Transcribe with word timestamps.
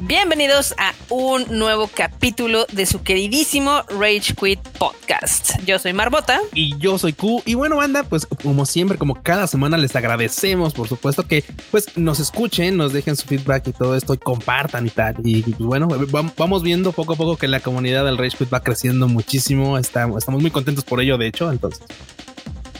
Bienvenidos 0.00 0.74
a 0.78 0.94
un 1.08 1.46
nuevo 1.58 1.88
capítulo 1.88 2.66
de 2.72 2.86
su 2.86 3.02
queridísimo 3.02 3.82
Rage 3.88 4.34
Quit 4.34 4.60
Podcast. 4.78 5.58
Yo 5.64 5.78
soy 5.78 5.92
Marbota. 5.92 6.40
Y 6.52 6.76
yo 6.78 6.98
soy 6.98 7.12
Q. 7.12 7.42
Y 7.46 7.54
bueno, 7.54 7.76
banda, 7.76 8.02
pues 8.02 8.26
como 8.26 8.66
siempre, 8.66 8.98
como 8.98 9.22
cada 9.22 9.46
semana, 9.46 9.76
les 9.78 9.94
agradecemos, 9.96 10.74
por 10.74 10.88
supuesto, 10.88 11.26
que 11.26 11.44
pues 11.70 11.96
nos 11.96 12.20
escuchen, 12.20 12.76
nos 12.76 12.92
dejen 12.92 13.16
su 13.16 13.26
feedback 13.26 13.68
y 13.68 13.72
todo 13.72 13.96
esto 13.96 14.14
y 14.14 14.18
compartan 14.18 14.86
y 14.86 14.90
tal. 14.90 15.16
Y 15.24 15.42
bueno, 15.58 15.88
vamos 16.36 16.62
viendo 16.62 16.92
poco 16.92 17.14
a 17.14 17.16
poco 17.16 17.36
que 17.36 17.48
la 17.48 17.60
comunidad 17.60 18.04
del 18.04 18.18
Rage 18.18 18.36
Quit 18.36 18.52
va 18.52 18.60
creciendo 18.62 19.08
muchísimo. 19.08 19.78
Estamos, 19.78 20.18
estamos 20.18 20.42
muy 20.42 20.50
contentos 20.50 20.84
por 20.84 21.00
ello, 21.00 21.16
de 21.16 21.28
hecho. 21.28 21.50
Entonces, 21.50 21.80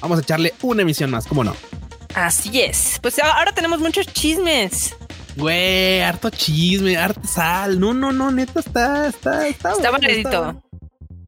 vamos 0.01 0.19
a 0.19 0.23
echarle 0.23 0.55
una 0.63 0.83
emisión 0.83 1.11
más, 1.11 1.27
¿cómo 1.27 1.45
no? 1.45 1.55
Así 2.15 2.61
es. 2.61 2.99
Pues 3.01 3.19
ahora 3.19 3.53
tenemos 3.53 3.81
muchos 3.81 4.07
chismes. 4.07 4.95
Güey, 5.37 6.03
harto 6.03 6.31
chisme, 6.31 6.97
harto 6.97 7.27
sal. 7.27 7.81
No, 7.81 7.95
no, 7.95 8.13
no, 8.13 8.31
neta, 8.31 8.61
está, 8.61 9.07
está, 9.07 9.47
está. 9.47 9.73
Está 9.73 9.91
bonito. 9.91 10.63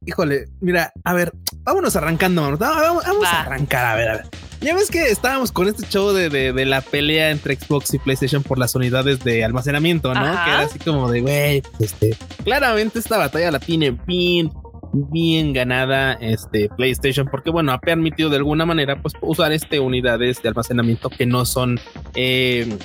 Híjole, 0.05 0.49
mira, 0.61 0.93
a 1.03 1.13
ver, 1.13 1.33
vámonos 1.63 1.95
arrancando, 1.95 2.43
vamos, 2.57 2.59
vamos 3.05 3.25
a 3.25 3.41
arrancar, 3.41 3.85
a 3.85 3.95
ver, 3.95 4.09
a 4.09 4.13
ver. 4.17 4.25
Ya 4.61 4.75
ves 4.75 4.91
que 4.91 5.09
estábamos 5.09 5.51
con 5.51 5.67
este 5.67 5.83
show 5.87 6.11
de, 6.13 6.29
de, 6.29 6.65
la 6.65 6.81
pelea 6.81 7.31
entre 7.31 7.55
Xbox 7.55 7.93
y 7.95 7.99
PlayStation 7.99 8.43
por 8.43 8.59
las 8.59 8.75
unidades 8.75 9.23
de 9.23 9.43
almacenamiento, 9.43 10.13
¿no? 10.13 10.21
Que 10.21 10.27
era 10.27 10.61
así 10.61 10.77
como 10.77 11.09
de, 11.09 11.21
güey, 11.21 11.63
este, 11.79 12.15
claramente 12.43 12.99
esta 12.99 13.17
batalla 13.17 13.51
la 13.51 13.59
tiene 13.59 13.91
bien 13.91 14.51
bien 14.95 15.53
ganada 15.53 16.13
este 16.13 16.69
PlayStation 16.69 17.27
porque 17.29 17.49
bueno 17.49 17.71
ha 17.71 17.79
permitido 17.79 18.29
de 18.29 18.37
alguna 18.37 18.65
manera 18.65 19.01
pues 19.01 19.13
usar 19.21 19.51
este 19.51 19.79
unidades 19.79 20.41
de 20.41 20.49
almacenamiento 20.49 21.09
que 21.09 21.25
no 21.25 21.45
son 21.45 21.79
eh, 22.15 22.77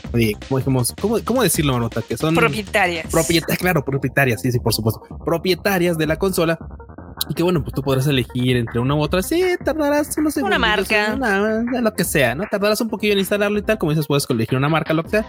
como 0.49 0.59
dijimos 0.59 0.95
cómo, 1.25 1.43
decirlo 1.43 1.75
Marota 1.75 2.03
que 2.03 2.17
son 2.17 2.35
propietarias. 2.35 3.07
propietarias 3.11 3.59
claro 3.59 3.85
propietarias 3.85 4.43
sí 4.43 4.53
sí 4.53 4.59
por 4.59 4.75
supuesto. 4.75 5.01
Propietarias 5.25 5.97
de 5.99 6.07
la 6.07 6.17
consola 6.17 6.59
y 7.31 7.35
que 7.35 7.45
bueno, 7.45 7.63
pues 7.63 7.73
tú 7.73 7.81
podrás 7.81 8.09
elegir 8.09 8.57
entre 8.57 8.81
una 8.81 8.97
u 8.97 9.01
otra. 9.01 9.23
Sí, 9.23 9.41
tardarás 9.65 10.19
unos 10.19 10.35
segundos. 10.35 10.59
Una 10.59 10.67
marca. 10.67 11.17
lo 11.81 11.95
que 11.95 12.03
sea, 12.03 12.35
¿no? 12.35 12.43
Tardarás 12.51 12.81
un 12.81 12.89
poquillo 12.89 13.13
en 13.13 13.21
instalarlo 13.21 13.57
y 13.57 13.63
tal. 13.63 13.79
Como 13.79 13.93
dices, 13.93 14.09
puedes 14.09 14.29
elegir 14.29 14.59
una 14.59 14.69
marca, 14.69 14.93
lo 14.93 15.05
que 15.05 15.11
sea. 15.11 15.27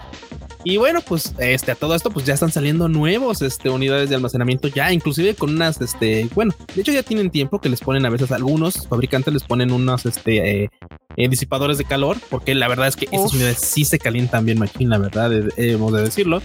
Y 0.63 0.77
bueno, 0.77 1.01
pues 1.01 1.35
este, 1.37 1.71
a 1.71 1.75
todo 1.75 1.93
esto, 1.93 2.09
pues 2.09 2.25
ya 2.25 2.33
están 2.33 2.51
saliendo 2.51 2.87
nuevos 2.87 3.43
este, 3.43 3.69
unidades 3.69 4.09
de 4.09 4.15
almacenamiento 4.15 4.67
ya, 4.67 4.91
inclusive 4.91 5.35
con 5.35 5.51
unas, 5.51 5.79
este, 5.79 6.27
bueno, 6.35 6.53
de 6.73 6.81
hecho 6.81 6.91
ya 6.91 7.03
tienen 7.03 7.29
tiempo 7.29 7.59
que 7.59 7.69
les 7.69 7.81
ponen 7.81 8.05
a 8.05 8.09
veces 8.09 8.31
algunos 8.31 8.87
fabricantes 8.87 9.33
les 9.33 9.43
ponen 9.43 9.71
unos, 9.71 10.05
este, 10.05 10.63
eh, 10.63 10.69
eh, 11.17 11.29
disipadores 11.29 11.77
de 11.77 11.85
calor, 11.85 12.17
porque 12.29 12.53
la 12.55 12.67
verdad 12.67 12.87
es 12.87 12.95
que 12.95 13.07
esas 13.11 13.33
unidades 13.33 13.57
sí 13.57 13.85
se 13.85 13.99
calientan 13.99 14.45
bien 14.45 14.59
machín, 14.59 14.89
la 14.89 14.97
verdad, 14.97 15.31
hemos 15.57 15.93
de 15.93 16.03
decirlo. 16.03 16.41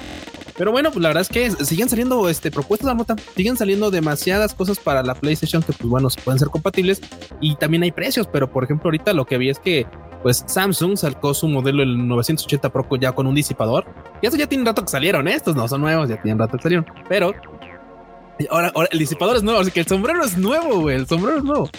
Pero 0.57 0.73
bueno, 0.73 0.91
pues 0.91 1.03
la 1.03 1.09
verdad 1.09 1.23
es 1.23 1.29
que 1.29 1.51
siguen 1.65 1.89
saliendo 1.89 2.29
este, 2.29 2.51
propuestas 2.51 2.89
de 2.89 2.95
mota, 2.95 3.17
siguen 3.37 3.57
saliendo 3.57 3.91
demasiadas 3.91 4.55
cosas 4.55 4.79
para 4.79 5.03
la 5.03 5.15
PlayStation 5.15 5.63
que 5.63 5.73
pues 5.73 5.89
bueno, 5.89 6.09
pueden 6.25 6.39
ser 6.39 6.49
compatibles. 6.49 7.01
Y 7.41 7.57
también 7.57 7.83
hay 7.83 7.93
precios, 7.93 8.27
pero 8.27 8.51
por 8.51 8.65
ejemplo 8.65 8.89
ahorita 8.89 9.13
lo 9.13 9.27
que 9.27 9.39
vi 9.39 9.51
es 9.51 9.59
que 9.59 9.87
pues 10.23 10.45
Samsung 10.47 10.97
sacó 10.97 11.35
su 11.35 11.47
modelo 11.47 11.83
el 11.83 12.09
980 12.09 12.73
Pro 12.73 12.85
ya 12.99 13.13
con 13.13 13.27
un 13.27 13.35
disipador. 13.35 13.87
Y 14.23 14.27
eso 14.27 14.37
ya 14.37 14.47
tiene 14.47 14.65
rato 14.65 14.83
que 14.83 14.89
salieron, 14.89 15.29
estos 15.29 15.55
no 15.55 15.69
son 15.69 15.83
nuevos, 15.83 16.09
ya 16.09 16.21
tienen 16.21 16.39
rato 16.39 16.57
que 16.57 16.63
salieron, 16.63 16.87
pero 17.09 17.33
Ahora, 18.51 18.71
ahora, 18.75 18.89
el 18.93 18.99
disipador 18.99 19.37
es 19.37 19.43
nuevo, 19.43 19.61
así 19.61 19.71
que 19.71 19.81
el 19.81 19.87
sombrero 19.87 20.23
es 20.25 20.37
nuevo, 20.37 20.81
güey. 20.81 20.97
El 20.97 21.07
sombrero 21.07 21.39
es 21.39 21.45
nuevo. 21.45 21.71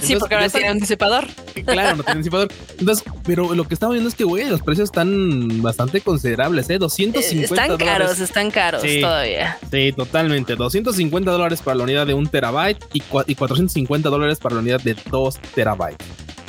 sí, 0.00 0.14
porque 0.16 0.34
ahora 0.34 0.48
tiene 0.48 0.72
un 0.72 0.78
disipador. 0.78 1.26
Claro, 1.64 1.96
no 1.96 2.02
tiene 2.02 2.18
disipador. 2.18 2.48
Entonces, 2.78 3.04
pero 3.24 3.54
lo 3.54 3.64
que 3.64 3.74
estamos 3.74 3.94
viendo 3.94 4.08
es 4.08 4.14
que, 4.14 4.24
güey, 4.24 4.48
los 4.48 4.62
precios 4.62 4.88
están 4.90 5.62
bastante 5.62 6.00
considerables, 6.00 6.68
¿eh? 6.70 6.78
250 6.78 7.62
Están 7.62 7.78
caros, 7.78 8.20
están 8.20 8.50
caros 8.50 8.82
todavía. 8.82 9.58
Sí, 9.70 9.92
totalmente. 9.92 10.54
250 10.54 11.30
dólares 11.30 11.62
para 11.62 11.76
la 11.76 11.84
unidad 11.84 12.06
de 12.06 12.14
un 12.14 12.26
terabyte 12.26 12.84
y, 12.92 13.02
y 13.26 13.34
450 13.34 14.08
dólares 14.10 14.38
para 14.38 14.56
la 14.56 14.60
unidad 14.60 14.80
de 14.80 14.96
2 15.10 15.38
terabytes. 15.54 16.06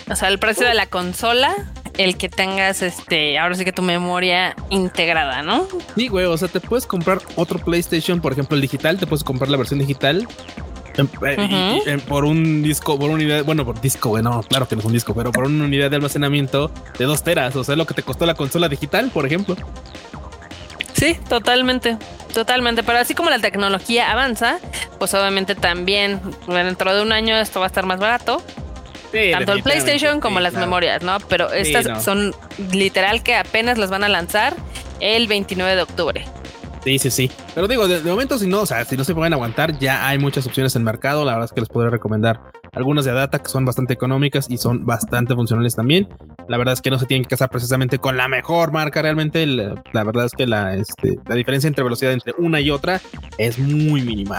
O 0.10 0.16
sea, 0.16 0.28
el 0.28 0.40
precio 0.40 0.68
de 0.68 0.74
la 0.74 0.88
consola 0.88 1.72
el 1.98 2.18
que 2.18 2.30
tengas 2.30 2.82
este, 2.82 3.38
ahora 3.38 3.56
sí 3.56 3.66
que 3.66 3.72
tu 3.72 3.82
memoria 3.82 4.56
integrada, 4.70 5.42
¿no? 5.44 5.68
Sí, 5.96 6.08
güey, 6.08 6.26
o 6.26 6.38
sea, 6.38 6.48
te 6.48 6.60
puedes 6.60 6.86
comprar 6.86 7.20
otro 7.36 7.60
PlayStation, 7.60 8.20
por 8.20 8.34
ejemplo, 8.34 8.56
el 8.56 8.62
digital, 8.62 8.98
te 8.98 9.08
puedes 9.08 9.24
comprar 9.24 9.50
la 9.50 9.58
versión 9.58 9.80
digital 9.80 10.28
eh, 11.26 12.00
por 12.08 12.26
un 12.26 12.62
disco, 12.62 12.98
por 12.98 13.10
una 13.10 13.16
unidad, 13.16 13.44
bueno, 13.44 13.66
por 13.66 13.80
disco, 13.82 14.10
bueno, 14.10 14.44
claro 14.48 14.68
que 14.68 14.76
no 14.76 14.82
es 14.82 14.86
un 14.86 14.94
disco, 14.94 15.14
pero 15.14 15.32
por 15.32 15.46
una 15.46 15.66
unidad 15.66 15.90
de 15.90 15.96
almacenamiento 15.96 16.72
de 16.98 17.06
dos 17.06 17.24
teras, 17.24 17.56
o 17.56 17.64
sea, 17.64 17.76
lo 17.76 17.86
que 17.86 17.94
te 17.94 18.04
costó 18.04 18.26
la 18.26 18.36
consola 18.36 18.70
digital, 18.70 19.10
por 19.12 19.26
ejemplo. 19.26 19.56
Sí, 20.94 21.18
totalmente, 21.28 21.98
totalmente. 22.34 22.84
Pero 22.84 23.00
así 23.00 23.16
como 23.16 23.30
la 23.30 23.40
tecnología 23.40 24.12
avanza, 24.12 24.60
pues 25.00 25.14
obviamente 25.16 25.56
también 25.56 26.22
dentro 26.48 26.96
de 26.96 27.02
un 27.02 27.12
año 27.12 27.36
esto 27.36 27.60
va 27.60 27.66
a 27.66 27.68
estar 27.68 27.86
más 27.86 28.00
barato 28.00 28.42
tanto 29.32 29.54
el 29.54 29.64
PlayStation 29.64 30.20
como 30.20 30.40
las 30.40 30.54
memorias, 30.54 31.04
¿no? 31.04 31.18
Pero 31.30 31.52
estas 31.52 32.04
son 32.04 32.34
literal 32.72 33.24
que 33.24 33.36
apenas 33.36 33.78
las 33.78 33.90
van 33.90 34.04
a 34.04 34.10
lanzar 34.10 34.56
el 35.00 35.28
29 35.28 35.76
de 35.76 35.82
octubre. 35.82 36.26
Sí, 36.84 37.00
sí, 37.00 37.12
sí. 37.12 37.32
Pero 37.56 37.68
digo, 37.68 37.88
de, 37.88 38.02
momento, 38.02 38.38
si 38.38 38.48
no, 38.48 38.62
o 38.62 38.66
sea, 38.66 38.84
si 38.84 38.98
no 38.98 39.04
se 39.04 39.16
pueden 39.16 39.34
aguantar, 39.34 39.78
ya 39.80 40.08
hay 40.08 40.18
muchas 40.18 40.46
opciones 40.46 40.76
en 40.76 40.82
el 40.82 40.86
mercado. 40.86 41.24
La 41.24 41.34
verdad 41.34 41.46
es 41.46 41.54
que 41.54 41.62
les 41.62 41.70
podría 41.70 41.90
recomendar 41.90 42.42
algunas 42.74 43.06
de 43.06 43.12
data 43.12 43.40
que 43.40 43.50
son 43.50 43.66
bastante 43.66 43.94
económicas 43.94 44.48
y 44.50 44.58
son 44.58 44.86
bastante 44.86 45.36
funcionales 45.36 45.76
también. 45.76 46.08
La 46.48 46.58
verdad 46.58 46.74
es 46.74 46.82
que 46.82 46.90
no 46.90 47.00
se 47.00 47.06
tienen 47.06 47.24
que 47.24 47.30
casar 47.30 47.50
precisamente 47.50 48.00
con 48.00 48.18
la 48.18 48.28
mejor 48.28 48.72
marca. 48.72 49.02
Realmente, 49.02 49.46
la, 49.46 50.04
verdad 50.04 50.26
es 50.26 50.32
que 50.32 50.46
la, 50.46 50.76
este, 50.76 51.18
la 51.28 51.36
diferencia 51.36 51.68
entre 51.68 51.84
velocidad 51.84 52.12
entre 52.12 52.34
una 52.38 52.60
y 52.60 52.70
otra 52.70 53.02
es 53.38 53.60
muy 53.60 54.02
mínima. 54.02 54.38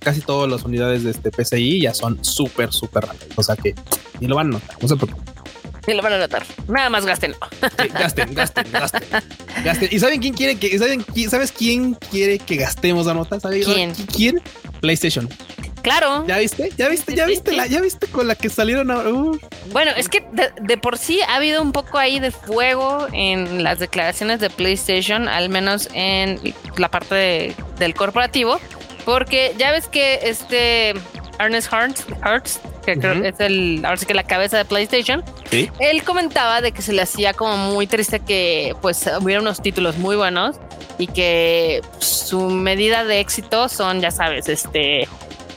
casi 0.00 0.20
todas 0.20 0.50
las 0.50 0.64
unidades 0.64 1.04
de 1.04 1.10
este 1.10 1.30
PCI 1.30 1.82
ya 1.82 1.94
son 1.94 2.24
súper, 2.24 2.72
súper 2.72 3.04
rápidas. 3.04 3.36
O 3.36 3.42
sea 3.42 3.56
que 3.56 3.74
ni 4.20 4.26
lo 4.26 4.36
van 4.36 4.48
a 4.48 4.50
notar. 4.52 4.76
No 4.80 4.96
qué. 4.96 5.14
Y 5.86 5.94
lo 5.94 6.02
van 6.02 6.14
a 6.14 6.18
notar. 6.18 6.44
Nada 6.68 6.88
más 6.88 7.04
gasten. 7.04 7.34
gasten, 7.92 8.32
gasten, 8.34 8.72
gasten, 8.72 9.02
gasten. 9.64 9.88
¿Y 9.90 9.98
saben 9.98 10.20
quién 10.20 10.34
quiere 10.34 10.56
que, 10.56 10.78
saben, 10.78 11.04
sabes 11.28 11.52
quién 11.52 11.94
quiere 11.94 12.38
que 12.38 12.56
gastemos 12.56 13.06
la 13.06 13.14
nota? 13.14 13.38
¿Quién? 13.38 13.92
¿Quién? 14.14 14.40
PlayStation. 14.80 15.28
Claro. 15.84 16.24
¿Ya 16.26 16.38
viste? 16.38 16.70
¿Ya 16.78 16.88
viste? 16.88 17.14
¿Ya 17.14 17.26
viste? 17.26 17.52
La, 17.52 17.66
¿Ya 17.66 17.82
viste 17.82 18.06
con 18.06 18.26
la 18.26 18.34
que 18.34 18.48
salieron 18.48 18.90
ahora? 18.90 19.10
Bueno, 19.70 19.92
es 19.94 20.08
que 20.08 20.26
de, 20.32 20.78
por 20.78 20.96
sí 20.96 21.20
ha 21.28 21.36
habido 21.36 21.60
un 21.60 21.72
poco 21.72 21.98
ahí 21.98 22.20
de 22.20 22.30
fuego 22.30 23.06
en 23.12 23.62
las 23.62 23.80
declaraciones 23.80 24.40
de 24.40 24.48
PlayStation, 24.48 25.28
al 25.28 25.50
menos 25.50 25.90
en 25.92 26.40
la 26.78 26.90
parte 26.90 27.54
del 27.78 27.94
corporativo, 27.94 28.58
porque 29.04 29.54
ya 29.58 29.72
ves 29.72 29.86
que 29.86 30.20
este 30.22 30.94
Ernest 31.38 31.70
Hartz, 31.70 32.60
que 32.86 32.92
es 32.92 33.40
el, 33.40 33.82
ahora 33.84 33.98
sí 33.98 34.06
que 34.06 34.14
la 34.14 34.24
cabeza 34.24 34.56
de 34.56 34.64
PlayStation, 34.64 35.22
él 35.50 36.02
comentaba 36.02 36.62
de 36.62 36.72
que 36.72 36.80
se 36.80 36.94
le 36.94 37.02
hacía 37.02 37.34
como 37.34 37.58
muy 37.58 37.86
triste 37.86 38.20
que 38.20 38.74
pues 38.80 39.06
hubiera 39.20 39.42
unos 39.42 39.60
títulos 39.60 39.98
muy 39.98 40.16
buenos 40.16 40.56
y 40.96 41.08
que 41.08 41.82
su 41.98 42.40
medida 42.48 43.04
de 43.04 43.20
éxito 43.20 43.68
son, 43.68 44.00
ya 44.00 44.10
sabes, 44.10 44.48
este 44.48 45.06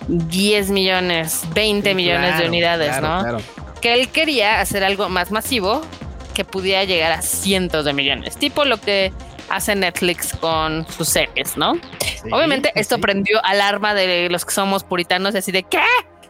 10 0.07 0.69
millones, 0.71 1.43
20 1.53 1.93
millones 1.95 2.39
de 2.39 2.47
unidades, 2.47 3.01
¿no? 3.01 3.37
Que 3.81 3.93
él 3.93 4.09
quería 4.09 4.59
hacer 4.61 4.83
algo 4.83 5.09
más 5.09 5.31
masivo 5.31 5.81
que 6.33 6.45
pudiera 6.45 6.83
llegar 6.83 7.11
a 7.11 7.21
cientos 7.21 7.85
de 7.85 7.93
millones, 7.93 8.37
tipo 8.37 8.65
lo 8.65 8.77
que 8.77 9.11
hace 9.49 9.75
Netflix 9.75 10.33
con 10.39 10.85
sus 10.91 11.07
series, 11.09 11.57
¿no? 11.57 11.79
Obviamente 12.31 12.71
esto 12.75 12.99
prendió 12.99 13.43
alarma 13.43 13.93
de 13.93 14.29
los 14.29 14.45
que 14.45 14.51
somos 14.51 14.83
puritanos 14.83 15.33
y 15.35 15.37
así 15.37 15.51
de 15.51 15.63
¿qué? 15.63 15.79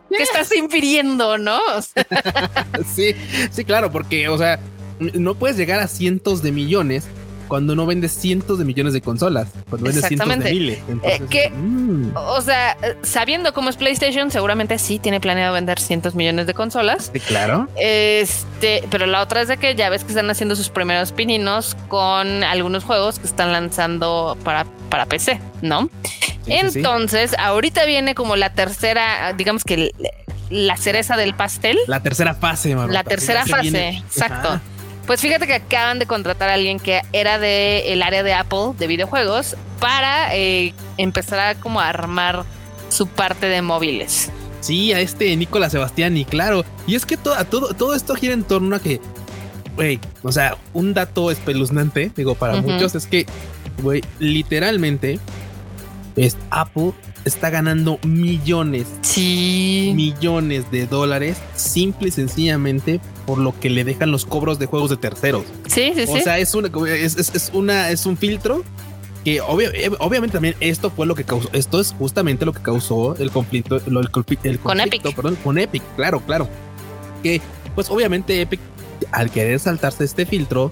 ¿Qué 0.09 0.23
estás 0.23 0.55
infiriendo, 0.55 1.38
no? 1.38 1.59
sí, 2.95 3.15
sí, 3.51 3.65
claro, 3.65 3.91
porque, 3.91 4.29
o 4.29 4.38
sea, 4.38 4.59
no 4.99 5.35
puedes 5.35 5.57
llegar 5.57 5.79
a 5.79 5.88
cientos 5.88 6.41
de 6.41 6.51
millones 6.51 7.07
cuando 7.47 7.75
no 7.75 7.85
vendes 7.85 8.11
cientos 8.11 8.59
de 8.59 8.65
millones 8.65 8.94
de 8.94 9.01
consolas, 9.01 9.49
cuando 9.69 9.88
vendes 9.88 10.05
cientos 10.05 10.27
de 10.27 10.51
miles. 10.51 10.79
Eh, 11.03 11.21
que, 11.29 11.49
mm. 11.49 12.11
O 12.15 12.41
sea, 12.41 12.77
sabiendo 13.03 13.53
cómo 13.53 13.69
es 13.69 13.77
PlayStation, 13.77 14.31
seguramente 14.31 14.77
sí 14.79 14.99
tiene 14.99 15.19
planeado 15.19 15.53
vender 15.53 15.79
cientos 15.79 16.15
millones 16.15 16.47
de 16.47 16.53
consolas. 16.53 17.11
Sí, 17.13 17.19
claro. 17.19 17.67
Este, 17.77 18.83
pero 18.89 19.05
la 19.05 19.21
otra 19.21 19.41
es 19.41 19.47
de 19.47 19.57
que 19.57 19.75
ya 19.75 19.89
ves 19.89 20.03
que 20.03 20.09
están 20.09 20.29
haciendo 20.29 20.55
sus 20.55 20.69
primeros 20.69 21.11
pininos 21.11 21.75
con 21.88 22.44
algunos 22.44 22.83
juegos 22.83 23.19
que 23.19 23.27
están 23.27 23.51
lanzando 23.51 24.38
para, 24.43 24.65
para 24.89 25.05
PC, 25.05 25.39
¿no? 25.61 25.89
Entonces, 26.45 27.35
ahorita 27.38 27.85
viene 27.85 28.15
como 28.15 28.35
la 28.35 28.53
tercera, 28.53 29.33
digamos 29.33 29.63
que 29.63 29.91
la 30.50 30.77
cereza 30.77 31.17
del 31.17 31.35
pastel. 31.35 31.77
La 31.88 32.01
tercera 32.01 32.33
fase, 32.33 32.75
La 32.75 33.03
tercera 33.03 33.45
fase, 33.45 33.89
exacto. 33.89 34.59
Pues 35.07 35.21
fíjate 35.21 35.48
que 35.48 35.56
acaban 35.56 35.98
de 36.00 36.06
contratar 36.06 36.50
a 36.50 36.54
alguien 36.54 36.80
que 36.80 37.01
era 37.13 37.39
del 37.39 37.83
el 37.86 38.04
área 38.04 38.24
de 38.24 38.33
Apple 38.33 38.74
de 38.77 38.88
videojuegos 38.88 39.56
para 39.80 40.36
eh, 40.36 40.74
empezar 40.98 41.39
a 41.39 41.56
como 41.56 41.80
armar 41.80 42.44
su 42.89 43.07
parte 43.07 43.48
de 43.48 43.62
móviles. 43.62 44.30
Sí, 44.59 44.92
a 44.92 45.00
este 45.00 45.36
Nicolás 45.36 45.71
Sebastián, 45.71 46.18
y 46.18 46.25
claro. 46.25 46.65
Y 46.86 46.95
es 46.95 47.06
que 47.06 47.15
todo, 47.15 47.45
todo 47.45 47.95
esto 47.95 48.15
gira 48.15 48.33
en 48.33 48.44
torno 48.44 48.75
a 48.75 48.80
que 48.80 49.00
güey, 49.77 50.00
o 50.24 50.31
sea, 50.31 50.57
un 50.74 50.94
dato 50.95 51.30
espeluznante, 51.30 52.12
digo, 52.15 52.33
para 52.33 52.60
muchos 52.60 52.95
es 52.95 53.06
que, 53.06 53.27
güey, 53.83 54.01
literalmente, 54.19 55.19
es 56.15 56.36
Apple 56.50 56.94
está 57.27 57.50
ganando 57.50 58.00
millones, 58.03 58.88
sí. 59.01 59.94
millones 59.95 60.69
de 60.71 60.88
dólares, 60.88 61.38
simple 61.56 62.09
y 62.09 62.12
sencillamente 62.12 63.00
por 63.25 63.38
lo 63.38 63.57
que 63.59 63.69
le 63.69 63.83
dejan 63.83 64.12
los 64.12 64.25
cobros 64.25 64.59
de 64.59 64.65
juegos 64.65 64.89
de 64.89 64.97
terceros. 64.97 65.44
Sí, 65.68 65.94
sí, 65.95 66.06
o 66.07 66.18
sea, 66.18 66.39
es 66.39 66.56
una, 66.56 66.69
es, 66.88 67.18
es, 67.18 67.51
una, 67.53 67.89
es 67.89 68.06
un 68.06 68.18
filtro 68.18 68.63
que 69.24 69.38
eh, 69.38 69.41
obviamente 70.00 70.33
también 70.33 70.56
esto 70.59 70.89
fue 70.89 71.06
lo 71.06 71.15
que 71.15 71.25
causó, 71.25 71.50
esto 71.51 71.81
es 71.81 71.94
justamente 71.97 72.45
lo 72.45 72.53
que 72.53 72.62
causó 72.62 73.15
el 73.18 73.29
conflicto, 73.31 73.75
el, 73.75 74.09
conflicto, 74.09 74.50
con 74.63 74.79
Epic. 74.79 75.15
Perdón, 75.15 75.38
con 75.44 75.57
Epic, 75.57 75.83
claro, 75.95 76.21
claro. 76.21 76.47
Que 77.24 77.41
pues 77.75 77.89
obviamente 77.89 78.41
Epic 78.41 78.59
al 79.12 79.29
querer 79.29 79.59
saltarse 79.59 80.03
este 80.03 80.25
filtro 80.25 80.71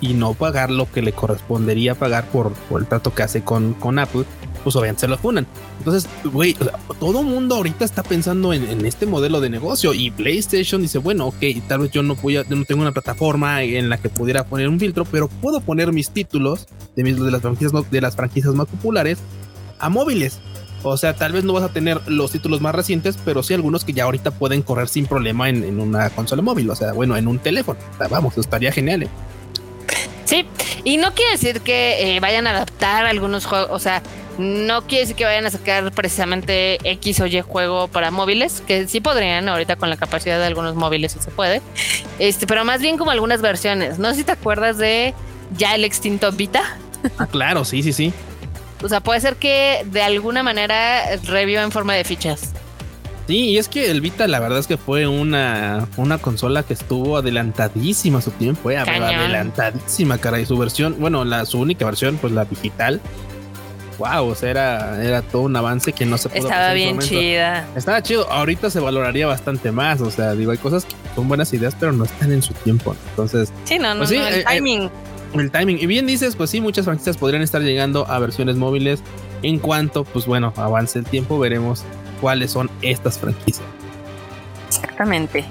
y 0.00 0.12
no 0.12 0.34
pagar 0.34 0.70
lo 0.70 0.90
que 0.90 1.00
le 1.00 1.12
correspondería 1.12 1.94
pagar 1.94 2.26
por, 2.28 2.52
por 2.52 2.82
el 2.82 2.86
trato 2.86 3.14
que 3.14 3.22
hace 3.22 3.42
con, 3.42 3.72
con 3.74 3.98
Apple, 3.98 4.24
pues 4.64 4.74
obviamente 4.74 5.02
se 5.02 5.08
lo 5.08 5.18
funan. 5.18 5.46
Entonces, 5.78 6.08
güey, 6.24 6.56
todo 6.98 7.22
mundo 7.22 7.56
ahorita 7.56 7.84
está 7.84 8.02
pensando 8.02 8.52
en, 8.52 8.84
este 8.84 9.06
modelo 9.06 9.40
de 9.40 9.50
negocio 9.50 9.94
y 9.94 10.10
PlayStation 10.10 10.82
dice, 10.82 10.98
bueno, 10.98 11.26
ok, 11.26 11.42
tal 11.68 11.80
vez 11.80 11.90
yo 11.90 12.02
no 12.02 12.16
voy 12.16 12.40
no 12.48 12.64
tengo 12.64 12.82
una 12.82 12.92
plataforma 12.92 13.62
en 13.62 13.88
la 13.88 13.98
que 13.98 14.08
pudiera 14.08 14.44
poner 14.44 14.68
un 14.68 14.80
filtro, 14.80 15.04
pero 15.04 15.28
puedo 15.28 15.60
poner 15.60 15.92
mis 15.92 16.10
títulos 16.10 16.66
de, 16.96 17.04
mis, 17.04 17.20
de 17.20 17.30
las 17.30 17.42
franquicias 17.42 17.90
de 17.90 18.00
las 18.00 18.16
franquicias 18.16 18.54
más 18.54 18.66
populares 18.66 19.18
a 19.78 19.88
móviles. 19.88 20.40
O 20.82 20.98
sea, 20.98 21.14
tal 21.14 21.32
vez 21.32 21.44
no 21.44 21.54
vas 21.54 21.64
a 21.64 21.70
tener 21.70 22.00
los 22.06 22.30
títulos 22.30 22.60
más 22.60 22.74
recientes, 22.74 23.18
pero 23.24 23.42
sí 23.42 23.54
algunos 23.54 23.84
que 23.84 23.94
ya 23.94 24.04
ahorita 24.04 24.32
pueden 24.32 24.60
correr 24.60 24.88
sin 24.88 25.06
problema 25.06 25.48
en, 25.48 25.80
una 25.80 26.10
consola 26.10 26.42
móvil. 26.42 26.68
O 26.68 26.76
sea, 26.76 26.92
bueno, 26.92 27.16
en 27.16 27.26
un 27.26 27.38
teléfono. 27.38 27.78
vamos, 28.10 28.36
estaría 28.36 28.70
genial. 28.70 29.04
¿eh? 29.04 29.08
Sí, 30.26 30.44
y 30.84 30.98
no 30.98 31.14
quiere 31.14 31.32
decir 31.32 31.62
que 31.62 32.16
eh, 32.16 32.20
vayan 32.20 32.46
a 32.46 32.50
adaptar 32.50 33.06
algunos 33.06 33.46
juegos, 33.46 33.68
o 33.70 33.78
sea, 33.78 34.02
no 34.38 34.82
quiere 34.82 35.02
decir 35.02 35.16
que 35.16 35.24
vayan 35.24 35.46
a 35.46 35.50
sacar 35.50 35.92
precisamente 35.92 36.78
X 36.82 37.20
o 37.20 37.26
Y 37.26 37.40
juego 37.40 37.88
para 37.88 38.10
móviles, 38.10 38.62
que 38.66 38.88
sí 38.88 39.00
podrían 39.00 39.48
ahorita 39.48 39.76
con 39.76 39.90
la 39.90 39.96
capacidad 39.96 40.38
de 40.38 40.46
algunos 40.46 40.74
móviles 40.74 41.12
si 41.12 41.20
se 41.20 41.30
puede. 41.30 41.62
Este, 42.18 42.46
pero 42.46 42.64
más 42.64 42.80
bien 42.80 42.98
como 42.98 43.10
algunas 43.10 43.42
versiones. 43.42 43.98
No 43.98 44.10
sé 44.10 44.16
si 44.16 44.24
te 44.24 44.32
acuerdas 44.32 44.78
de 44.78 45.14
ya 45.56 45.74
el 45.74 45.84
extinto 45.84 46.32
Vita. 46.32 46.78
Ah, 47.18 47.26
claro, 47.26 47.64
sí, 47.64 47.82
sí, 47.82 47.92
sí. 47.92 48.12
O 48.82 48.88
sea, 48.88 49.00
puede 49.00 49.20
ser 49.20 49.36
que 49.36 49.84
de 49.86 50.02
alguna 50.02 50.42
manera 50.42 51.16
reviva 51.24 51.62
en 51.62 51.70
forma 51.70 51.94
de 51.94 52.04
fichas. 52.04 52.52
Sí, 53.26 53.50
y 53.50 53.58
es 53.58 53.68
que 53.68 53.90
el 53.90 54.02
Vita 54.02 54.26
la 54.26 54.38
verdad 54.38 54.58
es 54.58 54.66
que 54.66 54.76
fue 54.76 55.06
una, 55.06 55.88
una 55.96 56.18
consola 56.18 56.62
que 56.62 56.74
estuvo 56.74 57.16
adelantadísima 57.16 58.18
a 58.18 58.22
su 58.22 58.30
tiempo, 58.32 58.62
fue 58.64 58.76
adelantadísima, 58.76 60.18
cara, 60.18 60.40
y 60.40 60.46
su 60.46 60.58
versión, 60.58 60.96
bueno, 60.98 61.24
la 61.24 61.46
su 61.46 61.58
única 61.58 61.86
versión, 61.86 62.18
pues 62.18 62.34
la 62.34 62.44
digital, 62.44 63.00
wow, 63.98 64.26
o 64.26 64.34
sea, 64.34 64.50
era, 64.50 65.04
era 65.04 65.22
todo 65.22 65.42
un 65.42 65.56
avance 65.56 65.92
que 65.92 66.04
no 66.06 66.18
se 66.18 66.28
pudo 66.28 66.42
Estaba 66.42 66.72
bien 66.72 66.98
chida. 66.98 67.66
Estaba 67.76 68.02
chido. 68.02 68.30
Ahorita 68.30 68.70
se 68.70 68.80
valoraría 68.80 69.26
bastante 69.26 69.72
más. 69.72 70.00
O 70.00 70.10
sea, 70.10 70.34
digo, 70.34 70.52
hay 70.52 70.58
cosas 70.58 70.84
que 70.84 70.94
son 71.14 71.28
buenas 71.28 71.52
ideas, 71.52 71.76
pero 71.78 71.92
no 71.92 72.04
están 72.04 72.32
en 72.32 72.42
su 72.42 72.52
tiempo. 72.54 72.96
Entonces, 73.10 73.52
sí, 73.64 73.78
no, 73.78 73.94
no, 73.94 74.00
pues 74.00 74.10
el 74.10 74.18
eh, 74.18 74.40
eh, 74.40 74.44
timing. 74.46 74.90
el 75.34 75.50
timing. 75.50 75.78
Y 75.80 75.86
bien 75.86 76.06
dices, 76.06 76.36
pues 76.36 76.50
sí, 76.50 76.60
muchas 76.60 76.84
franquicias 76.84 77.16
podrían 77.16 77.42
estar 77.42 77.62
llegando 77.62 78.06
a 78.08 78.18
versiones 78.18 78.56
móviles. 78.56 79.02
En 79.42 79.58
cuanto, 79.58 80.04
pues 80.04 80.26
bueno, 80.26 80.52
avance 80.56 80.98
el 80.98 81.04
tiempo, 81.04 81.38
veremos 81.38 81.84
cuáles 82.20 82.52
son 82.52 82.70
estas 82.82 83.18
franquicias. 83.18 83.66
Exactamente. 84.68 85.44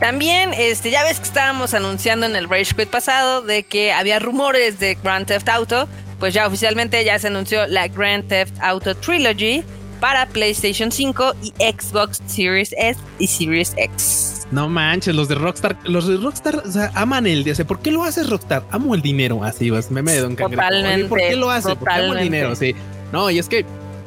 También, 0.00 0.52
este, 0.54 0.90
ya 0.90 1.04
ves 1.04 1.18
que 1.18 1.26
estábamos 1.26 1.72
anunciando 1.72 2.26
en 2.26 2.36
el 2.36 2.48
Rage 2.48 2.74
Quit 2.74 2.88
pasado 2.88 3.42
de 3.42 3.62
que 3.62 3.92
había 3.92 4.18
rumores 4.18 4.78
de 4.78 4.98
Grand 5.02 5.26
Theft 5.26 5.48
Auto 5.48 5.88
pues 6.24 6.32
ya 6.32 6.46
oficialmente 6.46 7.04
ya 7.04 7.18
se 7.18 7.26
anunció 7.26 7.66
la 7.66 7.86
Grand 7.86 8.26
Theft 8.26 8.54
Auto 8.62 8.94
Trilogy 8.94 9.62
para 10.00 10.26
PlayStation 10.26 10.90
5 10.90 11.34
y 11.42 11.48
Xbox 11.62 12.22
Series 12.24 12.74
S 12.78 12.98
y 13.18 13.26
Series 13.26 13.74
X. 13.76 14.46
No 14.50 14.70
manches, 14.70 15.14
los 15.14 15.28
de 15.28 15.34
Rockstar, 15.34 15.76
los 15.84 16.08
de 16.08 16.16
Rockstar, 16.16 16.62
o 16.64 16.72
sea, 16.72 16.90
aman 16.94 17.26
el 17.26 17.44
día. 17.44 17.54
¿Por 17.66 17.80
qué 17.80 17.90
lo 17.90 18.04
haces 18.04 18.30
Rockstar? 18.30 18.64
Amo 18.70 18.94
el 18.94 19.02
dinero, 19.02 19.44
así 19.44 19.68
vas, 19.68 19.90
meme 19.90 20.12
de 20.12 20.20
Don 20.22 20.34
Cangrejo. 20.34 20.62
Totalmente. 20.62 21.08
¿Por 21.08 21.18
qué 21.18 21.36
lo 21.36 21.50
haces? 21.50 21.74
Porque 21.74 21.94
amo 21.94 22.14
el 22.14 22.22
dinero, 22.22 22.56
sí. 22.56 22.74
No, 23.12 23.30
y 23.30 23.38
es 23.38 23.46
que, 23.46 23.66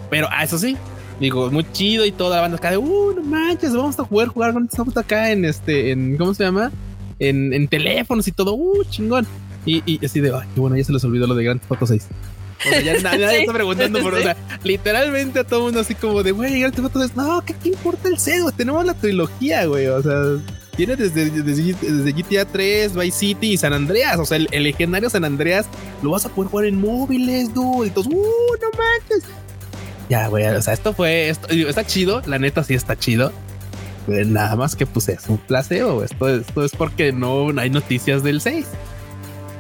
pero 0.10 0.28
a 0.32 0.44
eso 0.44 0.58
sí, 0.58 0.76
digo, 1.20 1.52
muy 1.52 1.72
chido 1.72 2.04
y 2.04 2.12
toda 2.12 2.38
la 2.38 2.42
banda 2.42 2.58
acá 2.58 2.72
de, 2.72 2.78
uh, 2.78 3.14
no 3.16 3.22
manches, 3.22 3.76
vamos 3.76 4.00
a 4.00 4.04
jugar, 4.04 4.30
jugar 4.30 4.56
estamos 4.68 4.98
acá 4.98 5.30
en 5.30 5.46
este, 5.46 5.92
en, 5.92 6.18
¿cómo 6.18 6.34
se 6.34 6.46
llama? 6.46 6.72
En, 7.20 7.54
en 7.54 7.68
teléfonos 7.68 8.28
y 8.28 8.32
todo, 8.32 8.56
uh, 8.56 8.84
chingón. 8.90 9.28
Y, 9.68 10.06
así 10.06 10.22
de, 10.22 10.34
ay, 10.34 10.48
bueno, 10.56 10.78
ya 10.78 10.84
se 10.86 10.94
les 10.94 11.04
olvidó 11.04 11.28
lo 11.28 11.36
de 11.36 11.44
Grand 11.44 11.62
Theft 11.62 11.84
6. 11.86 12.08
O 12.66 12.70
sea, 12.70 12.82
ya 12.82 13.00
nadie 13.02 13.40
está 13.42 13.54
preguntando 13.54 14.02
por, 14.02 14.14
o 14.14 14.22
sea, 14.22 14.36
literalmente 14.64 15.40
a 15.40 15.44
todo 15.44 15.64
mundo 15.64 15.82
así 15.82 15.94
como 15.94 16.24
de, 16.24 16.32
güey, 16.32 16.62
Grand 16.62 16.74
Theft 16.74 16.96
6, 16.96 17.12
no, 17.16 17.44
¿qué, 17.46 17.54
¿qué, 17.62 17.70
importa 17.70 18.08
el 18.08 18.18
cedo? 18.18 18.52
Tenemos 18.52 18.86
la 18.86 18.94
trilogía, 18.94 19.66
güey, 19.66 19.88
o 19.88 20.02
sea, 20.02 20.42
tiene 20.78 20.96
desde, 20.96 21.30
desde, 21.30 22.12
GTA 22.14 22.46
3, 22.46 22.96
Vice 22.96 23.20
City 23.20 23.52
y 23.54 23.58
San 23.58 23.74
Andreas, 23.74 24.18
o 24.20 24.26
sea, 24.26 24.38
el, 24.38 24.64
legendario 24.64 25.10
San 25.10 25.26
Andreas 25.26 25.66
lo 26.02 26.12
vas 26.12 26.26
a 26.26 26.30
poder 26.30 26.50
jugar 26.50 26.66
en 26.68 26.80
móviles, 26.80 27.54
dude, 27.54 27.88
y 27.88 27.90
todos, 27.90 28.08
uh, 28.08 28.12
no 28.12 28.70
manches. 28.78 29.30
Ya, 30.10 30.28
güey, 30.30 30.46
o 30.46 30.62
sea, 30.62 30.74
esto 30.74 30.94
fue, 30.94 31.30
esto, 31.30 31.50
está 31.50 31.86
chido, 31.86 32.22
la 32.26 32.40
neta 32.40 32.64
sí 32.64 32.74
está 32.74 32.98
chido. 32.98 33.34
Nada 34.08 34.56
más 34.56 34.78
que 34.78 34.86
pues 34.86 35.10
es 35.10 35.28
un 35.28 35.38
placebo. 35.38 36.02
Esto, 36.02 36.30
esto 36.30 36.64
es 36.64 36.72
porque 36.72 37.12
no 37.12 37.50
hay 37.58 37.70
noticias 37.70 38.24
del 38.24 38.40
6. 38.40 38.66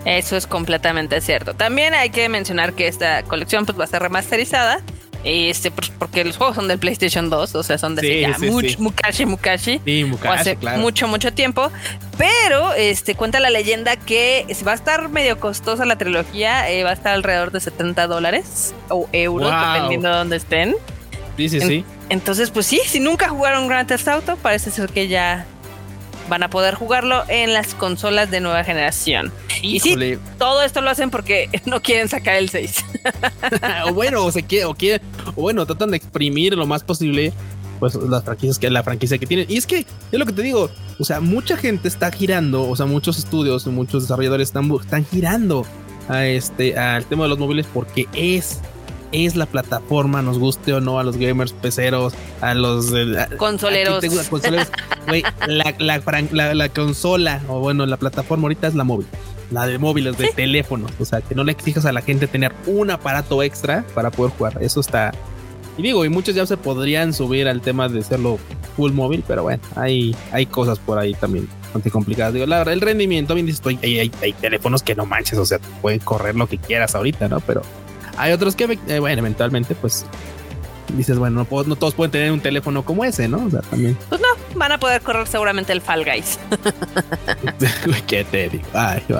Eso 0.07 0.38
es 0.38 0.48
completamente 0.48 1.19
cierto. 1.19 1.54
También 1.54 1.94
hay 1.94 2.09
que 2.09 2.30
mencionar 2.30 2.74
que 2.74 2.88
esta 2.88 3.24
colección 3.24 3.65
pues, 3.65 3.77
va 3.77 3.83
a 3.83 3.88
ser 3.88 4.01
remasterizada. 4.01 4.81
Este, 5.24 5.71
pues, 5.71 5.89
porque 5.89 6.24
los 6.24 6.38
juegos 6.38 6.56
son 6.56 6.69
del 6.69 6.80
PlayStation 6.80 7.30
2, 7.30 7.56
o 7.56 7.63
sea, 7.63 7.77
son 7.77 7.95
de 7.95 8.21
ya 8.21 8.38
Mukashi 8.77 9.25
Mukashi. 9.25 9.81
Sí, 9.83 10.06
Mukashi, 10.06 10.51
hace 10.51 10.57
mucho, 10.77 11.07
mucho 11.09 11.33
tiempo. 11.33 11.69
Pero 12.18 12.74
este, 12.74 13.15
cuenta 13.15 13.42
la 13.42 13.50
leyenda 13.50 13.98
que 13.98 14.45
va 14.65 14.71
a 14.71 14.75
estar 14.75 15.09
medio 15.09 15.39
costosa 15.39 15.86
la 15.86 15.98
trilogía, 15.98 16.69
eh, 16.71 16.83
va 16.83 16.92
a 16.92 16.94
estar 16.94 17.13
alrededor 17.13 17.51
de 17.51 17.60
70 17.60 18.07
dólares 18.07 18.74
o 18.89 19.10
euros, 19.12 19.51
dependiendo 19.51 20.10
de 20.10 20.15
dónde 20.15 20.38
estén. 20.38 20.75
Sí, 21.36 21.50
sí, 21.50 21.60
sí. 21.60 21.86
Entonces, 22.10 22.50
pues 22.50 22.65
sí, 22.65 22.80
si 22.86 23.01
nunca 23.01 23.27
jugaron 23.27 23.68
Grand 23.68 23.88
Theft 23.88 24.07
Auto, 24.07 24.38
parece 24.38 24.71
ser 24.71 24.89
que 24.89 25.10
ya 25.10 25.45
van 26.29 26.44
a 26.44 26.50
poder 26.50 26.75
jugarlo 26.75 27.24
en 27.27 27.53
las 27.53 27.74
consolas 27.74 28.29
de 28.31 28.39
nueva 28.41 28.63
generación. 28.63 29.31
Y 29.62 29.79
sí, 29.79 29.95
todo 30.38 30.62
esto 30.63 30.81
lo 30.81 30.89
hacen 30.89 31.09
porque 31.09 31.50
no 31.65 31.81
quieren 31.81 32.09
sacar 32.09 32.35
el 32.35 32.50
6. 32.50 32.75
o 33.88 33.93
bueno, 33.93 34.24
o 34.24 34.31
se 34.31 34.43
quiere, 34.43 34.65
o 34.65 34.75
quiere, 34.75 35.03
o 35.36 35.41
bueno, 35.41 35.65
tratan 35.65 35.91
de 35.91 35.98
exprimir 35.98 36.55
lo 36.55 36.65
más 36.65 36.84
posible 36.84 37.34
pues 37.79 37.93
las 37.96 38.24
franquicias 38.24 38.57
que 38.60 38.69
la 38.69 38.84
franquicia 38.84 39.17
que 39.17 39.27
tienen. 39.27 39.46
Y 39.50 39.57
es 39.57 39.67
que 39.67 39.86
es 40.12 40.19
lo 40.19 40.25
que 40.25 40.34
te 40.34 40.41
digo, 40.41 40.69
o 41.00 41.03
sea, 41.03 41.19
mucha 41.19 41.57
gente 41.57 41.88
está 41.88 42.12
girando, 42.12 42.67
o 42.67 42.75
sea, 42.75 42.86
muchos 42.86 43.19
estudios, 43.19 43.67
muchos 43.67 44.03
desarrolladores 44.03 44.50
están, 44.50 44.72
están 44.81 45.05
girando 45.05 45.65
a 46.10 46.25
este 46.25 46.77
al 46.77 47.05
tema 47.05 47.24
de 47.24 47.29
los 47.29 47.39
móviles 47.39 47.67
porque 47.74 48.07
es 48.13 48.62
es 49.12 49.36
la 49.36 49.46
plataforma, 49.46 50.22
nos 50.22 50.40
guste 50.40 50.74
o 50.74 50.82
no 50.82 51.00
a 51.00 51.04
los 51.04 51.18
gamers 51.18 51.54
peceros, 51.54 52.14
a 52.42 52.54
los 52.54 52.92
consoleros. 53.38 54.04
la, 55.48 56.70
consola, 56.70 57.42
o 57.48 57.60
bueno, 57.60 57.86
la 57.86 57.98
plataforma 57.98 58.44
ahorita 58.44 58.68
es 58.68 58.76
la 58.76 58.84
móvil, 58.84 59.08
la 59.52 59.68
de 59.68 59.78
móviles, 59.78 60.18
de 60.18 60.28
teléfonos. 60.28 60.92
O 61.00 61.06
sea, 61.06 61.22
que 61.22 61.36
no 61.36 61.44
le 61.44 61.52
exijas 61.52 61.86
a 61.86 61.92
la 61.92 62.02
gente 62.02 62.28
tener 62.28 62.54
un 62.66 62.92
aparato 62.92 63.44
extra 63.44 63.86
para 63.94 64.12
poder 64.12 64.34
jugar. 64.34 64.58
Eso 64.62 64.80
está. 64.80 65.12
Y 65.78 65.84
digo, 65.84 66.04
y 66.06 66.10
muchos 66.10 66.34
ya 66.34 66.46
se 66.48 66.58
podrían 66.58 67.14
subir 67.14 67.48
al 67.48 67.62
tema 67.62 67.88
de 67.88 68.00
hacerlo 68.00 68.40
full 68.76 68.92
móvil, 68.94 69.24
pero 69.28 69.44
bueno, 69.44 69.62
hay, 69.76 70.16
hay 70.32 70.48
cosas 70.48 70.80
por 70.80 70.98
ahí 70.98 71.14
también 71.14 71.48
bastante 71.62 71.92
complicadas. 71.92 72.34
Digo, 72.34 72.48
la 72.48 72.58
verdad, 72.60 72.74
el 72.74 72.82
rendimiento, 72.82 73.36
bien 73.36 73.46
dices, 73.46 73.62
hay, 73.66 74.00
hay, 74.00 74.12
hay, 74.22 74.34
teléfonos 74.34 74.82
que 74.82 74.96
no 74.96 75.06
manches, 75.06 75.38
o 75.38 75.46
sea, 75.46 75.60
pueden 75.82 76.00
correr 76.00 76.36
lo 76.36 76.48
que 76.48 76.58
quieras 76.58 76.96
ahorita, 76.96 77.28
¿no? 77.28 77.42
Pero 77.42 77.62
hay 78.17 78.31
otros 78.31 78.55
que, 78.55 78.79
eh, 78.88 79.00
bueno, 79.00 79.19
eventualmente, 79.19 79.75
pues 79.75 80.05
dices, 80.93 81.17
bueno, 81.17 81.45
no, 81.50 81.75
todos 81.75 81.93
pueden 81.93 82.12
tener 82.12 82.31
un 82.31 82.39
teléfono 82.39 82.83
como 82.83 83.03
ese, 83.03 83.27
¿no? 83.27 83.45
O 83.45 83.50
sea, 83.50 83.62
también. 83.62 83.97
Pues 84.09 84.21
no, 84.21 84.27
van 84.55 84.71
a 84.71 84.79
poder 84.79 85.01
correr 85.01 85.27
seguramente 85.27 85.74
el 85.74 85.81
Fall 85.81 86.05
Guys. 86.05 86.39
¿Qué 88.07 88.24
te 88.24 88.50
digo? 88.50 88.63
Ay, 88.74 89.03
qué 89.07 89.15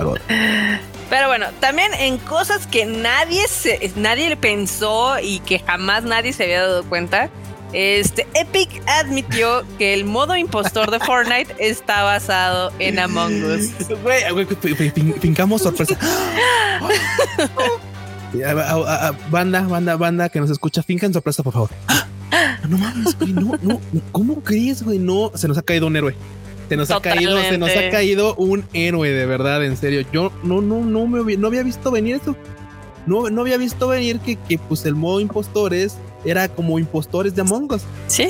Pero 1.10 1.28
bueno, 1.28 1.46
también 1.60 1.92
en 1.94 2.18
cosas 2.18 2.66
que 2.66 2.86
nadie 2.86 3.46
se, 3.48 3.92
nadie 3.96 4.36
pensó 4.36 5.18
y 5.20 5.40
que 5.40 5.58
jamás 5.58 6.04
nadie 6.04 6.32
se 6.32 6.44
había 6.44 6.62
dado 6.62 6.84
cuenta. 6.84 7.30
Este 7.74 8.26
Epic 8.32 8.82
admitió 8.86 9.62
que 9.76 9.92
el 9.92 10.06
modo 10.06 10.34
impostor 10.36 10.90
de 10.90 11.00
Fortnite 11.00 11.54
está 11.58 12.02
basado 12.02 12.72
en 12.78 12.98
Among 12.98 13.44
Us. 13.44 13.72
Güey, 14.02 14.24
banda, 19.30 19.62
banda, 19.62 19.96
banda 19.96 20.28
que 20.28 20.40
nos 20.40 20.50
escucha, 20.50 20.82
finjan 20.82 21.12
sorpresa, 21.12 21.42
por 21.42 21.52
favor. 21.52 21.70
No 22.68 22.76
mames, 22.76 23.16
güey, 23.18 23.32
no, 23.32 23.58
no, 23.62 23.80
¿cómo 24.12 24.42
crees, 24.42 24.82
güey? 24.82 24.98
No, 24.98 25.32
se 25.34 25.48
nos 25.48 25.56
ha 25.56 25.62
caído 25.62 25.86
un 25.86 25.96
héroe. 25.96 26.14
Se 26.68 26.76
nos 26.76 26.90
ha 26.90 27.00
caído, 27.00 27.40
se 27.40 27.56
nos 27.56 27.70
ha 27.70 27.88
caído 27.90 28.34
un 28.34 28.64
héroe, 28.74 29.10
de 29.10 29.24
verdad, 29.24 29.64
en 29.64 29.76
serio. 29.78 30.04
Yo 30.12 30.30
no, 30.42 30.60
no, 30.60 30.84
no 30.84 31.06
me 31.06 31.36
no 31.38 31.46
había 31.46 31.62
visto 31.62 31.90
venir 31.90 32.16
eso. 32.16 32.36
No, 33.06 33.30
no 33.30 33.40
había 33.40 33.56
visto 33.56 33.88
venir 33.88 34.20
que, 34.20 34.36
que 34.36 34.58
pues 34.58 34.84
el 34.84 34.94
modo 34.94 35.20
impostores 35.20 35.96
era 36.26 36.48
como 36.48 36.78
impostores 36.78 37.34
de 37.34 37.40
Among 37.40 37.72
Us. 37.72 37.82
Sí. 38.06 38.28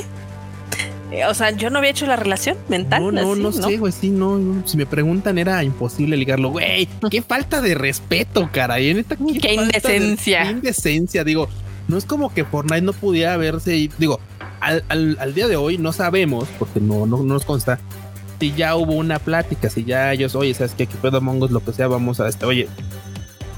Eh, 1.11 1.25
o 1.25 1.33
sea, 1.33 1.51
yo 1.51 1.69
no 1.69 1.79
había 1.79 1.89
hecho 1.91 2.05
la 2.05 2.15
relación 2.15 2.57
mental. 2.67 3.01
No, 3.01 3.11
no, 3.11 3.35
no 3.35 3.51
sé, 3.51 3.77
güey. 3.77 3.91
Sí, 3.91 4.09
no, 4.09 4.39
Si 4.65 4.77
me 4.77 4.85
preguntan, 4.85 5.37
era 5.37 5.63
imposible 5.63 6.15
ligarlo. 6.17 6.49
Güey, 6.51 6.87
qué 7.09 7.21
falta 7.27 7.61
de 7.61 7.73
respeto, 7.73 8.49
caray. 8.51 9.03
qué, 9.03 9.39
qué 9.39 9.53
indecencia. 9.55 10.43
qué 10.43 10.51
indecencia. 10.51 11.23
Digo, 11.23 11.49
no 11.87 11.97
es 11.97 12.05
como 12.05 12.31
que 12.31 12.45
Fortnite 12.45 12.83
no 12.83 12.93
pudiera 12.93 13.35
verse. 13.37 13.89
digo, 13.97 14.19
al, 14.61 14.83
al, 14.89 15.33
día 15.33 15.47
de 15.47 15.55
hoy 15.55 15.77
no 15.77 15.91
sabemos, 15.93 16.47
porque 16.59 16.79
no, 16.79 17.05
no, 17.05 17.23
nos 17.23 17.45
consta, 17.45 17.79
si 18.39 18.53
ya 18.53 18.75
hubo 18.75 18.93
una 18.93 19.19
plática, 19.19 19.69
si 19.69 19.83
ya 19.83 20.13
ellos, 20.13 20.35
oye, 20.35 20.53
¿sabes 20.53 20.73
qué? 20.77 20.85
Que 20.85 20.95
puedo 20.95 21.17
Among 21.17 21.41
Us, 21.43 21.51
lo 21.51 21.63
que 21.63 21.73
sea, 21.73 21.87
vamos 21.87 22.19
a 22.19 22.27
este, 22.27 22.45
oye, 22.45 22.67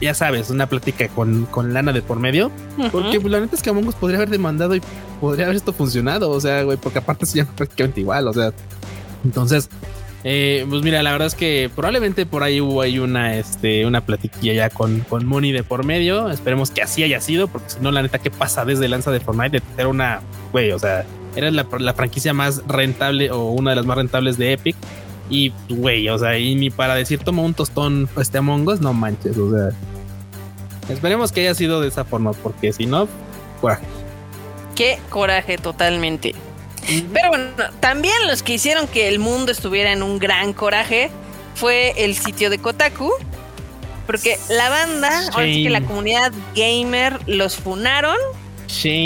ya 0.01 0.13
sabes, 0.13 0.49
una 0.49 0.67
plática 0.67 1.07
con, 1.09 1.45
con 1.45 1.73
lana 1.73 1.93
de 1.93 2.01
por 2.01 2.19
medio. 2.19 2.51
Porque 2.91 3.19
la 3.19 3.39
neta 3.39 3.55
es 3.55 3.61
que 3.61 3.69
Among 3.69 3.87
Us 3.87 3.95
podría 3.95 4.17
haber 4.17 4.29
demandado 4.29 4.75
y 4.75 4.81
podría 5.19 5.45
haber 5.45 5.55
esto 5.55 5.73
funcionado. 5.73 6.29
O 6.31 6.41
sea, 6.41 6.63
güey, 6.63 6.77
porque 6.77 6.99
aparte 6.99 7.25
se 7.25 7.37
llama 7.37 7.51
prácticamente 7.55 8.01
igual. 8.01 8.27
O 8.27 8.33
sea, 8.33 8.51
entonces, 9.23 9.69
eh, 10.23 10.65
pues 10.69 10.81
mira, 10.83 11.01
la 11.03 11.11
verdad 11.11 11.27
es 11.27 11.35
que 11.35 11.69
probablemente 11.75 12.25
por 12.25 12.43
ahí 12.43 12.61
hubo 12.61 12.81
ahí 12.81 12.99
una, 12.99 13.37
este, 13.37 13.85
una 13.85 14.05
platiquilla 14.05 14.53
ya 14.53 14.69
con, 14.69 15.01
con 15.01 15.25
Money 15.25 15.51
de 15.51 15.63
por 15.63 15.85
medio. 15.85 16.29
Esperemos 16.29 16.71
que 16.71 16.81
así 16.81 17.03
haya 17.03 17.21
sido, 17.21 17.47
porque 17.47 17.69
si 17.69 17.79
no, 17.79 17.91
la 17.91 18.01
neta, 18.01 18.19
¿qué 18.19 18.31
pasa 18.31 18.65
desde 18.65 18.87
lanza 18.87 19.11
de 19.11 19.19
Fortnite? 19.19 19.59
De 19.59 19.61
tener 19.61 19.87
una, 19.87 20.21
güey, 20.51 20.71
o 20.71 20.79
sea, 20.79 21.05
era 21.35 21.51
la, 21.51 21.67
la 21.79 21.93
franquicia 21.93 22.33
más 22.33 22.63
rentable 22.67 23.31
o 23.31 23.51
una 23.51 23.71
de 23.71 23.75
las 23.77 23.85
más 23.85 23.97
rentables 23.97 24.37
de 24.37 24.53
Epic. 24.53 24.75
Y, 25.29 25.53
güey, 25.69 26.09
o 26.09 26.17
sea, 26.17 26.37
y 26.37 26.55
ni 26.55 26.69
para 26.69 26.93
decir 26.93 27.19
toma 27.19 27.41
un 27.41 27.53
tostón 27.53 28.09
este 28.17 28.37
Among 28.39 28.67
Us, 28.67 28.81
no 28.81 28.93
manches, 28.93 29.37
o 29.37 29.49
sea. 29.49 29.69
Esperemos 30.89 31.31
que 31.31 31.41
haya 31.41 31.55
sido 31.55 31.81
de 31.81 31.87
esa 31.87 32.03
forma, 32.03 32.33
porque 32.33 32.73
si 32.73 32.85
no, 32.85 33.07
coraje. 33.59 33.85
Qué 34.75 34.99
coraje 35.09 35.57
totalmente. 35.57 36.35
Pero 37.13 37.29
bueno, 37.29 37.45
también 37.79 38.15
los 38.27 38.43
que 38.43 38.53
hicieron 38.53 38.87
que 38.87 39.07
el 39.07 39.19
mundo 39.19 39.51
estuviera 39.51 39.91
en 39.91 40.03
un 40.03 40.19
gran 40.19 40.53
coraje 40.53 41.11
fue 41.55 41.93
el 41.97 42.15
sitio 42.15 42.49
de 42.49 42.57
Kotaku. 42.57 43.11
Porque 44.07 44.37
la 44.49 44.69
banda, 44.69 45.27
ahora 45.31 45.45
sí 45.45 45.63
que 45.63 45.69
la 45.69 45.81
comunidad 45.81 46.33
gamer 46.55 47.19
los 47.27 47.55
funaron. 47.55 48.17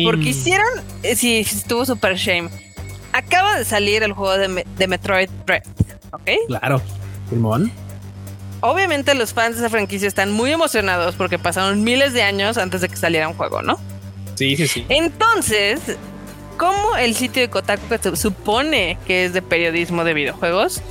Porque 0.04 0.30
hicieron, 0.30 0.68
eh, 1.04 1.16
sí, 1.16 1.40
estuvo 1.40 1.86
super 1.86 2.16
shame. 2.16 2.50
Acaba 3.12 3.58
de 3.58 3.66
salir 3.66 4.04
el 4.04 4.14
juego 4.14 4.38
de, 4.38 4.66
de 4.78 4.88
Metroid 4.88 5.30
Dread. 5.46 5.64
¿ok? 6.12 6.30
Claro, 6.48 6.82
Simón. 7.30 7.72
Obviamente 8.66 9.14
los 9.14 9.32
fans 9.32 9.58
de 9.58 9.62
esa 9.62 9.70
franquicia 9.70 10.08
están 10.08 10.32
muy 10.32 10.52
emocionados 10.52 11.14
porque 11.16 11.38
pasaron 11.38 11.84
miles 11.84 12.14
de 12.14 12.24
años 12.24 12.58
antes 12.58 12.82
de 12.82 12.90
que 12.90 12.96
saliera 12.96 13.28
un 13.28 13.36
juego, 13.36 13.62
¿no? 13.62 13.80
Sí, 14.34 14.56
sí, 14.56 14.68
sí. 14.68 14.86
Entonces, 14.90 15.80
¿cómo 16.58 16.98
el 16.98 17.14
sitio 17.16 17.44
de 17.44 17.50
Kotaku 17.52 17.88
que 17.88 18.00
se 18.00 18.16
supone 18.16 18.98
que 19.06 19.26
es 19.26 19.34
de 19.34 19.44
periodismo 19.44 20.04
de 20.04 20.16
videojuegos, 20.16 20.82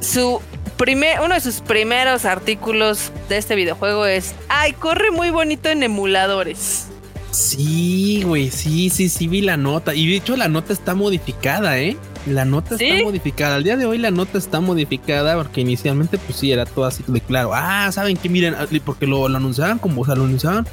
su 0.00 0.40
primer, 0.78 1.20
uno 1.20 1.34
de 1.34 1.42
sus 1.42 1.60
primeros 1.60 2.24
artículos 2.24 3.12
de 3.28 3.36
este 3.36 3.54
videojuego 3.54 4.06
es, 4.06 4.34
ay, 4.48 4.72
corre 4.72 5.10
muy 5.10 5.28
bonito 5.28 5.68
en 5.68 5.82
emuladores. 5.82 6.86
Sí, 7.32 8.22
güey, 8.24 8.50
sí, 8.50 8.88
sí, 8.88 9.10
sí 9.10 9.28
vi 9.28 9.42
la 9.42 9.58
nota. 9.58 9.94
Y 9.94 10.08
de 10.08 10.16
hecho 10.16 10.38
la 10.38 10.48
nota 10.48 10.72
está 10.72 10.94
modificada, 10.94 11.78
¿eh? 11.78 11.98
La 12.26 12.44
nota 12.44 12.76
está 12.76 13.04
modificada. 13.04 13.56
Al 13.56 13.64
día 13.64 13.76
de 13.76 13.84
hoy 13.84 13.98
la 13.98 14.10
nota 14.10 14.38
está 14.38 14.60
modificada 14.60 15.36
porque 15.36 15.60
inicialmente 15.60 16.16
pues 16.18 16.38
sí 16.38 16.52
era 16.52 16.64
todo 16.64 16.86
así 16.86 17.04
de 17.06 17.20
claro. 17.20 17.50
Ah, 17.52 17.90
saben 17.92 18.16
que 18.16 18.28
miren, 18.28 18.54
ah, 18.54 18.66
porque 18.84 19.06
lo, 19.06 19.26
anunciaban 19.26 19.78
como, 19.78 20.02
o 20.02 20.04
sea, 20.06 20.14
lo 20.14 20.24
anunciaban 20.24 20.66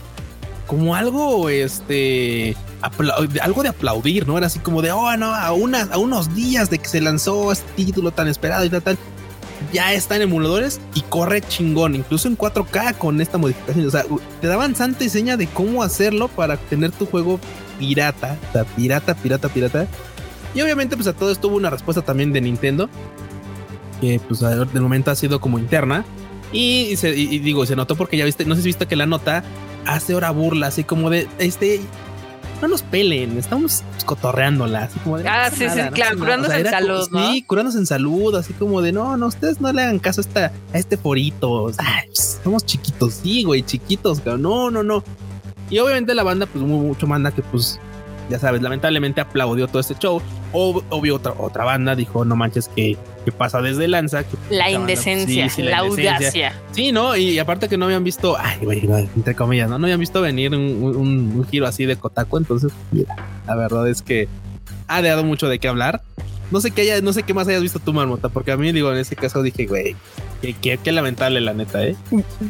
como 0.65 0.95
algo, 0.95 1.49
este, 1.49 2.55
algo 3.41 3.63
de 3.63 3.69
aplaudir, 3.69 4.25
¿no? 4.25 4.37
Era 4.37 4.47
así 4.47 4.59
como 4.59 4.81
de, 4.81 4.93
oh, 4.93 5.17
no, 5.17 5.33
a, 5.33 5.47
a 5.47 5.97
unos 5.97 6.33
días 6.33 6.69
de 6.69 6.79
que 6.79 6.87
se 6.87 7.01
lanzó 7.01 7.51
este 7.51 7.69
título 7.75 8.11
tan 8.11 8.29
esperado 8.29 8.63
y 8.63 8.69
tal, 8.69 8.81
tal. 8.81 8.97
Ya 9.73 9.93
está 9.93 10.15
en 10.15 10.23
emuladores 10.23 10.79
y 10.95 11.01
corre 11.01 11.41
chingón, 11.41 11.95
incluso 11.95 12.29
en 12.29 12.37
4K 12.37 12.97
con 12.97 13.19
esta 13.19 13.37
modificación. 13.37 13.85
O 13.85 13.91
sea, 13.91 14.05
te 14.39 14.47
daban 14.47 14.75
santa 14.75 15.03
y 15.03 15.09
seña 15.09 15.35
de 15.35 15.47
cómo 15.47 15.83
hacerlo 15.83 16.29
para 16.29 16.55
tener 16.55 16.91
tu 16.91 17.05
juego 17.05 17.39
pirata, 17.77 18.37
o 18.49 18.53
sea, 18.53 18.63
pirata, 18.63 19.13
pirata, 19.13 19.49
pirata 19.49 19.87
y 20.53 20.61
obviamente 20.61 20.95
pues 20.95 21.07
a 21.07 21.13
todo 21.13 21.31
esto 21.31 21.47
hubo 21.47 21.57
una 21.57 21.69
respuesta 21.69 22.01
también 22.01 22.33
de 22.33 22.41
Nintendo, 22.41 22.89
que 23.99 24.19
pues 24.27 24.39
de 24.39 24.79
momento 24.79 25.11
ha 25.11 25.15
sido 25.15 25.39
como 25.39 25.59
interna. 25.59 26.05
Y, 26.53 26.95
digo, 27.39 27.65
se 27.65 27.77
notó 27.77 27.95
porque 27.95 28.17
ya 28.17 28.25
viste, 28.25 28.43
no 28.43 28.55
sé 28.55 28.61
si 28.61 28.69
viste 28.69 28.85
que 28.85 28.97
la 28.97 29.05
nota 29.05 29.43
hace 29.85 30.13
hora 30.13 30.31
burla, 30.31 30.67
así 30.67 30.83
como 30.83 31.09
de, 31.09 31.29
este, 31.39 31.79
no 32.61 32.67
nos 32.67 32.83
pelen, 32.83 33.37
estamos 33.37 33.83
cotorreándola, 34.05 34.83
así 34.83 34.99
como 34.99 35.17
de. 35.17 35.29
Ah, 35.29 35.49
sí, 35.49 35.65
sí, 35.69 35.79
claro, 35.93 36.19
curándose 36.19 36.59
en 36.59 36.69
salud, 36.69 37.07
¿no? 37.09 37.31
Sí, 37.31 37.43
curándose 37.43 37.77
en 37.77 37.85
salud, 37.85 38.35
así 38.35 38.51
como 38.53 38.81
de, 38.81 38.91
no, 38.91 39.15
no, 39.15 39.27
ustedes 39.27 39.61
no 39.61 39.71
le 39.71 39.81
hagan 39.81 39.99
caso 39.99 40.19
a, 40.19 40.23
esta, 40.23 40.51
a 40.73 40.77
este 40.77 40.97
forito, 40.97 41.71
somos 42.43 42.65
chiquitos, 42.65 43.13
sí, 43.23 43.43
güey, 43.43 43.63
chiquitos, 43.63 44.19
pero 44.19 44.37
no, 44.37 44.69
no, 44.69 44.83
no. 44.83 45.03
Y 45.69 45.79
obviamente 45.79 46.13
la 46.13 46.23
banda, 46.23 46.47
pues 46.47 46.63
mucho 46.65 47.07
manda 47.07 47.31
que, 47.31 47.41
pues, 47.41 47.79
ya 48.29 48.39
sabes, 48.39 48.61
lamentablemente 48.61 49.21
aplaudió 49.21 49.67
todo 49.67 49.79
este 49.79 49.95
show. 49.95 50.21
O, 50.53 50.83
obvio, 50.89 51.15
otra, 51.15 51.33
otra 51.37 51.63
banda 51.63 51.95
dijo, 51.95 52.25
no 52.25 52.35
manches, 52.35 52.67
que, 52.67 52.97
pasa 53.37 53.61
desde 53.61 53.87
Lanza. 53.87 54.23
la, 54.49 54.71
indecencia, 54.71 55.47
la, 55.57 55.77
audacia. 55.79 56.53
Sí, 56.71 56.91
¿no? 56.91 57.15
Y, 57.15 57.39
aparte 57.39 57.69
que 57.69 57.77
no 57.77 57.85
habían 57.85 58.03
visto, 58.03 58.35
ay, 58.37 58.59
güey, 58.61 58.81
entre 59.15 59.35
comillas, 59.35 59.69
¿no? 59.69 59.77
No 59.77 59.85
habían 59.85 59.99
visto 59.99 60.21
venir 60.21 60.51
un, 60.53 61.45
giro 61.49 61.67
así 61.67 61.85
de 61.85 61.95
Kotaku. 61.95 62.37
Entonces, 62.37 62.73
mira, 62.91 63.15
la 63.47 63.55
verdad 63.55 63.87
es 63.87 64.01
que 64.01 64.27
ha 64.87 65.01
dado 65.01 65.23
mucho 65.23 65.47
de 65.47 65.59
qué 65.59 65.67
hablar. 65.67 66.01
No 66.51 66.61
sé 66.61 66.71
qué 66.71 66.81
haya, 66.81 67.01
no 67.01 67.13
sé 67.13 67.23
qué 67.23 67.33
más 67.33 67.47
hayas 67.47 67.61
visto 67.61 67.79
tú, 67.79 67.93
Marmota, 67.93 68.29
porque 68.29 68.51
a 68.51 68.57
mí, 68.57 68.71
digo, 68.71 68.91
en 68.91 68.99
ese 68.99 69.15
caso 69.15 69.41
dije, 69.41 69.65
güey, 69.65 69.95
Qué, 70.61 70.91
lamentable, 70.91 71.39
la 71.39 71.53
neta, 71.53 71.83
¿eh? 71.83 71.95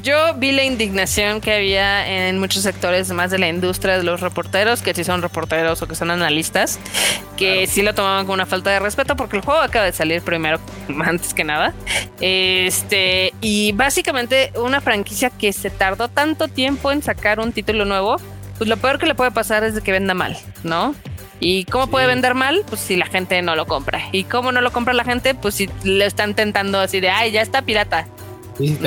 Yo 0.02 0.34
vi 0.36 0.54
la 0.54 0.64
indignación 0.64 1.42
que 1.42 1.54
había 1.54 2.28
en 2.28 2.40
muchos 2.40 2.64
sectores 2.64 3.12
más 3.12 3.32
de 3.32 3.38
la 3.38 3.50
industria 3.50 3.98
de 3.98 4.04
los 4.04 4.22
reporteros, 4.22 4.82
que 4.82 4.94
si 4.94 5.04
son 5.04 5.22
reporteros 5.22 5.82
o 5.82 5.88
que 5.88 5.96
son 5.96 6.10
analistas, 6.10 6.80
que 7.36 7.68
sí 7.68 7.82
lo 7.82 7.94
tomaban 7.94 8.26
con 8.26 8.36
una 8.36 8.46
falta 8.46 8.70
de 8.70 8.80
respeto 8.80 9.18
porque 9.18 9.36
el 9.36 9.44
juego 9.44 9.60
acaba 9.60 9.84
de 9.84 9.92
salir 9.92 10.22
primero, 10.22 10.62
antes 11.04 11.34
que 11.34 11.44
nada. 11.44 11.74
Este, 12.22 13.34
y 13.42 13.74
básicamente 13.74 14.54
una 14.56 14.80
franquicia 14.80 15.30
que 15.30 15.52
se 15.52 15.70
tardó 15.70 16.08
tanto 16.08 16.48
tiempo 16.48 16.94
en 16.94 17.04
sacar 17.04 17.42
un 17.42 17.52
título 17.52 17.84
nuevo, 17.84 18.16
pues 18.58 18.70
lo 18.70 18.78
peor 18.78 19.00
que 19.00 19.06
le 19.06 19.16
puede 19.16 19.32
pasar 19.32 19.66
es 19.66 19.76
de 19.76 19.82
que 19.82 19.92
venda 19.92 20.14
mal, 20.14 20.38
¿no? 20.64 20.96
¿Y 21.44 21.66
cómo 21.66 21.88
puede 21.88 22.06
vender 22.06 22.36
mal? 22.36 22.64
Pues 22.70 22.82
si 22.82 22.96
la 22.96 23.08
gente 23.08 23.42
no 23.42 23.56
lo 23.56 23.66
compra. 23.66 24.00
¿Y 24.12 24.26
cómo 24.26 24.52
no 24.52 24.62
lo 24.62 24.72
compra 24.72 24.94
la 24.94 25.04
gente? 25.04 25.34
Pues 25.34 25.56
si 25.56 25.68
le 25.84 26.06
están 26.06 26.36
tentando 26.36 26.80
así 26.80 27.00
de, 27.00 27.10
ay, 27.10 27.32
ya 27.32 27.42
está 27.42 27.64
pirata. 27.64 28.08
Sí, 28.60 28.78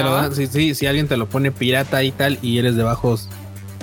si, 0.46 0.74
si, 0.74 0.86
alguien 0.86 1.08
te 1.08 1.16
lo 1.16 1.26
pone 1.26 1.50
pirata 1.50 2.04
y 2.04 2.12
tal 2.12 2.38
y 2.42 2.58
eres 2.58 2.76
de 2.76 2.84
bajos 2.84 3.28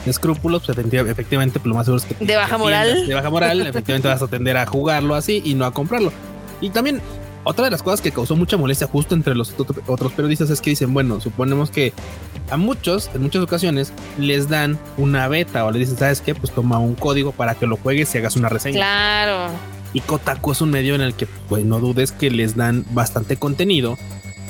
escrúpulos, 0.06 0.63
pues 0.66 0.78
efectivamente, 0.78 1.60
pues 1.60 1.68
lo 1.68 1.75
más 1.75 1.86
seguro 1.86 2.01
es 2.01 2.06
que... 2.06 2.25
De 2.25 2.38
baja 2.38 2.58
moral. 2.58 3.08
De 3.08 3.13
baja 3.13 3.30
moral, 3.30 3.68
efectivamente 3.68 4.08
vas 4.08 4.22
a 4.22 4.28
tender 4.28 4.56
a 4.56 4.66
jugarlo 4.66 5.16
así 5.16 5.42
y 5.44 5.54
no 5.54 5.66
a 5.66 5.74
comprarlo. 5.74 6.13
Y 6.62 6.70
también 6.70 7.01
otra 7.44 7.66
de 7.66 7.72
las 7.72 7.82
cosas 7.84 8.02
que 8.02 8.12
causó 8.12 8.36
mucha 8.36 8.58
molestia 8.58 8.88
justo 8.88 9.16
entre 9.16 9.36
los 9.36 9.54
otros 9.88 10.12
periodistas 10.14 10.50
es 10.50 10.62
que 10.62 10.70
dicen, 10.70 10.94
bueno, 10.94 11.20
suponemos 11.20 11.72
que 11.72 11.94
a 12.50 12.58
muchos, 12.58 13.10
en 13.14 13.22
muchas 13.22 13.42
ocasiones, 13.42 13.94
les 14.18 14.50
dan 14.50 14.78
una 14.98 15.28
beta 15.28 15.66
o 15.66 15.72
les 15.72 15.82
dicen, 15.82 15.98
¿sabes 15.98 16.22
qué? 16.22 16.36
Pues 16.36 16.54
toma 16.54 16.80
un 16.80 16.96
código 16.96 17.32
para 17.32 17.56
que 17.56 17.66
lo 17.66 17.78
juegues 17.78 18.14
y 18.14 18.18
hagas 18.18 18.36
una 18.36 18.50
reseña. 18.50 18.78
Claro. 18.78 19.54
Y 19.94 20.02
Kotaku 20.02 20.52
es 20.52 20.62
un 20.62 20.70
medio 20.70 20.96
en 20.96 21.02
el 21.02 21.14
que, 21.14 21.28
pues 21.50 21.66
no 21.66 21.80
dudes 21.80 22.12
que 22.12 22.30
les 22.30 22.56
dan 22.56 22.86
bastante 22.92 23.38
contenido 23.38 23.98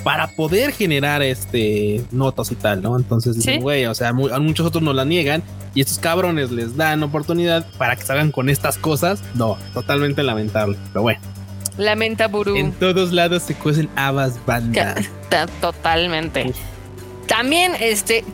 para 0.03 0.27
poder 0.31 0.71
generar 0.71 1.21
este 1.21 2.03
notas 2.11 2.51
y 2.51 2.55
tal, 2.55 2.81
¿no? 2.81 2.97
Entonces 2.97 3.35
dicen, 3.35 3.61
güey, 3.61 3.85
o 3.85 3.93
sea, 3.93 4.09
a 4.09 4.13
muchos 4.13 4.65
otros 4.65 4.83
no 4.83 4.93
la 4.93 5.05
niegan 5.05 5.43
y 5.75 5.81
estos 5.81 5.99
cabrones 5.99 6.51
les 6.51 6.75
dan 6.75 7.03
oportunidad 7.03 7.67
para 7.77 7.95
que 7.95 8.03
salgan 8.03 8.31
con 8.31 8.49
estas 8.49 8.77
cosas. 8.77 9.21
No, 9.35 9.57
totalmente 9.73 10.23
lamentable, 10.23 10.77
pero 10.91 11.03
bueno. 11.03 11.21
Lamenta 11.77 12.27
Burú. 12.27 12.55
En 12.55 12.71
todos 12.73 13.11
lados 13.11 13.43
se 13.43 13.55
cuecen 13.55 13.89
habas 13.95 14.43
bandas. 14.45 15.09
Totalmente. 15.61 16.53
También, 17.27 17.73
este, 17.79 18.25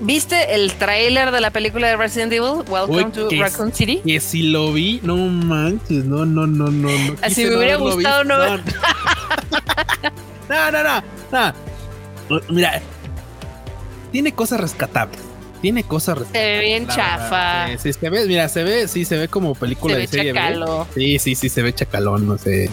¿viste 0.00 0.56
el 0.56 0.72
tráiler 0.72 1.30
de 1.30 1.40
la 1.40 1.50
película 1.50 1.86
de 1.86 1.96
Resident 1.96 2.32
Evil? 2.32 2.64
Welcome 2.68 3.12
to 3.12 3.28
Raccoon 3.38 3.72
City. 3.72 4.00
Que 4.04 4.18
si 4.18 4.42
lo 4.42 4.72
vi, 4.72 4.98
no 5.04 5.16
manches, 5.16 6.04
no, 6.04 6.26
no, 6.26 6.48
no, 6.48 6.66
no. 6.66 6.90
no 6.90 7.16
Así 7.22 7.44
me 7.44 7.56
hubiera 7.56 7.76
gustado 7.76 8.24
no 8.24 8.38
ver. 8.38 8.60
No, 10.48 10.72
no, 10.72 10.82
no, 10.82 11.00
no. 12.28 12.40
Mira, 12.48 12.82
tiene 14.10 14.34
cosas 14.34 14.60
rescatables. 14.60 15.20
Tiene 15.60 15.84
cosas. 15.84 16.18
Se 16.32 16.38
ve 16.38 16.60
bien 16.60 16.86
chafa. 16.86 17.76
Sí, 17.78 17.92
se 17.92 18.10
ve, 18.10 18.26
mira, 18.26 18.48
se 18.48 18.62
ve, 18.62 18.88
sí, 18.88 19.04
se 19.04 19.16
ve 19.16 19.28
como 19.28 19.54
película 19.54 19.96
de 19.96 20.06
serie. 20.06 20.34
Sí, 20.94 21.18
sí, 21.18 21.34
sí, 21.34 21.48
se 21.48 21.62
ve 21.62 21.74
chacalón, 21.74 22.26
no 22.26 22.38
sé. 22.38 22.70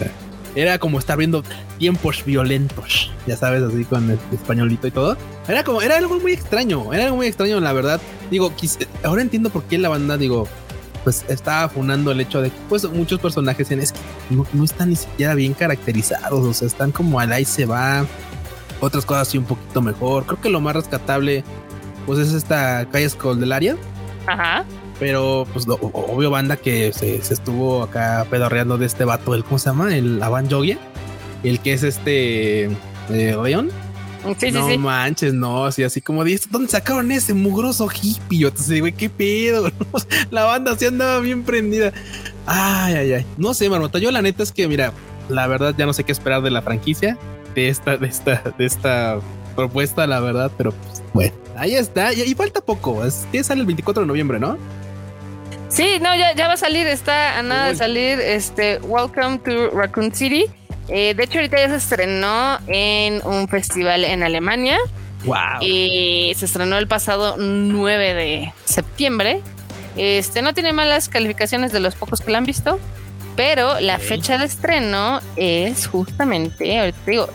era 0.54 0.78
como 0.78 0.98
estar 0.98 1.18
viendo 1.18 1.42
tiempos 1.78 2.24
violentos, 2.24 3.12
ya 3.26 3.36
sabes, 3.36 3.62
así 3.62 3.84
con 3.84 4.10
el 4.10 4.18
españolito 4.32 4.86
y 4.86 4.90
todo. 4.90 5.16
Era 5.46 5.64
como, 5.64 5.82
era 5.82 5.96
algo 5.98 6.18
muy 6.18 6.32
extraño, 6.32 6.92
era 6.94 7.04
algo 7.04 7.16
muy 7.16 7.26
extraño, 7.26 7.60
la 7.60 7.72
verdad. 7.72 8.00
Digo, 8.30 8.52
ahora 9.04 9.22
entiendo 9.22 9.50
por 9.50 9.64
qué 9.64 9.76
la 9.76 9.90
banda, 9.90 10.16
digo, 10.16 10.48
pues 11.04 11.24
estaba 11.28 11.68
funando 11.68 12.12
el 12.12 12.20
hecho 12.20 12.40
de 12.40 12.50
que 12.50 12.56
pues 12.68 12.84
muchos 12.84 13.20
personajes 13.20 13.70
es 13.70 13.92
que 13.92 13.98
no, 14.30 14.64
están 14.64 14.90
ni 14.90 14.96
siquiera 14.96 15.34
bien 15.34 15.54
caracterizados, 15.54 16.44
o 16.44 16.54
sea, 16.54 16.68
están 16.68 16.90
como 16.90 17.20
al 17.20 17.32
ahí 17.32 17.44
se 17.44 17.66
va, 17.66 18.06
otras 18.80 19.04
cosas 19.04 19.28
sí 19.28 19.38
un 19.38 19.44
poquito 19.44 19.80
mejor. 19.80 20.24
Creo 20.24 20.40
que 20.40 20.50
lo 20.50 20.60
más 20.60 20.74
rescatable 20.74 21.44
pues 22.08 22.20
es 22.20 22.32
esta 22.32 22.88
calle 22.90 23.04
Escoldelaria. 23.04 23.76
Ajá. 24.26 24.64
Pero, 24.98 25.46
pues, 25.52 25.66
obvio, 25.68 26.30
banda 26.30 26.56
que 26.56 26.90
se, 26.94 27.16
estuvo 27.16 27.82
acá 27.82 28.26
pedorreando 28.30 28.78
de 28.78 28.86
este 28.86 29.04
vato, 29.04 29.34
el, 29.34 29.44
¿cómo 29.44 29.58
se 29.58 29.66
llama? 29.66 29.94
El 29.94 30.22
Avan 30.22 30.48
Yogia, 30.48 30.78
el 31.42 31.60
que 31.60 31.74
es 31.74 31.82
este 31.82 32.64
eh, 33.10 33.36
León. 33.44 33.70
Sí, 34.38 34.50
no 34.50 34.66
sí, 34.66 34.72
sí. 34.72 34.78
manches, 34.78 35.34
no, 35.34 35.66
así, 35.66 35.82
así 35.84 36.00
como 36.00 36.24
dices, 36.24 36.50
¿dónde 36.50 36.70
sacaron 36.70 37.12
ese 37.12 37.34
mugroso 37.34 37.88
hippie? 37.90 38.46
Entonces, 38.46 38.80
güey, 38.80 38.92
qué 38.92 39.10
pedo. 39.10 39.70
la 40.30 40.44
banda 40.44 40.78
se 40.78 40.86
andaba 40.86 41.20
bien 41.20 41.42
prendida. 41.42 41.92
Ay, 42.46 42.94
ay, 42.94 43.12
ay. 43.12 43.26
No 43.36 43.52
sé, 43.52 43.68
Marmota. 43.68 43.98
Yo 43.98 44.10
la 44.10 44.22
neta 44.22 44.42
es 44.42 44.52
que, 44.52 44.66
mira, 44.66 44.94
la 45.28 45.46
verdad 45.46 45.74
ya 45.76 45.84
no 45.84 45.92
sé 45.92 46.04
qué 46.04 46.12
esperar 46.12 46.40
de 46.40 46.50
la 46.50 46.62
franquicia, 46.62 47.18
de 47.54 47.68
esta, 47.68 47.98
de 47.98 48.06
esta, 48.06 48.42
de 48.56 48.64
esta 48.64 49.20
propuesta, 49.54 50.06
la 50.06 50.20
verdad, 50.20 50.50
pero 50.56 50.72
pues, 50.72 51.02
bueno, 51.12 51.34
ahí 51.58 51.74
está. 51.74 52.12
Y, 52.12 52.34
falta 52.34 52.60
poco. 52.60 53.04
Es 53.04 53.26
que 53.30 53.42
sale 53.42 53.60
el 53.60 53.66
24 53.66 54.02
de 54.02 54.06
noviembre, 54.06 54.38
¿no? 54.38 54.58
Sí, 55.68 55.98
no, 56.00 56.14
ya, 56.16 56.34
ya 56.34 56.48
va 56.48 56.54
a 56.54 56.56
salir, 56.56 56.86
está 56.86 57.38
a 57.38 57.42
nada 57.42 57.68
de 57.68 57.76
salir 57.76 58.20
este 58.20 58.78
Welcome 58.78 59.38
to 59.38 59.70
Raccoon 59.70 60.14
City. 60.14 60.46
Eh, 60.88 61.12
de 61.14 61.24
hecho, 61.24 61.38
ahorita 61.38 61.58
ya 61.58 61.68
se 61.68 61.76
estrenó 61.76 62.58
en 62.66 63.20
un 63.26 63.48
festival 63.48 64.04
en 64.04 64.22
Alemania. 64.22 64.78
Wow. 65.24 65.60
Y 65.60 66.32
se 66.36 66.46
estrenó 66.46 66.78
el 66.78 66.88
pasado 66.88 67.36
9 67.36 68.14
de 68.14 68.52
septiembre. 68.64 69.42
Este 69.96 70.42
no 70.42 70.54
tiene 70.54 70.72
malas 70.72 71.08
calificaciones 71.08 71.72
de 71.72 71.80
los 71.80 71.96
pocos 71.96 72.20
que 72.20 72.30
la 72.30 72.38
han 72.38 72.44
visto, 72.44 72.78
pero 73.36 73.80
la 73.80 73.98
fecha 73.98 74.38
de 74.38 74.44
estreno 74.44 75.20
es 75.34 75.88
justamente, 75.88 76.78
ahorita 76.78 76.98
digo, 77.04 77.28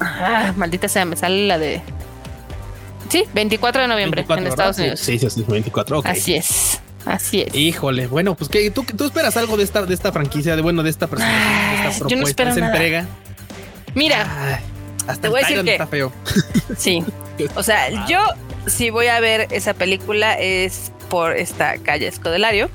ah, 0.00 0.52
maldita 0.56 0.88
sea, 0.88 1.04
me 1.04 1.14
sale 1.14 1.46
la 1.46 1.56
de 1.56 1.80
Sí, 3.08 3.24
24 3.32 3.82
de 3.82 3.88
noviembre 3.88 4.24
en 4.28 4.46
Estados 4.46 4.78
Unidos. 4.78 5.00
Sí, 5.00 5.18
sí, 5.18 5.30
sí, 5.30 5.44
24. 5.46 6.02
Así 6.04 6.34
es. 6.34 6.80
Así 7.06 7.42
es. 7.42 7.54
Híjole, 7.54 8.06
bueno, 8.06 8.34
pues 8.34 8.50
que 8.50 8.70
tú, 8.70 8.84
tú 8.84 9.06
esperas 9.06 9.36
algo 9.36 9.56
de 9.56 9.64
esta, 9.64 9.82
de 9.86 9.94
esta 9.94 10.12
franquicia, 10.12 10.56
de 10.56 10.62
bueno, 10.62 10.82
de 10.82 10.90
esta 10.90 11.06
persona, 11.06 11.30
de 11.30 11.88
esta 11.88 11.98
propuesta, 11.98 12.08
yo 12.08 12.16
no 12.20 12.26
espero 12.26 12.50
esa 12.50 12.66
entrega. 12.66 13.06
Mira, 13.94 14.60
hasta 15.06 15.22
te 15.22 15.28
voy 15.28 15.40
a 15.40 15.46
decir 15.46 15.64
que 15.64 15.72
está 15.72 15.86
feo. 15.86 16.12
Sí. 16.76 17.02
O 17.54 17.62
sea, 17.62 18.06
yo 18.06 18.18
si 18.66 18.90
voy 18.90 19.06
a 19.06 19.20
ver 19.20 19.46
esa 19.50 19.74
película 19.74 20.34
es 20.34 20.92
por 21.08 21.36
esta 21.36 21.78
calle 21.78 22.06
Escodelario. 22.06 22.68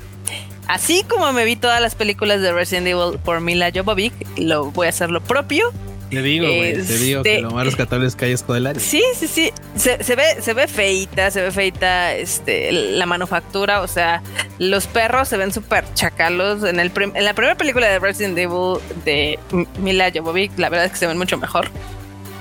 Así 0.67 1.03
como 1.03 1.31
me 1.33 1.43
vi 1.43 1.55
todas 1.57 1.81
las 1.81 1.93
películas 1.93 2.41
de 2.41 2.53
Resident 2.53 2.87
Evil 2.87 3.19
por 3.19 3.41
Mila 3.41 3.69
Jovovich, 3.73 4.13
lo 4.37 4.71
voy 4.71 4.87
a 4.87 4.89
hacer 4.89 5.11
lo 5.11 5.21
propio 5.21 5.73
te 6.13 6.21
digo, 6.21 6.45
güey, 6.45 6.73
te 6.73 6.97
digo 6.97 7.23
que 7.23 7.41
lo 7.41 7.51
más 7.51 7.65
rescatable 7.65 8.07
es 8.07 8.15
Calle 8.15 8.33
Escodelario. 8.33 8.81
Sí, 8.81 9.03
sí, 9.15 9.27
sí. 9.27 9.51
Se, 9.75 9.97
ve, 10.15 10.41
se 10.41 10.53
ve 10.53 10.67
feita, 10.67 11.31
se 11.31 11.41
ve 11.41 11.51
feita 11.51 12.15
este, 12.15 12.71
la 12.71 13.05
manufactura. 13.05 13.81
O 13.81 13.87
sea, 13.87 14.21
los 14.59 14.87
perros 14.87 15.27
se 15.27 15.37
ven 15.37 15.51
súper 15.51 15.85
chacalos. 15.93 16.63
En, 16.63 16.79
el 16.79 16.91
en 16.95 17.25
la 17.25 17.33
primera 17.33 17.55
película 17.55 17.87
de 17.87 17.99
Resident 17.99 18.37
Evil 18.37 18.77
de 19.05 19.39
Mila 19.79 20.11
Jovovich, 20.13 20.51
la 20.57 20.69
verdad 20.69 20.85
es 20.85 20.91
que 20.91 20.97
se 20.97 21.07
ven 21.07 21.17
mucho 21.17 21.37
mejor. 21.37 21.69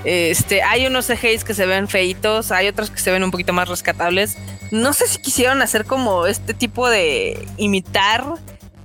Este, 0.03 0.61
hay 0.63 0.85
unos 0.85 1.07
CGIs 1.07 1.43
que 1.43 1.53
se 1.53 1.65
ven 1.65 1.87
feitos, 1.87 2.51
hay 2.51 2.67
otros 2.67 2.91
que 2.91 2.99
se 2.99 3.11
ven 3.11 3.23
un 3.23 3.31
poquito 3.31 3.53
más 3.53 3.69
rescatables. 3.69 4.37
No 4.71 4.93
sé 4.93 5.07
si 5.07 5.19
quisieron 5.19 5.61
hacer 5.61 5.85
como 5.85 6.27
este 6.27 6.53
tipo 6.53 6.89
de 6.89 7.47
imitar 7.57 8.25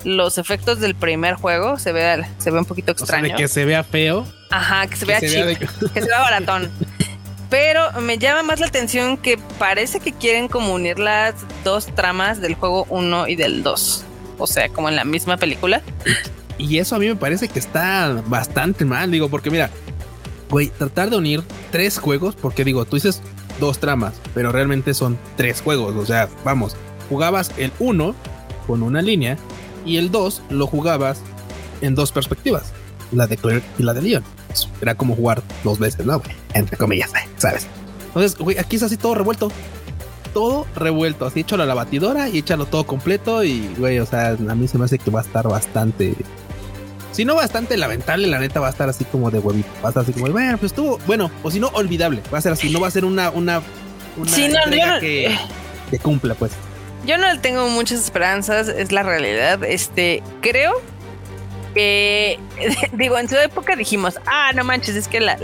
los 0.04 0.38
efectos 0.38 0.80
del 0.80 0.94
primer 0.94 1.34
juego. 1.34 1.78
Se 1.78 1.92
ve, 1.92 2.24
se 2.38 2.50
ve 2.50 2.58
un 2.58 2.64
poquito 2.64 2.92
extraño. 2.92 3.24
de 3.24 3.34
que 3.34 3.48
se 3.48 3.64
vea 3.64 3.84
feo. 3.84 4.26
Ajá, 4.50 4.87
que 4.87 4.96
se 4.96 5.04
vea 5.04 5.20
cheap, 5.20 5.58
que 5.92 6.00
se 6.00 6.06
vea 6.06 6.20
baratón. 6.20 6.70
Pero 7.50 7.92
me 8.02 8.18
llama 8.18 8.42
más 8.42 8.61
la 8.61 8.66
atención 8.66 9.16
que 9.16 9.38
parece 9.58 10.00
que 10.00 10.12
quieren 10.12 10.48
como 10.48 10.74
unir 10.74 10.98
las 10.98 11.34
dos 11.64 11.87
tramas 11.87 12.40
del 12.40 12.54
juego 12.54 12.87
1 12.90 13.28
y 13.28 13.37
del 13.37 13.62
2. 13.62 14.04
O 14.38 14.46
sea, 14.46 14.68
como 14.68 14.88
en 14.88 14.96
la 14.96 15.04
misma 15.04 15.37
película. 15.37 15.82
Y 16.58 16.78
eso 16.78 16.96
a 16.96 16.98
mí 16.98 17.06
me 17.06 17.16
parece 17.16 17.48
que 17.48 17.58
está 17.58 18.22
bastante 18.26 18.84
mal, 18.84 19.11
digo, 19.11 19.28
porque 19.28 19.50
mira, 19.50 19.70
güey, 20.50 20.68
tratar 20.68 21.08
de 21.08 21.16
unir 21.16 21.42
tres 21.70 21.98
juegos, 21.98 22.34
porque 22.34 22.64
digo, 22.64 22.84
tú 22.84 22.96
dices 22.96 23.22
dos 23.61 23.78
tramas, 23.78 24.14
pero 24.34 24.52
realmente 24.52 24.92
son 24.92 25.18
tres 25.37 25.62
juegos. 25.62 25.96
O 25.96 26.04
sea, 26.04 26.28
vamos, 26.44 26.76
jugabas 27.08 27.52
el 27.56 27.72
1 27.78 28.14
con 28.66 28.82
una 28.82 29.00
línea 29.02 29.38
y 29.84 29.96
el 29.96 30.10
2 30.10 30.42
lo 30.50 30.66
jugabas 30.66 31.20
en 31.80 31.94
dos 31.94 32.12
perspectivas, 32.12 32.72
la 33.12 33.26
de 33.26 33.36
Claire 33.36 33.62
y 33.78 33.82
la 33.82 33.94
de 33.94 34.02
Leon 34.02 34.24
era 34.80 34.94
como 34.94 35.14
jugar 35.14 35.42
dos 35.64 35.78
veces, 35.78 36.06
¿no? 36.06 36.22
Entre 36.54 36.76
comillas, 36.76 37.10
¿sabes? 37.36 37.66
Entonces, 38.08 38.36
güey, 38.38 38.58
aquí 38.58 38.76
es 38.76 38.82
así 38.82 38.96
todo 38.96 39.14
revuelto. 39.14 39.50
Todo 40.34 40.66
revuelto, 40.76 41.26
así 41.26 41.40
échalo 41.40 41.62
a 41.62 41.66
la 41.66 41.74
batidora 41.74 42.28
y 42.28 42.38
échalo 42.38 42.66
todo 42.66 42.86
completo. 42.86 43.44
Y, 43.44 43.74
güey, 43.78 43.98
o 43.98 44.06
sea, 44.06 44.30
a 44.30 44.54
mí 44.54 44.68
se 44.68 44.78
me 44.78 44.84
hace 44.84 44.98
que 44.98 45.10
va 45.10 45.20
a 45.20 45.22
estar 45.22 45.48
bastante. 45.48 46.14
Si 47.12 47.24
no 47.24 47.34
bastante 47.34 47.76
lamentable, 47.76 48.26
la 48.28 48.38
neta 48.38 48.60
va 48.60 48.68
a 48.68 48.70
estar 48.70 48.88
así 48.88 49.04
como 49.04 49.30
de 49.30 49.38
huevito. 49.38 49.68
Va 49.82 49.88
a 49.88 49.90
estar 49.90 50.02
así 50.02 50.12
como, 50.12 50.28
bueno, 50.30 50.58
pues 50.58 50.72
estuvo, 50.72 50.98
bueno, 51.06 51.30
o 51.42 51.50
si 51.50 51.58
no, 51.58 51.68
olvidable. 51.68 52.22
Va 52.32 52.38
a 52.38 52.40
ser 52.40 52.52
así, 52.52 52.70
no 52.70 52.80
va 52.80 52.88
a 52.88 52.90
ser 52.90 53.04
una, 53.04 53.30
una, 53.30 53.62
una 54.16 54.30
sí, 54.30 54.48
no, 54.48 54.60
que, 55.00 55.36
que 55.90 55.98
cumpla, 55.98 56.34
pues. 56.34 56.52
Yo 57.08 57.16
no 57.16 57.32
le 57.32 57.38
tengo 57.38 57.68
muchas 57.70 58.04
esperanzas, 58.04 58.68
es 58.68 58.92
la 58.92 59.02
realidad. 59.02 59.64
Este, 59.64 60.22
creo 60.42 60.74
digo, 62.92 63.18
en 63.18 63.28
su 63.28 63.36
época 63.36 63.76
dijimos, 63.76 64.18
ah, 64.26 64.52
no 64.54 64.64
manches, 64.64 64.96
es 64.96 65.06
que 65.06 65.20
la, 65.20 65.36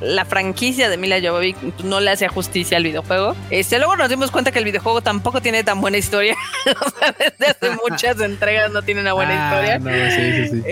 la, 0.00 0.24
franquicia 0.24 0.88
de 0.88 0.96
Mila 0.96 1.20
Jovovich 1.20 1.56
no 1.82 2.00
le 2.00 2.10
hace 2.10 2.28
justicia 2.28 2.76
al 2.76 2.84
videojuego. 2.84 3.34
Este, 3.50 3.78
luego 3.78 3.96
nos 3.96 4.08
dimos 4.08 4.30
cuenta 4.30 4.52
que 4.52 4.60
el 4.60 4.64
videojuego 4.64 5.00
tampoco 5.02 5.42
tiene 5.42 5.64
tan 5.64 5.80
buena 5.80 5.98
historia. 5.98 6.36
desde 7.18 7.50
hace 7.50 7.76
muchas 7.82 8.20
entregas 8.20 8.70
no 8.70 8.82
tiene 8.82 9.00
una 9.00 9.14
buena 9.14 9.50
ah, 9.50 9.76
historia. 9.76 10.62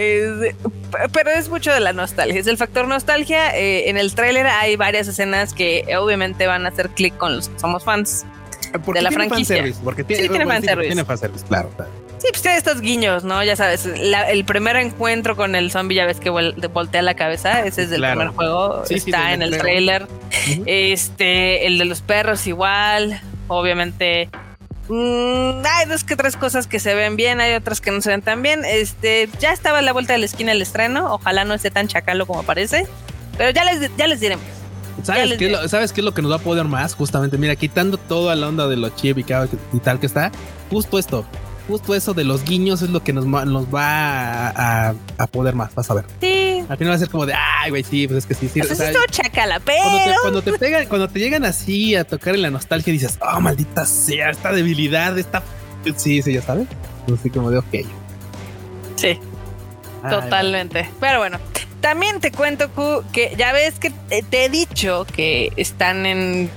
pero 1.13 1.31
es 1.31 1.49
mucho 1.49 1.73
de 1.73 1.81
la 1.81 1.93
nostalgia, 1.93 2.41
es 2.41 2.47
el 2.47 2.57
factor 2.57 2.87
nostalgia. 2.87 3.57
Eh, 3.57 3.91
en 3.91 3.97
el 3.97 4.15
tráiler 4.15 4.47
hay 4.47 4.77
varias 4.77 5.09
escenas 5.09 5.53
que 5.53 5.85
obviamente 5.99 6.47
van 6.47 6.65
a 6.65 6.69
hacer 6.69 6.91
clic 6.91 7.17
con 7.17 7.37
los 7.37 7.49
que 7.49 7.59
somos 7.59 7.83
fans 7.83 8.25
de 8.95 9.03
la 9.03 9.11
franquicia. 9.11 9.65
porque 9.83 10.05
tiene, 10.05 10.23
sí, 10.25 10.29
tiene 10.29 10.47
fanservice. 10.47 10.87
Tiene 10.89 11.05
fanservice, 11.05 11.47
claro. 11.47 11.71
Sí, 12.19 12.29
pues 12.31 12.43
tiene 12.43 12.57
estos 12.57 12.81
guiños, 12.81 13.25
¿no? 13.25 13.45
Ya 13.45 13.57
sabes, 13.57 13.85
el 13.87 14.45
primer 14.45 14.77
encuentro 14.77 15.37
con 15.37 15.55
el 15.55 15.71
zombie, 15.71 15.97
ya 15.97 16.07
ves 16.07 16.19
que 16.19 16.31
voltea 16.31 17.03
la 17.03 17.15
cabeza, 17.15 17.61
ese 17.67 17.83
es 17.83 17.91
del 17.91 18.01
primer 18.03 18.29
juego, 18.29 18.85
está 18.89 19.35
en 19.35 19.43
el 19.43 19.57
trailer. 19.59 20.07
Este, 20.65 21.67
el 21.67 21.79
de 21.79 21.85
los 21.85 22.01
perros 22.01 22.47
igual, 22.47 23.21
obviamente. 23.49 24.31
Mm, 24.89 25.63
hay 25.65 25.87
dos 25.89 26.05
que 26.05 26.17
tres 26.17 26.37
cosas 26.37 26.67
que 26.67 26.79
se 26.79 26.95
ven 26.95 27.17
bien, 27.17 27.41
hay 27.41 27.55
otras 27.55 27.81
que 27.81 27.91
no 27.91 28.01
se 28.01 28.11
ven 28.11 28.23
tan 28.23 28.43
bien. 28.43 28.65
Este, 28.65 29.29
ya 29.39 29.53
estaba 29.53 29.79
a 29.79 29.83
la 29.83 29.93
vuelta 29.93 30.15
de 30.15 30.21
la 30.21 30.27
esquina 30.27 30.53
el 30.53 30.63
estreno, 30.63 31.13
ojalá 31.13 31.45
no 31.45 31.55
esté 31.55 31.71
tan 31.71 31.89
chacalo 31.89 32.27
como 32.27 32.45
parece, 32.45 32.87
pero 33.37 33.51
ya 33.51 33.65
les, 33.65 33.91
ya 33.97 34.07
les 34.07 34.21
diremos. 34.21 34.45
¿Sabes 35.03 35.39
qué, 35.39 35.51
lo, 35.51 35.69
¿Sabes 35.69 35.93
qué 35.93 36.01
es 36.01 36.05
lo 36.05 36.15
que 36.15 36.23
nos 36.23 36.31
va 36.31 36.37
a 36.37 36.41
poder 36.41 36.65
más? 36.65 36.95
Justamente, 36.95 37.39
mira, 37.39 37.57
quitando 37.57 37.99
toda 37.99 38.35
la 38.35 38.49
onda 38.49 38.67
de 38.69 38.77
lo 38.77 38.89
chip 38.91 39.19
y, 39.19 39.27
y 39.73 39.81
tal 39.81 40.01
que 40.01 40.07
está, 40.07 40.33
justo 40.71 40.99
esto 40.99 41.25
justo 41.67 41.95
eso 41.95 42.15
de 42.15 42.25
los 42.25 42.45
guiños 42.45 42.83
es 42.83 42.91
lo 42.91 43.03
que 43.03 43.13
nos, 43.13 43.27
nos 43.27 43.75
va 43.75 44.49
a, 44.49 44.95
a, 45.19 45.27
poder 45.27 45.55
más, 45.55 45.75
vas 45.75 45.91
a 45.91 45.95
ver. 45.95 46.05
Sí. 46.21 46.65
Al 46.69 46.77
final 46.77 46.93
va 46.93 46.97
a 46.97 46.99
ser 46.99 47.11
como 47.11 47.27
de, 47.27 47.35
ay, 47.35 47.71
güey, 47.71 47.83
sí, 47.83 48.07
pues 48.07 48.19
es 48.19 48.27
que 48.27 48.35
sí, 48.35 48.49
sí. 48.49 48.61
O 48.61 48.65
sea, 48.65 48.91
o 48.91 49.11
chacala, 49.11 49.61
pero... 49.61 49.83
Cuando 50.23 50.43
te, 50.43 50.53
pegan, 50.53 50.87
cuando 50.87 51.09
te 51.09 51.19
llegan 51.19 51.45
así 51.45 51.95
a 51.95 52.05
tocar 52.05 52.35
en 52.35 52.43
la 52.43 52.51
nostalgia, 52.51 52.93
dices, 52.93 53.19
oh, 53.21 53.41
maldita 53.41 53.85
sea, 53.85 54.31
esta 54.31 54.53
debilidad, 54.53 55.19
esta... 55.19 55.43
Sí, 55.97 56.23
sí, 56.23 56.33
ya 56.33 56.43
sabes. 56.43 56.67
Así 57.13 57.31
como 57.31 57.51
de, 57.51 57.59
ok. 57.59 57.75
Sí. 58.97 59.19
Totalmente. 60.09 60.89
Pero 61.01 61.19
bueno, 61.19 61.39
también 61.87 62.19
te 62.19 62.33
cuento 62.33 62.69
que 63.13 63.33
ya 63.39 63.53
ves 63.53 63.79
que 63.79 63.93
te 63.93 64.45
he 64.45 64.49
dicho 64.49 65.07
que 65.15 65.53
están 65.57 66.05
en 66.05 66.51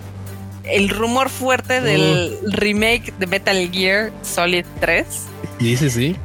el 0.63 0.89
rumor 0.89 1.29
fuerte 1.29 1.81
del 1.81 2.35
remake 2.47 3.13
de 3.19 3.27
Metal 3.27 3.69
Gear 3.71 4.11
Solid 4.23 4.65
3. 4.79 5.05
Dice 5.59 5.91
sí. 5.91 6.15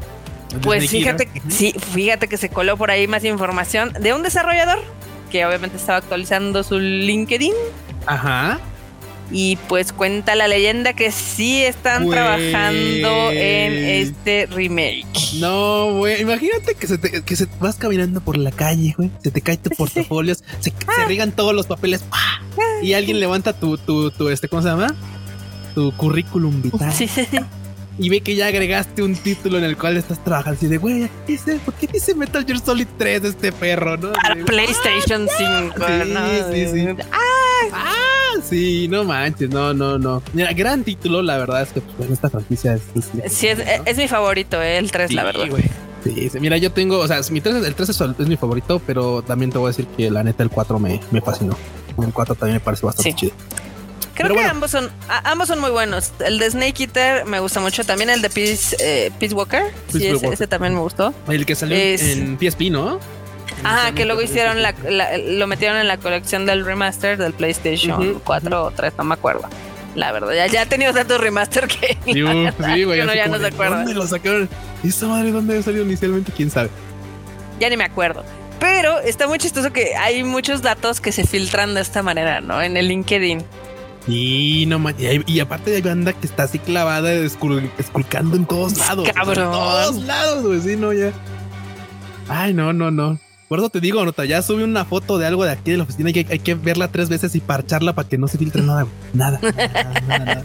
Pues 0.62 0.88
fíjate, 0.88 1.28
sí, 1.50 1.74
fíjate 1.92 2.28
que 2.28 2.38
se 2.38 2.48
coló 2.48 2.78
por 2.78 2.90
ahí 2.90 3.06
más 3.06 3.24
información 3.24 3.92
de 4.00 4.14
un 4.14 4.22
desarrollador 4.22 4.82
que 5.30 5.44
obviamente 5.44 5.76
estaba 5.76 5.98
actualizando 5.98 6.64
su 6.64 6.78
LinkedIn. 6.78 7.52
Ajá. 8.06 8.58
Y 9.32 9.56
pues 9.68 9.92
cuenta 9.92 10.34
la 10.34 10.46
leyenda 10.48 10.92
que 10.92 11.10
sí 11.10 11.64
están 11.64 12.08
trabajando 12.10 13.30
en 13.32 13.72
este 13.72 14.46
remake. 14.46 15.06
No, 15.40 15.94
güey. 15.94 16.20
Imagínate 16.20 16.74
que 16.74 16.86
se, 16.86 16.98
te, 16.98 17.22
que 17.22 17.34
se 17.34 17.46
vas 17.58 17.76
caminando 17.76 18.20
por 18.20 18.36
la 18.36 18.52
calle, 18.52 18.94
güey. 18.96 19.10
Se 19.22 19.30
te 19.30 19.40
cae 19.40 19.56
tu 19.56 19.70
portafolio, 19.70 20.34
se, 20.34 20.44
se 20.60 20.72
Ah. 20.86 21.04
riegan 21.08 21.32
todos 21.32 21.54
los 21.54 21.66
papeles. 21.66 22.02
¡pah! 22.02 22.42
Y 22.82 22.92
alguien 22.92 23.18
levanta 23.18 23.52
tu, 23.54 23.78
tu, 23.78 24.10
tu, 24.10 24.28
este, 24.28 24.48
¿cómo 24.48 24.62
se 24.62 24.68
llama? 24.68 24.94
Tu 25.74 25.90
currículum 25.96 26.60
vital. 26.62 26.92
Sí, 26.92 27.08
sí, 27.08 27.26
sí. 27.28 27.38
Y 27.98 28.08
ve 28.10 28.20
que 28.20 28.34
ya 28.36 28.48
agregaste 28.48 29.02
un 29.02 29.14
título 29.16 29.56
en 29.58 29.64
el 29.64 29.76
cual 29.76 29.96
estás 29.96 30.22
trabajando. 30.22 30.58
Así 30.58 30.66
de, 30.66 30.76
güey. 30.78 31.08
¿por 31.64 31.74
qué 31.74 31.86
dice 31.86 32.14
Metal 32.14 32.44
Gear 32.44 32.58
Solid 32.60 32.88
3 32.98 33.22
de 33.22 33.28
este 33.30 33.52
perro, 33.52 33.96
no? 33.96 34.12
Para 34.12 34.34
Sí, 34.34 34.42
PlayStation 34.42 35.28
5. 35.28 35.74
Sí, 35.86 36.10
¿no? 36.12 36.52
sí, 36.52 36.66
sí. 36.72 36.86
Ah, 37.12 38.23
sí, 38.42 38.88
no 38.88 39.04
manches, 39.04 39.50
no, 39.50 39.72
no, 39.74 39.98
no. 39.98 40.22
Mira, 40.32 40.52
gran 40.52 40.82
título, 40.84 41.22
la 41.22 41.36
verdad 41.38 41.62
es 41.62 41.70
que 41.70 41.80
pues, 41.80 41.96
bueno, 41.98 42.14
esta 42.14 42.30
franquicia 42.30 42.74
es. 42.74 42.82
es- 42.94 43.32
Sí, 43.32 43.48
es, 43.48 43.58
es 43.84 43.96
mi 43.96 44.08
favorito, 44.08 44.60
eh, 44.62 44.78
el 44.78 44.90
3, 44.90 45.12
la 45.12 45.22
Sí, 45.22 45.26
verdad. 45.26 45.50
güey. 45.50 45.64
Sí, 46.04 46.28
sí, 46.28 46.38
mira, 46.40 46.56
yo 46.58 46.70
tengo, 46.70 46.98
o 46.98 47.06
sea, 47.08 47.20
mi 47.30 47.40
3, 47.40 47.64
el 47.64 47.74
3 47.74 47.88
es, 47.88 48.00
es 48.00 48.28
mi 48.28 48.36
favorito, 48.36 48.80
pero 48.86 49.22
también 49.22 49.50
te 49.50 49.58
voy 49.58 49.68
a 49.68 49.70
decir 49.70 49.86
que 49.96 50.10
la 50.10 50.22
neta 50.22 50.42
el 50.42 50.50
4 50.50 50.78
me, 50.78 51.00
me 51.10 51.20
fascinó. 51.22 51.56
El 52.02 52.12
4 52.12 52.34
también 52.34 52.56
me 52.56 52.60
parece 52.60 52.84
bastante 52.84 53.10
Sí. 53.10 53.16
chido. 53.16 53.32
Creo 54.14 54.28
Pero 54.28 54.28
que 54.28 54.34
bueno. 54.42 54.50
ambos 54.50 54.70
son 54.70 54.90
a- 55.08 55.30
ambos 55.32 55.48
son 55.48 55.58
muy 55.60 55.70
buenos. 55.70 56.12
El 56.24 56.38
de 56.38 56.48
Snake 56.48 56.84
Eater 56.84 57.24
me 57.24 57.40
gusta 57.40 57.58
mucho. 57.58 57.82
También 57.84 58.10
el 58.10 58.22
de 58.22 58.30
Peace, 58.30 58.76
eh, 58.78 59.10
Peace 59.18 59.34
Walker. 59.34 59.62
Sí, 59.88 59.94
Peace 59.94 60.06
ese, 60.06 60.14
Walker. 60.14 60.32
ese 60.34 60.46
también 60.46 60.74
me 60.74 60.80
gustó. 60.80 61.12
El 61.26 61.44
que 61.46 61.56
salió 61.56 61.76
Es- 61.76 62.00
en 62.02 62.38
PSP, 62.38 62.70
¿no? 62.70 63.00
Ajá, 63.64 63.92
que 63.92 64.04
luego 64.04 64.22
hicieron 64.22 64.62
la, 64.62 64.74
la- 64.88 65.16
lo 65.18 65.46
metieron 65.46 65.76
en 65.78 65.88
la 65.88 65.96
colección 65.98 66.46
del 66.46 66.64
remaster 66.64 67.16
del 67.18 67.32
PlayStation 67.32 68.10
Ujú, 68.10 68.20
4 68.24 68.64
o 68.64 68.70
3, 68.70 68.92
no 68.98 69.04
me 69.04 69.14
acuerdo. 69.14 69.42
La 69.94 70.10
verdad, 70.12 70.32
ya, 70.34 70.46
ya 70.48 70.62
ha 70.62 70.66
tenido 70.66 70.92
tantos 70.92 71.20
remaster 71.20 71.68
que 71.68 71.96
Sí, 72.12 72.22
uh, 72.24 72.50
güey. 72.86 73.00
uno 73.00 73.14
ya 73.14 73.26
no 73.28 73.38
se 73.38 73.46
acuerda. 73.46 73.76
¿Dónde 73.78 73.94
lo 73.94 74.06
sacaron? 74.06 74.48
¿Esa 74.82 75.06
madre 75.06 75.30
dónde 75.32 75.62
salió 75.62 75.82
inicialmente? 75.82 76.32
¿Quién 76.32 76.50
sabe? 76.50 76.68
Ya 77.60 77.68
ni 77.70 77.76
me 77.76 77.84
acuerdo. 77.84 78.24
Pero 78.60 78.98
está 79.00 79.26
muy 79.28 79.38
chistoso 79.38 79.72
que 79.72 79.94
hay 79.96 80.24
muchos 80.24 80.62
datos 80.62 81.00
que 81.00 81.12
se 81.12 81.24
filtran 81.26 81.74
de 81.74 81.80
esta 81.82 82.02
manera, 82.02 82.40
¿no? 82.40 82.60
En 82.62 82.76
el 82.76 82.88
LinkedIn. 82.88 83.44
Y 84.06 84.64
no. 84.68 84.82
Y, 84.98 85.22
y 85.32 85.40
aparte 85.40 85.74
hay 85.74 85.80
banda 85.82 86.12
que 86.12 86.26
está 86.26 86.42
así 86.44 86.58
clavada, 86.58 87.12
escul- 87.14 87.70
esculcando 87.78 88.36
en 88.36 88.44
todos 88.46 88.76
lados. 88.78 89.08
Cabrón. 89.14 89.44
En 89.46 89.50
todos 89.52 89.94
lados, 90.02 90.42
güey. 90.44 90.60
Sí, 90.60 90.76
no, 90.76 90.92
ya. 90.92 91.12
Ay, 92.28 92.52
no, 92.54 92.72
no, 92.72 92.90
no. 92.90 93.18
Por 93.48 93.58
eso 93.58 93.68
te 93.68 93.80
digo, 93.80 94.04
nota, 94.04 94.24
ya 94.24 94.42
sube 94.42 94.64
una 94.64 94.84
foto 94.84 95.18
de 95.18 95.26
algo 95.26 95.44
de 95.44 95.52
aquí 95.52 95.70
de 95.72 95.76
la 95.76 95.82
oficina. 95.84 96.08
Hay 96.08 96.12
que, 96.24 96.26
hay 96.32 96.38
que 96.38 96.54
verla 96.54 96.88
tres 96.88 97.08
veces 97.08 97.34
y 97.34 97.40
parcharla 97.40 97.92
para 97.94 98.08
que 98.08 98.18
no 98.18 98.26
se 98.28 98.38
filtre 98.38 98.62
nada. 98.62 98.86
Nada. 99.12 99.38
Nada, 99.42 100.00
nada, 100.08 100.18
nada. 100.24 100.44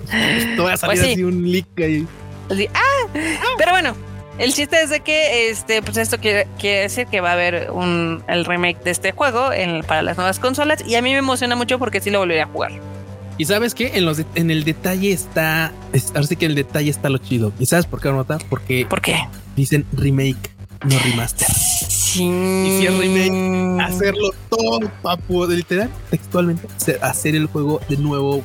Te 0.56 0.62
va 0.62 0.74
a 0.74 0.78
salir 0.78 0.96
Pues 1.00 1.08
sí. 1.08 1.14
así 1.14 1.24
un 1.24 1.52
leak 1.52 1.66
ahí. 1.78 2.08
Así, 2.52 2.68
¡ah! 2.74 3.10
Pero 3.58 3.72
bueno, 3.72 3.96
el 4.38 4.54
chiste 4.54 4.82
es 4.84 4.90
de 4.90 5.00
que 5.00 5.50
este, 5.50 5.82
pues 5.82 5.98
esto 5.98 6.18
quiere, 6.20 6.48
quiere 6.60 6.82
decir 6.82 7.08
que 7.08 7.22
va 7.22 7.30
a 7.30 7.34
haber 7.34 7.72
un 7.72 8.24
el 8.28 8.44
remake 8.46 8.84
de 8.84 8.92
este 8.92 9.12
juego 9.12 9.54
en- 9.54 9.84
para 9.84 10.02
las 10.02 10.18
nuevas 10.18 10.40
consolas. 10.40 10.84
Y 10.88 10.96
a 10.96 11.02
mí 11.02 11.12
me 11.12 11.20
emociona 11.20 11.56
mucho 11.56 11.80
porque 11.80 12.02
sí 12.02 12.10
lo 12.10 12.20
volvería 12.20 12.44
a 12.44 12.48
jugar. 12.48 12.72
Y 13.38 13.46
sabes 13.46 13.74
qué? 13.74 13.92
En 13.96 14.04
los 14.06 14.18
de- 14.18 14.26
en 14.36 14.52
el 14.52 14.66
detalle 14.66 15.12
está. 15.14 15.72
Es, 15.94 16.08
ahora 16.10 16.24
sí 16.24 16.36
que 16.36 16.46
en 16.46 16.52
el 16.52 16.56
detalle 16.56 16.90
está 16.90 17.08
lo 17.10 17.18
chido. 17.20 17.54
¿Y 17.60 17.66
sabes 17.66 17.86
por 17.86 18.02
qué 18.02 18.12
nota? 18.12 18.38
Porque 18.50 18.86
¿Por 18.90 19.02
qué? 19.02 19.16
dicen 19.56 19.86
remake, 19.94 20.52
no 20.86 21.00
remaster. 21.00 21.48
Sí. 22.14 22.24
Y 22.24 22.80
si 22.80 22.86
es 22.88 22.98
remake, 22.98 23.82
hacerlo 23.84 24.32
todo 24.50 24.80
papu, 25.02 25.46
literal, 25.46 25.90
textualmente, 26.10 26.68
hacer- 27.02 27.36
el 27.36 27.46
juego 27.48 27.80
de 27.90 27.98
nuevo, 27.98 28.42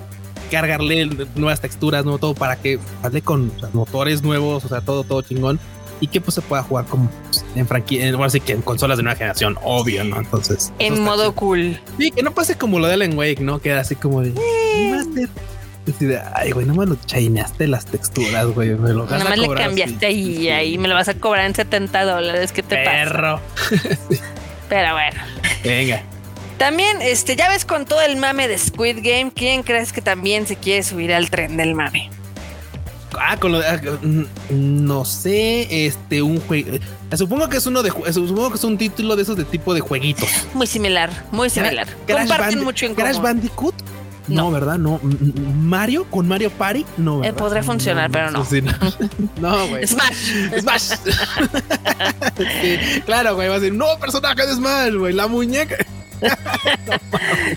cargarle 0.50 1.06
nuevas 1.34 1.60
texturas, 1.60 2.04
nuevo 2.04 2.18
todo 2.18 2.34
para 2.34 2.56
que 2.56 2.78
hable 3.02 3.22
con 3.22 3.50
o 3.56 3.60
sea, 3.60 3.70
motores 3.72 4.22
nuevos, 4.22 4.64
o 4.64 4.68
sea, 4.68 4.80
todo, 4.80 5.04
todo 5.04 5.22
chingón 5.22 5.58
y 6.00 6.08
que 6.08 6.20
pues 6.20 6.34
se 6.34 6.42
pueda 6.42 6.62
jugar 6.62 6.84
como 6.86 7.08
pues, 7.30 7.44
en 7.54 7.66
franquicia, 7.66 8.10
bueno, 8.10 8.24
así 8.24 8.40
que 8.40 8.52
en 8.52 8.62
consolas 8.62 8.96
de 8.98 9.04
nueva 9.04 9.16
generación, 9.16 9.56
obvio, 9.62 10.04
¿no? 10.04 10.18
Entonces, 10.18 10.72
En 10.78 11.00
modo 11.02 11.34
cool. 11.34 11.78
sí, 11.98 12.10
que 12.10 12.22
no 12.22 12.32
pase 12.32 12.56
como 12.56 12.78
lo 12.78 12.86
de 12.88 12.94
Alan 12.94 13.16
Wake, 13.16 13.40
¿no? 13.40 13.60
Que 13.60 13.70
era 13.70 13.80
así 13.80 13.94
como 13.94 14.20
de 14.20 14.32
remaster. 14.32 15.28
Así 15.88 16.06
de, 16.06 16.20
ay, 16.34 16.52
güey, 16.52 16.66
no 16.66 16.74
me 16.74 16.86
lo 16.86 16.96
chaineaste 16.96 17.66
las 17.66 17.84
texturas, 17.86 18.46
güey. 18.46 18.70
Me 18.70 18.90
lo 18.90 19.02
vas 19.02 19.10
Nada 19.12 19.24
a 19.26 19.28
más 19.30 19.38
le 19.38 19.46
cobrar, 19.46 19.64
cambiaste 19.66 19.98
sí. 19.98 20.06
ahí 20.06 20.36
y 20.38 20.48
ahí 20.48 20.78
me 20.78 20.88
lo 20.88 20.94
vas 20.94 21.08
a 21.08 21.14
cobrar 21.14 21.44
en 21.46 21.54
70 21.54 22.04
dólares. 22.04 22.52
¿Qué 22.52 22.62
te 22.62 22.76
pasa? 22.76 22.90
Perro. 22.90 23.40
Pero 24.68 24.92
bueno. 24.92 25.22
Venga. 25.62 26.02
También, 26.58 27.02
este, 27.02 27.36
ya 27.36 27.48
ves 27.48 27.64
con 27.64 27.84
todo 27.84 28.00
el 28.00 28.16
mame 28.16 28.48
de 28.48 28.56
Squid 28.56 28.98
Game, 29.02 29.32
¿quién 29.34 29.62
crees 29.62 29.92
que 29.92 30.00
también 30.00 30.46
se 30.46 30.56
quiere 30.56 30.82
subir 30.82 31.12
al 31.12 31.28
tren 31.28 31.56
del 31.56 31.74
mame? 31.74 32.10
Ah, 33.18 33.36
con 33.36 33.52
lo 33.52 33.58
de. 33.60 33.66
ah, 33.66 33.80
mm, 34.02 34.24
no 34.50 35.04
sé, 35.04 35.86
este, 35.86 36.22
un 36.22 36.40
juego. 36.40 36.78
Supongo 37.16 37.48
que 37.48 37.58
es 37.58 37.66
uno 37.66 37.82
de. 37.82 37.90
Supongo 38.12 38.50
que 38.50 38.56
es 38.56 38.64
un 38.64 38.78
título 38.78 39.16
de 39.16 39.22
esos 39.22 39.36
de 39.36 39.44
tipo 39.44 39.74
de 39.74 39.80
jueguitos. 39.80 40.28
Muy 40.54 40.66
similar, 40.66 41.10
muy 41.30 41.50
similar. 41.50 41.86
Crash 42.06 42.28
Comparten 42.28 42.64
mucho 42.64 42.86
en 42.86 42.94
Crash 42.94 43.16
común. 43.16 43.22
Bandicoot. 43.24 43.74
No, 44.28 44.44
No. 44.44 44.50
¿verdad? 44.50 44.78
No. 44.78 45.00
Mario 45.02 46.04
con 46.10 46.26
Mario 46.28 46.50
Party. 46.50 46.84
No, 46.96 47.18
Eh, 47.18 47.26
¿verdad? 47.26 47.38
podría 47.38 47.62
funcionar, 47.62 48.10
pero 48.10 48.30
no. 48.30 48.44
sí, 48.44 48.62
no. 48.62 48.72
No, 49.40 49.68
güey. 49.68 49.86
Smash. 49.86 50.60
Smash. 50.60 50.90
Sí, 52.36 53.00
claro, 53.06 53.34
güey. 53.34 53.48
Va 53.48 53.56
a 53.56 53.58
un 53.58 53.78
nuevo 53.78 53.98
personaje 53.98 54.46
de 54.46 54.54
Smash, 54.54 54.94
güey. 54.94 55.12
La 55.14 55.26
muñeca. 55.26 55.76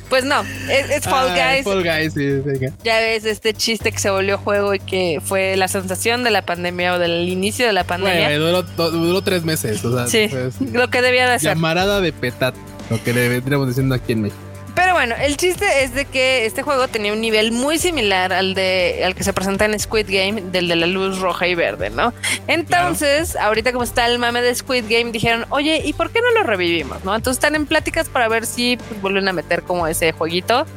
Pues 0.10 0.24
no, 0.26 0.42
es, 0.70 0.90
es 0.90 1.04
Fall 1.04 1.30
Guys. 1.30 1.64
Fall 1.64 1.84
Guys, 1.84 2.14
sí. 2.14 2.68
Ya 2.84 3.00
ves 3.00 3.26
este 3.26 3.54
chiste 3.54 3.92
que 3.92 4.00
se 4.00 4.10
volvió 4.10 4.38
juego 4.38 4.74
y 4.74 4.80
que 4.80 5.20
fue 5.24 5.56
la 5.58 5.68
sensación 5.68 6.24
de 6.24 6.32
la 6.32 6.42
pandemia 6.46 6.96
o 6.96 7.00
del 7.00 7.30
inicio 7.30 7.66
de 7.66 7.74
la 7.74 7.84
pandemia. 7.86 8.26
Güey, 8.28 8.38
duró, 8.40 8.64
duró 8.92 9.22
tres 9.22 9.44
meses. 9.44 9.84
O 9.86 9.96
sea, 9.96 10.08
sí, 10.08 10.28
pues, 10.30 10.60
lo 10.74 10.90
que 10.90 11.02
debía 11.02 11.30
de 11.30 11.40
ser. 11.40 11.50
llamarada 11.54 12.02
de 12.02 12.12
petat. 12.14 12.56
Lo 12.90 13.02
que 13.04 13.14
le 13.14 13.28
vendríamos 13.30 13.68
diciendo 13.68 13.96
aquí 13.96 14.14
en 14.14 14.24
México. 14.24 14.42
Pero 14.78 14.94
bueno, 14.94 15.16
el 15.20 15.38
chiste 15.38 15.66
es 15.84 15.96
de 15.96 16.06
que 16.06 16.46
este 16.46 16.62
juego 16.62 16.88
tenía 16.88 17.12
un 17.12 17.20
nivel 17.20 17.52
muy 17.52 17.80
similar 17.80 18.32
al 18.32 18.54
de 18.54 19.02
al 19.04 19.16
que 19.16 19.24
se 19.24 19.34
presenta 19.34 19.66
en 19.66 19.78
Squid 19.80 20.06
Game, 20.08 20.40
del 20.52 20.68
de 20.68 20.76
la 20.76 20.86
luz 20.86 21.18
roja 21.18 21.48
y 21.48 21.56
verde, 21.56 21.90
¿no? 21.90 22.14
Entonces, 22.48 23.36
ahorita 23.36 23.72
como 23.72 23.84
está 23.84 24.06
el 24.06 24.20
mame 24.20 24.44
de 24.44 24.54
Squid 24.54 24.84
Game, 24.88 25.12
dijeron, 25.12 25.46
oye, 25.50 25.82
¿y 25.84 25.94
por 25.94 26.12
qué 26.12 26.20
no 26.22 26.32
lo 26.40 26.44
revivimos? 26.48 27.04
¿No? 27.04 27.16
Entonces 27.16 27.38
están 27.38 27.56
en 27.56 27.66
pláticas 27.66 28.08
para 28.08 28.28
ver 28.28 28.46
si 28.46 28.78
pues, 28.78 29.02
vuelven 29.02 29.28
a 29.28 29.34
meter 29.34 29.64
como 29.64 29.88
ese 29.88 30.12
jueguito 30.12 30.68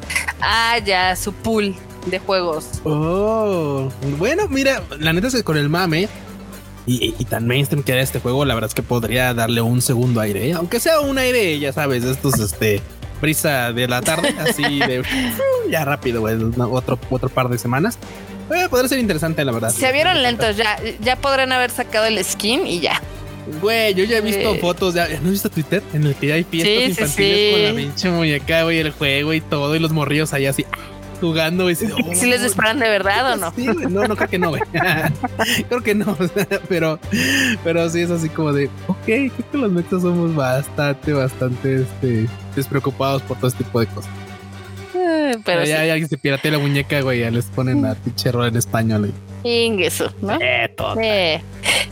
a 0.41 0.79
ya 0.79 1.15
su 1.15 1.35
pool 1.35 1.77
de 2.07 2.19
juegos. 2.21 2.81
Oh, 2.85 3.91
bueno, 4.19 4.49
mira, 4.49 4.83
la 4.99 5.13
neta 5.13 5.27
es 5.27 5.35
que 5.35 5.45
con 5.45 5.59
el 5.59 5.69
mame 5.69 6.09
y, 6.87 7.15
y- 7.19 7.25
tan 7.27 7.47
mainstream 7.47 7.83
que 7.83 7.93
era 7.93 8.01
este 8.01 8.19
juego, 8.19 8.47
la 8.47 8.55
verdad 8.55 8.69
es 8.69 8.75
que 8.75 8.83
podría 8.83 9.35
darle 9.35 9.61
un 9.61 9.83
segundo 9.83 10.23
aire, 10.23 10.49
¿eh? 10.49 10.53
aunque 10.55 10.81
sea 10.81 11.01
un 11.01 11.19
aire, 11.19 11.59
ya 11.59 11.75
sabes, 11.75 12.03
estos, 12.05 12.39
este, 12.41 12.81
brisa 13.21 13.73
de 13.73 13.87
la 13.89 14.01
tarde, 14.01 14.35
así 14.39 14.79
de 14.79 15.03
ya 15.71 15.85
rápido, 15.85 16.21
güey, 16.21 16.37
otro, 16.71 16.99
otro 17.11 17.29
par 17.29 17.49
de 17.49 17.59
semanas. 17.59 17.99
Eh, 18.55 18.67
podría 18.69 18.89
ser 18.89 18.99
interesante, 18.99 19.45
la 19.45 19.53
verdad. 19.53 19.71
Se 19.71 19.93
vieron 19.93 20.23
lentos, 20.23 20.57
ya, 20.57 20.77
ya 21.01 21.17
podrán 21.17 21.53
haber 21.53 21.71
sacado 21.71 22.07
el 22.07 22.23
skin 22.25 22.67
y 22.67 22.81
ya. 22.81 23.01
Güey, 23.63 23.95
yo 23.95 24.05
ya 24.05 24.19
he 24.19 24.21
visto 24.21 24.55
Eh. 24.55 24.59
fotos, 24.61 24.95
ya, 24.95 25.09
¿no 25.09 25.15
has 25.27 25.31
visto 25.33 25.51
Twitter? 25.51 25.83
En 25.93 26.05
el 26.05 26.15
que 26.15 26.27
ya 26.29 26.35
hay 26.35 26.45
fiestas 26.45 26.75
Sí, 26.75 26.83
sí, 26.85 26.91
infantiles 27.03 27.39
sí. 27.39 27.53
con 27.53 27.63
la 27.63 27.75
pinche 27.81 28.11
muñeca, 28.11 28.63
güey, 28.65 28.79
el 28.79 28.91
juego 28.93 29.33
y 29.35 29.41
todo, 29.41 29.75
y 29.77 29.79
los 29.79 29.93
morrillos 29.93 30.33
ahí 30.33 30.47
así 30.47 30.67
jugando, 31.21 31.65
güey. 31.65 31.75
así, 31.75 31.87
Si 32.15 32.27
les 32.31 32.43
oh, 32.43 32.47
esperan 32.47 32.79
de 32.79 32.89
verdad 32.89 33.33
o 33.33 33.37
no. 33.37 33.53
Sí, 33.55 33.67
no, 33.67 34.05
no 34.07 34.17
creo 34.17 34.29
que 34.29 34.39
no, 34.39 34.51
güey. 34.51 34.63
creo 35.69 35.83
que 35.83 35.95
no, 35.95 36.17
pero, 36.69 36.99
pero 37.63 37.89
sí 37.91 38.01
es 38.01 38.11
así 38.11 38.29
como 38.31 38.53
de, 38.53 38.67
ok, 38.89 38.99
creo 39.05 39.31
que 39.53 39.59
los 39.59 39.71
metas 39.73 40.03
somos 40.03 40.35
bastante, 40.35 41.13
bastante, 41.13 41.83
este, 41.83 42.27
despreocupados 42.57 43.23
por 43.23 43.37
todo 43.39 43.49
este 43.49 43.65
tipo 43.65 43.81
de 43.81 43.87
cosas. 43.87 44.11
Eh, 44.95 45.37
Pero 45.45 45.65
ya, 45.65 45.83
sí, 45.95 46.01
ya 46.01 46.09
se 46.09 46.19
piratea 46.19 46.53
la 46.53 46.59
muñeca, 46.59 47.01
güey, 47.01 47.21
ya 47.21 47.31
les 47.31 47.47
ponen 47.47 47.83
la 47.83 47.95
pinche 47.95 48.31
rol 48.33 48.49
en 48.49 48.57
español. 48.57 49.13
güey. 49.43 49.65
ingueso, 49.67 50.13
¿no? 50.21 50.37
Eh, 50.41 50.73
todo. 50.77 50.95
Sí. 50.95 51.43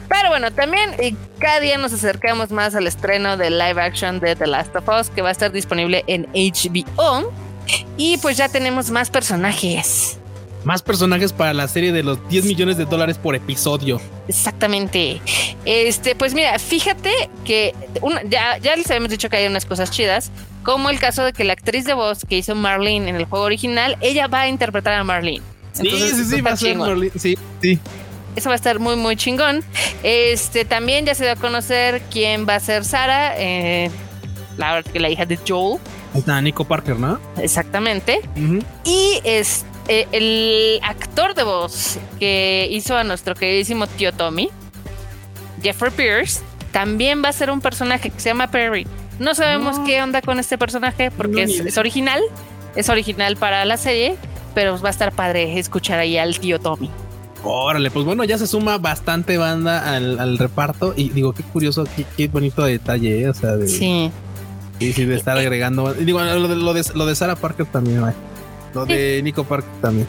Pero 0.09 0.29
bueno, 0.31 0.51
también 0.53 0.91
eh, 0.99 1.15
cada 1.39 1.61
día 1.61 1.79
nos 1.79 1.93
acercamos 1.93 2.51
más 2.51 2.75
al 2.75 2.87
estreno 2.87 3.37
del 3.37 3.59
live 3.59 3.81
action 3.81 4.21
de 4.21 4.35
The 4.37 4.47
Last 4.47 4.75
of 4.77 4.89
Us, 4.89 5.11
que 5.11 5.23
va 5.23 5.29
a 5.29 5.33
estar 5.33 5.53
disponible 5.53 6.05
en 6.07 6.27
HBO. 6.33 7.33
Y 7.97 8.17
pues 8.19 8.37
ya 8.37 8.49
tenemos 8.49 8.91
más 8.91 9.11
personajes. 9.11 10.19
Más 10.65 10.83
personajes 10.83 11.33
para 11.33 11.55
la 11.55 11.69
serie 11.69 11.93
de 11.93 12.03
los 12.03 12.27
10 12.29 12.45
millones 12.47 12.77
de 12.77 12.85
dólares 12.85 13.17
por 13.17 13.35
episodio. 13.35 14.01
Exactamente. 14.27 15.21
Este, 15.65 16.15
pues 16.15 16.35
mira, 16.35 16.59
fíjate 16.59 17.13
que 17.45 17.75
una- 18.03 18.23
ya, 18.25 18.59
ya 18.59 18.75
les 18.77 18.87
habíamos 18.91 19.11
dicho 19.11 19.29
que 19.31 19.37
hay 19.37 19.47
unas 19.47 19.65
cosas 19.67 19.91
chidas, 19.91 20.31
como 20.69 20.91
el 20.91 21.01
caso 21.01 21.25
de 21.25 21.33
que 21.33 21.45
la 21.45 21.55
actriz 21.55 21.87
de 21.87 21.95
voz 21.95 22.27
que 22.29 22.37
hizo 22.37 22.55
Marlene 22.55 23.09
en 23.09 23.17
el 23.17 23.25
juego 23.25 23.47
original, 23.47 23.97
ella 24.03 24.27
va 24.27 24.43
a 24.43 24.49
interpretar 24.49 24.93
a 24.93 25.03
Marlene. 25.03 25.41
Sí, 25.73 25.81
Entonces, 25.87 26.15
sí, 26.15 26.25
sí, 26.27 26.41
va 26.43 26.51
a 26.51 26.57
ser. 26.59 26.77
Merlin. 26.77 27.11
Sí, 27.17 27.39
sí. 27.63 27.79
Eso 28.37 28.51
va 28.51 28.53
a 28.53 28.57
estar 28.57 28.79
muy, 28.79 28.95
muy 28.95 29.17
chingón. 29.17 29.65
Este 30.03 30.67
también 30.67 31.07
ya 31.07 31.15
se 31.15 31.25
dio 31.25 31.33
a 31.33 31.37
conocer 31.37 32.03
quién 32.11 32.47
va 32.47 32.57
a 32.57 32.61
ser 32.61 32.85
Sara, 32.85 33.33
eh, 33.39 33.91
la, 34.59 34.83
la 34.93 35.09
hija 35.09 35.25
de 35.25 35.39
Joel, 35.39 35.81
está 36.15 36.39
Nico 36.43 36.67
Parker, 36.67 36.99
¿no? 36.99 37.19
exactamente. 37.39 38.21
Y 38.85 39.23
es 39.25 39.65
eh, 39.89 40.07
el 40.13 40.81
actor 40.83 41.35
de 41.35 41.45
voz 41.45 41.99
que 42.19 42.69
hizo 42.71 42.95
a 42.95 43.05
nuestro 43.05 43.35
queridísimo 43.35 43.87
tío 43.87 44.13
Tommy, 44.13 44.51
Jeffrey 45.63 45.93
Pierce, 45.93 46.43
también 46.73 47.25
va 47.25 47.31
a 47.31 47.33
ser 47.33 47.51
un 47.51 47.63
personaje 47.63 48.11
que 48.11 48.21
se 48.21 48.29
llama 48.29 48.51
Perry. 48.51 48.87
No 49.19 49.35
sabemos 49.35 49.79
No. 49.79 49.85
qué 49.85 50.01
onda 50.03 50.23
con 50.23 50.39
este 50.39 50.57
personaje 50.59 51.11
porque 51.11 51.47
No, 51.47 51.69
es, 51.69 51.77
original, 51.79 52.21
es 52.77 52.89
original 52.89 53.37
para 53.37 53.65
la 53.65 53.77
serie, 53.77 54.17
pero 54.55 54.79
va 54.81 54.89
a 54.89 54.91
estar 54.93 55.13
padre 55.13 55.59
escuchar 55.59 55.99
ahí 55.99 56.17
al 56.19 56.39
tío 56.39 56.59
Tommy. 56.61 56.91
Órale, 57.45 57.91
pues 57.91 58.05
bueno, 58.05 58.25
ya 58.25 58.37
se 58.39 58.47
suma 58.47 58.79
bastante 58.79 59.39
banda 59.39 59.95
al, 59.95 60.19
al 60.19 60.39
reparto 60.39 60.93
y 60.97 61.11
digo, 61.11 61.33
qué 61.33 61.43
curioso, 61.45 61.85
qué, 61.97 62.05
qué 62.17 62.29
bonito 62.29 62.65
detalle, 62.65 63.23
¿eh? 63.23 63.29
o 63.29 63.35
sea, 63.35 63.53
de, 63.57 63.69
Sí. 63.69 64.11
sí, 64.81 64.93
sí, 64.93 65.05
de 65.05 65.17
estar 65.17 65.39
agregando. 65.39 65.95
y 65.99 66.05
Digo, 66.05 66.21
lo 66.21 66.49
de, 66.49 66.57
lo 66.57 66.75
de, 66.75 66.85
lo 66.95 67.07
de 67.07 67.15
Sarah 67.15 67.37
Parker 67.37 67.67
también, 67.67 68.07
¿eh? 68.09 68.13
lo 68.75 68.87
de 68.87 69.21
Nico 69.23 69.45
Parker 69.45 69.71
también. 69.81 70.09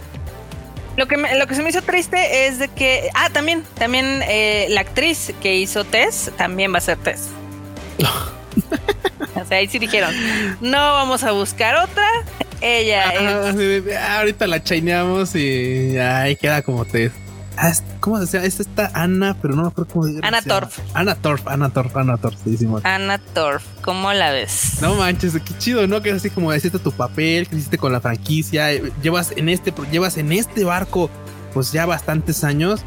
Lo 0.97 1.07
que, 1.07 1.17
me- 1.17 1.37
lo 1.37 1.47
que 1.47 1.55
se 1.55 1.63
me 1.63 1.69
hizo 1.69 1.81
triste 1.81 2.47
es 2.47 2.59
de 2.59 2.67
que. 2.67 3.09
Ah, 3.15 3.29
también, 3.31 3.63
también 3.77 4.21
eh, 4.27 4.65
la 4.71 4.81
actriz 4.81 5.33
que 5.41 5.55
hizo 5.55 5.85
Tess 5.85 6.31
también 6.35 6.73
va 6.73 6.79
a 6.79 6.81
ser 6.81 6.97
Tess. 6.97 7.29
o 9.35 9.45
sea, 9.45 9.57
ahí 9.57 9.67
sí 9.67 9.79
dijeron: 9.79 10.13
No 10.61 10.77
vamos 10.77 11.23
a 11.23 11.31
buscar 11.31 11.75
otra. 11.75 12.07
Ella 12.61 13.09
es. 13.11 13.21
Ah, 13.21 13.99
ah, 13.99 14.17
ahorita 14.19 14.47
la 14.47 14.61
chaineamos 14.63 15.35
y 15.35 15.97
ahí 15.97 16.35
queda 16.35 16.61
como 16.61 16.85
te. 16.85 17.11
Ah, 17.55 17.69
es- 17.69 17.83
¿Cómo 17.99 18.25
se 18.25 18.37
llama? 18.37 18.47
Esta 18.47 18.61
está 18.63 18.91
Ana, 18.93 19.35
pero 19.41 19.53
no 19.55 19.63
me 19.63 19.67
acuerdo 19.67 19.91
cómo 19.93 20.05
se 20.05 20.13
llama. 20.13 20.27
Ana 20.27 20.41
Torf. 20.41 20.79
Ana 20.93 21.15
Torf, 21.15 21.47
Ana 21.47 21.69
Torf, 21.69 21.95
Ana 21.97 22.17
Torf, 22.17 22.35
sí. 22.45 22.57
Anna 22.83 23.17
Torf, 23.17 23.63
¿cómo 23.81 24.13
la 24.13 24.31
ves? 24.31 24.77
No 24.81 24.95
manches, 24.95 25.33
qué 25.33 25.57
chido, 25.57 25.85
¿no? 25.87 26.01
Que 26.01 26.09
es 26.11 26.15
así 26.15 26.29
como 26.29 26.53
hiciste 26.53 26.79
tu 26.79 26.91
papel, 26.93 27.47
que 27.47 27.57
hiciste 27.57 27.77
con 27.77 27.91
la 27.91 27.99
franquicia, 27.99 28.71
eh, 28.71 28.91
llevas 29.03 29.31
en 29.35 29.49
este, 29.49 29.73
llevas 29.91 30.17
en 30.17 30.31
este 30.31 30.63
barco, 30.63 31.09
pues 31.53 31.73
ya 31.73 31.85
bastantes 31.85 32.45
años 32.45 32.81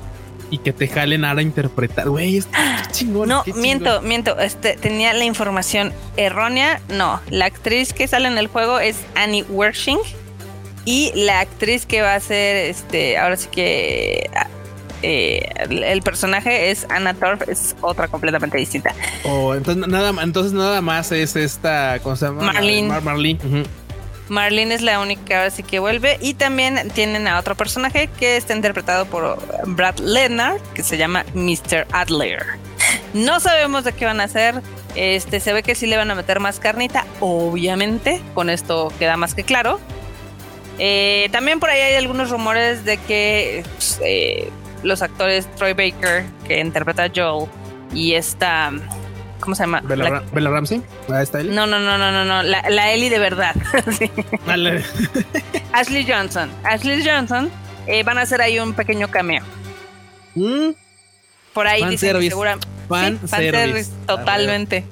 y 0.52 0.58
que 0.58 0.74
te 0.74 0.86
jalen 0.86 1.24
ahora 1.24 1.40
a 1.40 1.42
interpretar, 1.42 2.10
güey, 2.10 2.36
es 2.36 2.48
chingón. 2.92 3.26
No, 3.28 3.42
qué 3.42 3.52
chingón. 3.52 3.62
miento, 3.62 4.02
miento. 4.02 4.38
Este, 4.38 4.76
tenía 4.76 5.14
la 5.14 5.24
información 5.24 5.94
errónea. 6.18 6.80
No, 6.90 7.20
la 7.30 7.46
actriz 7.46 7.94
que 7.94 8.06
sale 8.06 8.28
en 8.28 8.36
el 8.36 8.48
juego 8.48 8.78
es 8.78 8.96
Annie 9.14 9.44
Wershing. 9.48 9.98
Y 10.84 11.10
la 11.14 11.40
actriz 11.40 11.86
que 11.86 12.02
va 12.02 12.14
a 12.14 12.20
ser, 12.20 12.56
este, 12.56 13.16
ahora 13.16 13.36
sí 13.36 13.48
que 13.50 14.28
ah, 14.36 14.48
eh, 15.02 15.48
el, 15.70 16.02
personaje 16.02 16.70
es 16.70 16.86
Anna 16.90 17.14
Torf, 17.14 17.48
es 17.48 17.74
otra 17.80 18.08
completamente 18.08 18.58
distinta. 18.58 18.94
Oh, 19.24 19.54
entonces 19.54 19.88
nada, 19.88 20.12
entonces 20.22 20.52
nada 20.52 20.82
más 20.82 21.12
es 21.12 21.34
esta, 21.34 21.98
¿cómo 22.02 22.14
se 22.16 22.26
llama? 22.26 22.42
Marlene. 22.42 22.88
Mar- 22.88 23.02
Marlene. 23.02 23.38
ujú. 23.42 23.62
Marlene 24.32 24.74
es 24.74 24.80
la 24.80 24.98
única 24.98 25.36
ahora 25.38 25.50
sí 25.50 25.62
que 25.62 25.78
vuelve. 25.78 26.18
Y 26.20 26.34
también 26.34 26.90
tienen 26.94 27.28
a 27.28 27.38
otro 27.38 27.54
personaje 27.54 28.08
que 28.18 28.36
está 28.36 28.54
interpretado 28.54 29.04
por 29.04 29.38
Brad 29.66 29.98
Leonard, 29.98 30.60
que 30.74 30.82
se 30.82 30.96
llama 30.96 31.24
Mr. 31.34 31.86
Adler. 31.92 32.44
No 33.12 33.40
sabemos 33.40 33.84
de 33.84 33.92
qué 33.92 34.06
van 34.06 34.20
a 34.20 34.24
hacer. 34.24 34.62
Este, 34.96 35.38
se 35.38 35.52
ve 35.52 35.62
que 35.62 35.74
sí 35.74 35.86
le 35.86 35.98
van 35.98 36.10
a 36.10 36.14
meter 36.14 36.40
más 36.40 36.58
carnita, 36.58 37.06
obviamente. 37.20 38.22
Con 38.34 38.48
esto 38.48 38.90
queda 38.98 39.16
más 39.18 39.34
que 39.34 39.44
claro. 39.44 39.78
Eh, 40.78 41.28
también 41.30 41.60
por 41.60 41.68
ahí 41.68 41.80
hay 41.80 41.94
algunos 41.96 42.30
rumores 42.30 42.86
de 42.86 42.96
que 42.96 43.62
pues, 43.74 44.00
eh, 44.02 44.50
los 44.82 45.02
actores 45.02 45.46
Troy 45.56 45.74
Baker, 45.74 46.24
que 46.48 46.58
interpreta 46.58 47.04
a 47.04 47.10
Joel, 47.14 47.48
y 47.92 48.14
esta. 48.14 48.72
¿Cómo 49.42 49.54
se 49.54 49.64
llama? 49.64 49.80
Bella, 49.82 50.04
La- 50.04 50.10
Ra- 50.10 50.22
Bella 50.32 50.48
Ramsey. 50.50 50.80
Ahí 51.10 51.22
está 51.22 51.40
él. 51.40 51.54
no, 51.54 51.66
no, 51.66 51.78
no, 51.80 51.98
no, 51.98 52.10
no, 52.12 52.24
no. 52.24 52.42
La, 52.42 52.62
la 52.70 52.92
Ellie 52.92 53.10
de 53.10 53.18
verdad. 53.18 53.54
Sí. 53.98 54.10
Ashley 55.72 56.06
Johnson. 56.08 56.50
Ashley 56.64 57.04
Johnson 57.06 57.50
eh, 57.86 58.02
van 58.02 58.18
a 58.18 58.22
hacer 58.22 58.40
ahí 58.40 58.58
un 58.58 58.72
pequeño 58.74 59.08
cameo. 59.10 59.42
Mm, 60.34 60.70
Por 61.52 61.66
ahí 61.66 61.80
Fan 61.82 61.98
service. 61.98 62.28
segura- 62.30 62.58
fan 62.88 63.18
sí, 63.22 63.28
service. 63.28 63.90
totalmente. 64.06 64.84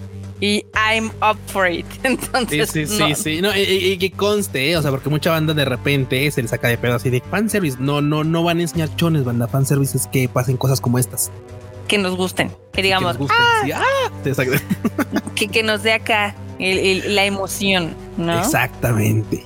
Y 0.43 0.65
I'm 0.75 1.11
up 1.23 1.37
for 1.49 1.71
it. 1.71 1.85
Sí, 1.93 1.99
Entonces, 2.05 2.71
sí, 2.71 2.87
sí, 2.87 2.99
no, 2.99 3.15
sí. 3.15 3.43
No, 3.43 3.51
y 3.57 3.99
que 3.99 4.11
conste, 4.11 4.71
¿eh? 4.71 4.77
o 4.77 4.83
sea, 4.83 4.91
porque 4.91 5.11
mucha 5.11 5.31
banda 5.31 5.53
de 5.53 5.67
repente 5.67 6.31
se 6.31 6.41
le 6.41 6.49
saca 6.49 6.69
de 6.69 6.79
pedo 6.79 6.95
así 6.97 7.11
de 7.11 7.21
fanservice. 7.31 7.77
No, 7.79 8.01
no, 8.01 8.25
no 8.25 8.43
van 8.43 8.59
a 8.59 8.63
enseñar 8.63 8.95
chones, 8.97 9.25
banda. 9.25 9.49
Fanservice 9.49 9.97
es 9.99 10.07
que 10.07 10.29
pasen 10.31 10.57
cosas 10.57 10.81
como 10.81 10.99
estas. 10.99 11.31
Que 11.91 11.99
nos 11.99 12.17
gusten. 12.17 12.51
Que 12.73 12.83
digamos, 12.83 13.17
Que 13.19 13.25
nos. 13.25 13.31
Sí, 13.65 13.73
ah, 13.73 13.83
exact- 14.25 14.63
que, 15.35 15.49
que 15.49 15.63
nos 15.63 15.83
dé 15.83 15.93
acá 15.93 16.35
el- 16.59 16.79
el- 16.79 17.15
la 17.17 17.25
emoción, 17.25 17.95
¿no? 18.17 18.39
Exactamente. 18.39 19.45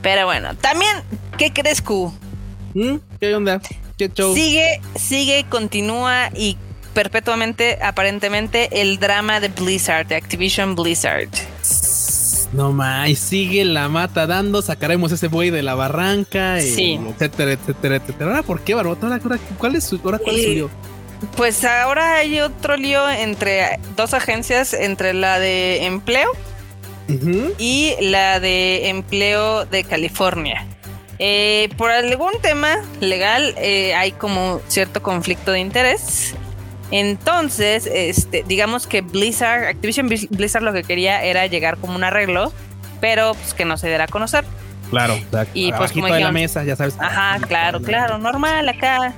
Pero 0.00 0.24
bueno, 0.26 0.54
también, 0.56 0.96
¿qué 1.36 1.52
crees, 1.52 1.82
Q? 1.82 2.12
¿Mm? 2.74 2.96
¿Qué 3.20 3.34
onda? 3.34 3.60
¿Qué 3.98 4.08
show? 4.08 4.34
Sigue, 4.34 4.80
sigue, 4.94 5.44
continúa 5.48 6.30
y 6.34 6.56
perpetuamente, 6.94 7.78
aparentemente, 7.82 8.80
el 8.80 8.98
drama 8.98 9.40
de 9.40 9.48
Blizzard, 9.48 10.06
de 10.06 10.14
Activision 10.16 10.74
Blizzard. 10.76 11.28
No 12.52 12.72
más, 12.72 13.16
sigue 13.18 13.64
la 13.64 13.88
mata 13.88 14.26
dando, 14.26 14.60
sacaremos 14.62 15.12
ese 15.12 15.28
buey 15.28 15.50
de 15.50 15.62
la 15.62 15.74
barranca, 15.74 16.60
Sí. 16.60 16.98
etcétera, 17.10 17.52
etcétera, 17.52 17.96
etcétera. 17.96 18.30
Ahora, 18.30 18.42
¿por 18.42 18.60
qué, 18.62 18.74
Barbota? 18.74 19.20
¿Cuál 19.58 19.76
es 19.76 19.84
su, 19.84 20.00
ahora, 20.02 20.18
cuál 20.18 20.36
es 20.36 20.42
su 20.42 20.48
Eh, 20.50 20.54
lío? 20.54 20.70
Pues 21.36 21.64
ahora 21.64 22.16
hay 22.16 22.40
otro 22.40 22.76
lío 22.76 23.08
entre 23.08 23.78
dos 23.96 24.14
agencias, 24.14 24.72
entre 24.74 25.12
la 25.14 25.38
de 25.38 25.84
empleo 25.86 26.30
y 27.58 27.94
la 28.00 28.38
de 28.40 28.88
empleo 28.88 29.64
de 29.66 29.84
California. 29.84 30.66
Eh, 31.18 31.68
por 31.76 31.90
algún 31.90 32.32
tema 32.40 32.76
legal 33.00 33.54
eh, 33.58 33.94
hay 33.94 34.12
como 34.12 34.60
cierto 34.68 35.02
conflicto 35.02 35.50
de 35.52 35.60
interés. 35.60 36.34
Entonces, 36.92 37.86
este, 37.92 38.44
digamos 38.48 38.86
que 38.86 39.00
Blizzard, 39.02 39.64
Activision 39.64 40.08
Blizz- 40.08 40.28
Blizzard 40.30 40.62
lo 40.62 40.72
que 40.72 40.82
quería 40.82 41.22
era 41.22 41.46
llegar 41.46 41.76
como 41.76 41.94
un 41.94 42.04
arreglo, 42.04 42.52
pero 43.00 43.34
pues 43.34 43.54
que 43.54 43.64
no 43.64 43.76
se 43.76 43.88
diera 43.88 44.04
a 44.04 44.08
conocer. 44.08 44.44
Claro, 44.90 45.14
exacto. 45.14 45.52
Y, 45.54 45.72
pues, 45.72 45.92
como 45.92 46.06
de 46.12 46.20
la 46.20 46.32
mesa, 46.32 46.64
ya 46.64 46.74
sabes. 46.74 46.94
Ajá, 46.98 47.38
claro, 47.46 47.80
claro, 47.80 48.18
normal 48.18 48.68
acá, 48.68 49.12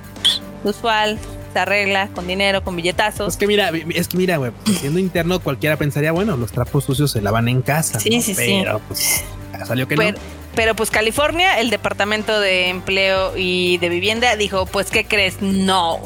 usual, 0.63 1.17
se 1.53 1.59
arregla 1.59 2.07
con 2.09 2.27
dinero, 2.27 2.63
con 2.63 2.75
billetazos. 2.75 3.29
Es 3.33 3.37
que 3.37 3.47
mira, 3.47 3.71
es 3.93 4.07
que 4.07 4.17
mira, 4.17 4.37
güey, 4.37 4.51
siendo 4.79 4.99
interno 4.99 5.39
cualquiera 5.39 5.77
pensaría, 5.77 6.11
bueno, 6.11 6.35
los 6.35 6.51
trapos 6.51 6.83
sucios 6.83 7.11
se 7.11 7.21
lavan 7.21 7.47
en 7.47 7.61
casa. 7.61 7.99
Sí, 7.99 8.09
¿no? 8.17 8.21
sí, 8.21 8.35
sí. 8.35 8.59
Pero 8.63 8.81
pues 8.87 9.23
salió 9.65 9.87
que 9.87 9.95
pero, 9.95 10.17
no. 10.17 10.23
pero, 10.55 10.75
pues 10.75 10.89
California, 10.91 11.59
el 11.59 11.69
Departamento 11.69 12.39
de 12.39 12.69
Empleo 12.69 13.33
y 13.37 13.77
de 13.77 13.89
Vivienda 13.89 14.35
dijo, 14.35 14.65
pues 14.65 14.91
¿qué 14.91 15.05
crees? 15.05 15.41
No. 15.41 15.99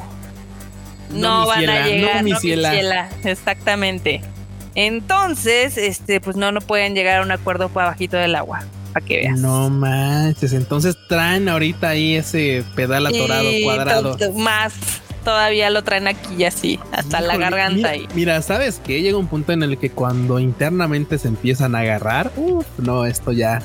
No, 1.10 1.42
No, 1.42 1.48
van 1.48 1.60
ciela, 1.60 1.76
a 1.76 1.80
no, 1.80 1.88
llegar, 1.88 2.24
mi 2.24 2.32
no, 2.32 2.36
mi 2.36 2.42
ciela. 2.42 2.72
ciela. 2.72 3.10
Exactamente. 3.24 4.22
Entonces, 4.76 5.78
este, 5.78 6.20
pues 6.22 6.36
no, 6.36 6.52
no 6.52 6.62
pueden 6.62 6.94
llegar 6.94 7.20
a 7.22 7.24
un 7.24 7.32
acuerdo 7.32 7.70
para 7.70 7.88
bajito 7.88 8.18
del 8.18 8.36
agua, 8.36 8.64
para 8.94 9.06
que 9.06 9.18
veas. 9.18 9.40
No 9.40 9.70
manches, 9.70 10.54
entonces 10.54 10.96
traen 11.10 11.50
ahorita 11.50 11.90
ahí 11.90 12.16
ese 12.16 12.64
pedal 12.76 13.08
atorado 13.08 13.50
cuadrado. 13.64 14.18
Más, 14.36 14.74
todavía 15.28 15.70
lo 15.70 15.84
traen 15.84 16.08
aquí 16.08 16.46
así, 16.46 16.80
hasta 16.94 17.20
la 17.20 17.36
garganta 17.36 17.76
mira, 17.76 17.90
ahí. 17.90 18.08
Mira, 18.16 18.42
¿sabes 18.42 18.80
qué? 18.82 19.02
Llega 19.02 19.18
un 19.18 19.28
punto 19.28 19.52
en 19.52 19.62
el 19.62 19.78
que 19.78 19.90
cuando 19.90 20.40
internamente 20.40 21.18
se 21.18 21.28
empiezan 21.28 21.76
a 21.76 21.80
agarrar, 21.80 22.32
uf, 22.38 22.66
no, 22.78 23.06
esto 23.06 23.34
ya, 23.34 23.62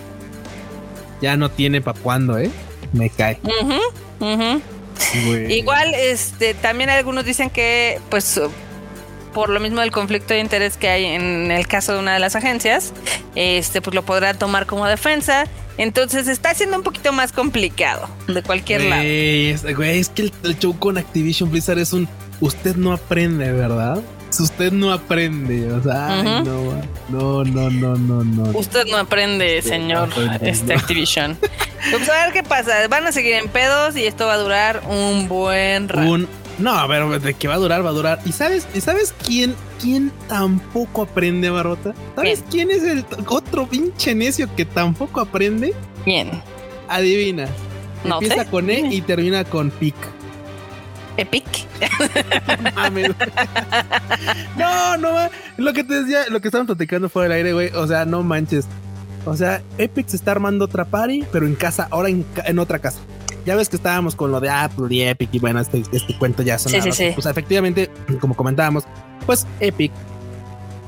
ya 1.21 1.37
no 1.37 1.53
tiene 1.53 1.81
para 1.81 1.97
cuándo, 2.01 2.37
¿eh? 2.37 2.51
Me 2.93 3.11
cae. 3.11 3.39
Igual, 5.51 5.95
este, 5.95 6.55
también 6.55 6.91
algunos 6.91 7.25
dicen 7.25 7.49
que, 7.49 8.01
pues, 8.11 8.41
por 9.33 9.49
lo 9.49 9.61
mismo 9.61 9.83
del 9.83 9.93
conflicto 9.93 10.35
de 10.35 10.41
interés 10.41 10.77
que 10.77 10.89
hay 10.89 11.05
en 11.05 11.53
el 11.53 11.69
caso 11.69 11.93
de 11.93 12.01
una 12.01 12.15
de 12.15 12.19
las 12.19 12.35
agencias, 12.35 12.93
este, 13.37 13.81
pues 13.81 13.95
lo 13.95 14.03
podrán 14.03 14.37
tomar 14.37 14.67
como 14.67 14.85
defensa. 14.89 15.45
Entonces 15.79 16.29
está 16.29 16.55
siendo 16.55 16.77
un 16.77 16.83
poquito 16.83 17.13
más 17.13 17.33
complicado 17.33 18.09
de 18.29 18.43
cualquier 18.43 18.83
lado. 18.83 19.03
Güey, 19.03 19.49
es, 19.51 19.77
güey, 19.77 19.99
es 19.99 20.09
que 20.09 20.23
el, 20.23 20.33
el 20.45 20.59
show 20.59 20.79
con 20.79 20.99
Activision 20.99 21.51
Blizzard 21.51 21.79
es 21.79 21.93
un 21.93 22.09
usted 22.41 22.77
no 22.77 22.93
aprende, 22.93 23.51
¿verdad? 23.53 24.03
Usted 24.39 24.73
no 24.73 24.93
aprende, 24.93 25.71
o 25.71 25.83
sea, 25.83 26.21
ay, 26.21 26.27
Ujú. 26.27 26.45
no, 27.11 27.45
no, 27.45 27.45
no, 27.45 27.71
no, 27.71 27.97
no, 27.97 28.25
no. 28.25 28.59
Usted 28.59 28.87
no 28.87 28.97
aprende, 28.97 29.61
señor 29.61 30.09
aprende, 30.11 30.51
este, 30.51 30.75
no. 30.75 30.81
Activision. 30.81 31.39
Pues 31.91 32.09
a 32.09 32.25
ver 32.25 32.33
qué 32.33 32.43
pasa. 32.43 32.89
Van 32.89 33.07
a 33.07 33.13
seguir 33.13 33.35
en 33.35 33.49
pedos 33.49 33.95
y 33.97 34.07
esto 34.07 34.27
va 34.27 34.35
a 34.35 34.39
durar 34.39 34.83
un 34.89 35.29
buen 35.29 35.89
rato. 35.89 36.11
Un, 36.11 36.29
no, 36.63 36.71
a 36.73 36.87
ver, 36.87 37.21
de 37.21 37.35
que 37.35 37.49
va 37.49 37.55
a 37.55 37.59
durar, 37.59 37.85
va 37.85 37.91
a 37.91 37.93
durar. 37.93 38.21
¿Y 38.25 38.33
sabes, 38.33 38.67
sabes 38.81 39.15
quién, 39.27 39.55
quién 39.81 40.13
tampoco 40.29 41.03
aprende, 41.03 41.51
Barota? 41.51 41.95
¿Sabes 42.15 42.45
quién 42.51 42.71
es 42.71 42.83
el 42.83 43.05
otro 43.27 43.67
pinche 43.67 44.15
necio 44.15 44.49
que 44.55 44.65
tampoco 44.65 45.21
aprende? 45.21 45.75
Bien. 46.07 46.31
Adivina. 46.89 47.47
No 48.05 48.15
Empieza 48.15 48.45
sé. 48.45 48.51
con 48.51 48.71
E 48.71 48.95
y 48.95 49.01
termina 49.01 49.45
con 49.45 49.71
pic. 49.71 49.95
Epic. 51.17 51.45
Mames. 52.75 53.11
no, 54.57 54.97
no, 54.97 55.11
lo 55.57 55.73
que 55.73 55.85
te 55.85 56.03
decía, 56.03 56.25
lo 56.31 56.41
que 56.41 56.49
estaban 56.49 56.67
platicando 56.67 57.09
fuera 57.09 57.29
del 57.29 57.39
aire, 57.39 57.53
güey. 57.53 57.69
O 57.75 57.87
sea, 57.87 58.05
no 58.05 58.23
manches. 58.23 58.67
O 59.25 59.37
sea, 59.37 59.63
Epic 59.79 60.09
se 60.09 60.17
está 60.17 60.33
armando 60.33 60.65
otra 60.65 60.85
party, 60.85 61.25
pero 61.31 61.47
en 61.47 61.55
casa, 61.55 61.87
ahora 61.91 62.09
en, 62.09 62.25
en 62.45 62.59
otra 62.59 62.79
casa. 62.81 62.99
Ya 63.45 63.57
ves 63.57 63.69
que 63.69 63.77
estábamos 63.77 64.15
con 64.15 64.31
lo 64.31 64.41
de 64.41 64.51
Apple 64.51 64.87
y 64.91 65.03
Epic 65.03 65.31
y 65.33 65.39
bueno, 65.39 65.61
este, 65.61 65.83
este 65.93 66.17
cuento 66.19 66.43
ya 66.43 66.59
son. 66.59 66.71
Sí, 66.73 66.81
sí, 66.81 66.93
sí. 66.93 67.11
Pues 67.15 67.27
efectivamente, 67.27 67.91
como 68.21 68.35
comentábamos, 68.35 68.85
pues 69.27 69.47
Epic 69.61 69.91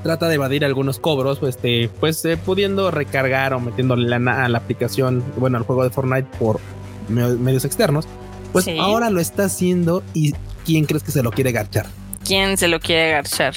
trata 0.03 0.29
de 0.29 0.35
evadir 0.35 0.65
algunos 0.65 0.99
cobros, 0.99 1.39
pues, 1.39 1.57
este, 1.57 1.89
pues 2.01 2.25
eh, 2.27 2.37
pudiendo 2.37 2.91
recargar 2.91 3.55
o 3.55 3.61
metiéndole 3.61 4.09
lana 4.09 4.45
a 4.45 4.49
la 4.49 4.59
aplicación, 4.59 5.25
bueno, 5.37 5.57
al 5.59 5.65
juego 5.65 5.83
de 5.83 5.91
Fortnite 5.91 6.29
por 6.39 6.61
me- 7.09 7.35
medios 7.37 7.65
externos. 7.65 8.07
Pues 8.53 8.67
Sí. 8.67 8.77
ahora 8.79 9.11
lo 9.11 9.19
está 9.21 9.45
haciendo 9.47 10.03
y 10.13 10.35
¿quién 10.65 10.85
crees 10.85 11.03
que 11.03 11.11
se 11.11 11.23
lo 11.23 11.31
quiere 11.33 11.51
garchar? 11.53 11.87
¿Quién 12.25 12.57
se 12.57 12.69
lo 12.69 12.79
quiere 12.81 13.11
garchar? 13.13 13.55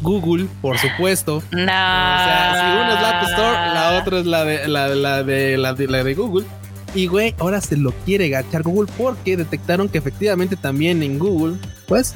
Google, 0.00 0.46
por 0.62 0.78
supuesto. 0.78 1.42
No. 1.52 1.62
O 1.62 1.66
sea, 1.66 2.52
si 2.54 2.76
una 2.76 2.94
es 2.94 3.02
la 3.02 3.10
App 3.20 3.28
Store, 3.28 3.52
la 3.74 4.00
otra 4.00 4.18
es 4.18 4.26
la 4.26 4.44
de 4.44 4.68
la, 4.68 4.88
la 4.88 5.22
de 5.22 5.56
la 5.58 5.74
de 5.74 5.86
la 5.88 6.02
de 6.04 6.14
Google. 6.14 6.46
Y 6.94 7.06
güey, 7.06 7.34
ahora 7.38 7.60
se 7.60 7.76
lo 7.76 7.92
quiere 8.04 8.28
gachar 8.28 8.62
Google 8.62 8.90
porque 8.98 9.36
detectaron 9.36 9.88
que 9.88 9.98
efectivamente 9.98 10.56
también 10.56 11.02
en 11.02 11.18
Google, 11.18 11.56
pues 11.86 12.14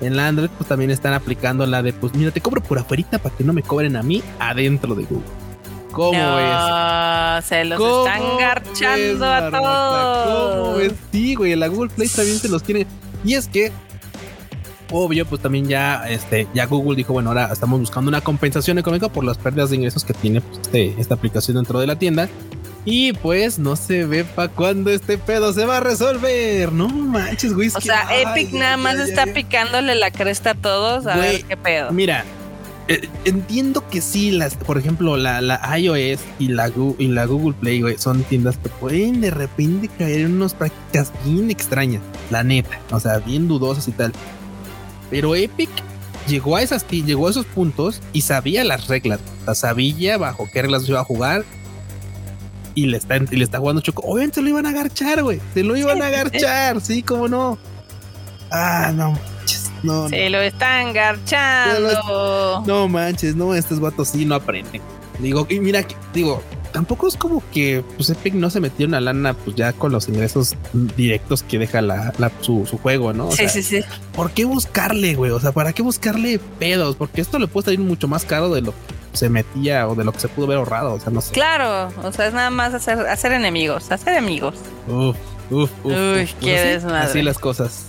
en 0.00 0.16
la 0.16 0.28
Android, 0.28 0.48
pues 0.56 0.68
también 0.68 0.90
están 0.90 1.12
aplicando 1.14 1.66
la 1.66 1.82
de 1.82 1.92
pues 1.92 2.14
mira, 2.14 2.30
te 2.30 2.40
cobro 2.40 2.62
por 2.62 2.78
afuerita 2.78 3.18
para 3.18 3.34
que 3.36 3.44
no 3.44 3.52
me 3.52 3.62
cobren 3.62 3.96
a 3.96 4.02
mí 4.02 4.22
adentro 4.38 4.94
de 4.94 5.04
Google. 5.04 5.26
¿Cómo? 5.92 6.12
No, 6.18 7.40
se 7.42 7.64
los 7.64 7.78
¿Cómo 7.78 8.06
están 8.06 8.38
garchando 8.38 9.24
a 9.26 9.40
Marmota? 9.40 9.58
¿Cómo 9.58 10.24
todos. 10.24 10.78
ves? 10.78 10.92
Sí, 11.12 11.34
güey, 11.34 11.56
la 11.56 11.68
Google 11.68 11.90
Play 11.90 12.08
también 12.08 12.38
se 12.38 12.48
los 12.50 12.62
quiere. 12.62 12.86
Y 13.24 13.32
es 13.34 13.48
que, 13.48 13.72
obvio, 14.90 15.24
pues 15.26 15.40
también 15.40 15.66
ya, 15.68 16.06
este, 16.08 16.46
ya 16.54 16.66
Google 16.66 16.96
dijo, 16.96 17.12
bueno, 17.14 17.30
ahora 17.30 17.50
estamos 17.50 17.80
buscando 17.80 18.08
una 18.10 18.20
compensación 18.20 18.78
económica 18.78 19.08
por 19.08 19.24
las 19.24 19.38
pérdidas 19.38 19.70
de 19.70 19.76
ingresos 19.76 20.04
que 20.04 20.12
tiene 20.12 20.40
pues, 20.42 20.60
este- 20.62 20.94
esta 21.00 21.14
aplicación 21.14 21.56
dentro 21.56 21.78
de 21.80 21.86
la 21.86 21.96
tienda. 21.98 22.28
Y 22.86 23.12
pues 23.14 23.58
no 23.58 23.74
se 23.74 24.06
ve 24.06 24.24
para 24.24 24.48
cuándo 24.48 24.90
este 24.90 25.18
pedo 25.18 25.52
se 25.52 25.66
va 25.66 25.78
a 25.78 25.80
resolver. 25.80 26.72
No 26.72 26.88
manches, 26.88 27.52
güey. 27.52 27.68
O 27.74 27.80
sea, 27.80 28.06
ay, 28.08 28.22
Epic 28.22 28.50
ay, 28.52 28.58
nada 28.60 28.76
más 28.76 28.96
ay, 28.96 29.10
está 29.10 29.26
picándole 29.26 29.96
la 29.96 30.12
cresta 30.12 30.50
a 30.50 30.54
todos 30.54 31.06
a 31.06 31.16
Güey, 31.16 31.32
ver 31.32 31.44
qué 31.44 31.56
pedo. 31.56 31.90
Mira, 31.90 32.24
eh, 32.88 33.08
entiendo 33.24 33.88
que 33.88 34.00
sí, 34.00 34.30
las, 34.30 34.54
por 34.54 34.78
ejemplo, 34.78 35.16
la, 35.16 35.40
la 35.40 35.60
iOS 35.76 36.20
y 36.38 36.48
la, 36.48 36.70
y 36.98 37.08
la 37.08 37.24
Google 37.26 37.56
Play, 37.60 37.80
güey, 37.82 37.98
son 37.98 38.22
tiendas 38.22 38.56
que 38.58 38.68
pueden 38.68 39.20
de 39.20 39.32
repente 39.32 39.88
caer 39.88 40.20
en 40.20 40.36
unas 40.36 40.54
prácticas 40.54 41.12
bien 41.24 41.50
extrañas, 41.50 42.02
la 42.30 42.44
neta, 42.44 42.78
o 42.92 43.00
sea, 43.00 43.18
bien 43.18 43.48
dudosas 43.48 43.88
y 43.88 43.92
tal. 43.92 44.12
Pero 45.10 45.34
Epic 45.34 45.70
llegó 46.28 46.54
a 46.54 46.62
esas 46.62 46.86
llegó 46.88 47.26
a 47.26 47.30
esos 47.30 47.46
puntos 47.46 48.00
y 48.12 48.20
sabía 48.22 48.62
las 48.62 48.86
reglas, 48.86 49.18
o 49.42 49.44
sea, 49.46 49.54
sabía 49.56 50.16
bajo 50.16 50.48
qué 50.52 50.62
reglas 50.62 50.88
iba 50.88 51.00
a 51.00 51.04
jugar. 51.04 51.44
Y 52.76 52.86
le 52.86 52.98
está, 52.98 53.16
y 53.16 53.36
le 53.36 53.42
está 53.44 53.58
jugando 53.58 53.80
Choco. 53.82 54.02
Obviamente 54.06 54.36
se 54.36 54.42
lo 54.42 54.50
iban 54.50 54.66
a 54.66 54.68
agarchar, 54.68 55.22
güey. 55.24 55.40
Se 55.54 55.64
lo 55.64 55.76
iban 55.76 56.00
a 56.02 56.06
agarchar, 56.08 56.80
sí, 56.80 57.02
cómo 57.02 57.26
no. 57.26 57.58
Ah, 58.52 58.92
no 58.94 59.10
manches, 59.12 59.70
no, 59.82 60.02
no. 60.04 60.08
Se 60.08 60.30
lo 60.30 60.40
están 60.40 60.92
garchando. 60.92 62.62
No 62.66 62.86
manches, 62.88 63.34
no, 63.34 63.54
estos 63.54 63.80
vatos 63.80 64.08
sí 64.08 64.24
no 64.24 64.34
aprenden. 64.36 64.80
Digo, 65.18 65.46
y 65.48 65.58
mira, 65.60 65.84
digo, 66.12 66.42
tampoco 66.72 67.08
es 67.08 67.16
como 67.16 67.42
que 67.50 67.82
pues 67.96 68.10
Epic 68.10 68.34
no 68.34 68.50
se 68.50 68.60
metió 68.60 68.86
una 68.86 69.00
lana 69.00 69.32
pues 69.32 69.56
ya 69.56 69.72
con 69.72 69.90
los 69.92 70.08
ingresos 70.08 70.54
directos 70.96 71.42
que 71.42 71.58
deja 71.58 71.80
la, 71.80 72.12
la- 72.18 72.30
su, 72.42 72.66
su 72.66 72.76
juego, 72.76 73.14
¿no? 73.14 73.28
O 73.28 73.30
sí, 73.30 73.38
sea, 73.38 73.48
sí, 73.48 73.62
sí. 73.62 73.80
¿Por 74.14 74.30
qué 74.32 74.44
buscarle, 74.44 75.14
güey? 75.14 75.30
O 75.30 75.40
sea, 75.40 75.52
¿para 75.52 75.72
qué 75.72 75.80
buscarle 75.82 76.38
pedos? 76.58 76.96
Porque 76.96 77.22
esto 77.22 77.38
le 77.38 77.46
puede 77.48 77.64
salir 77.66 77.80
mucho 77.80 78.06
más 78.08 78.26
caro 78.26 78.52
de 78.54 78.60
lo 78.60 78.72
que 78.72 78.78
se 79.16 79.28
metía 79.30 79.88
o 79.88 79.94
de 79.94 80.04
lo 80.04 80.12
que 80.12 80.20
se 80.20 80.28
pudo 80.28 80.46
haber 80.46 80.58
ahorrado. 80.58 80.94
O 80.94 81.00
sea, 81.00 81.10
no 81.12 81.20
sé. 81.20 81.32
Claro, 81.32 81.92
o 82.02 82.12
sea, 82.12 82.26
es 82.26 82.34
nada 82.34 82.50
más 82.50 82.74
hacer, 82.74 83.00
hacer 83.08 83.32
enemigos, 83.32 83.90
hacer 83.90 84.16
amigos. 84.16 84.54
Uf, 84.88 85.16
uf, 85.50 85.70
uf. 85.84 85.92
Uy, 85.92 86.22
uf. 86.24 86.30
qué 86.40 86.58
así- 86.58 86.68
desmadre. 86.68 87.04
Así 87.10 87.22
las 87.22 87.38
cosas. 87.38 87.86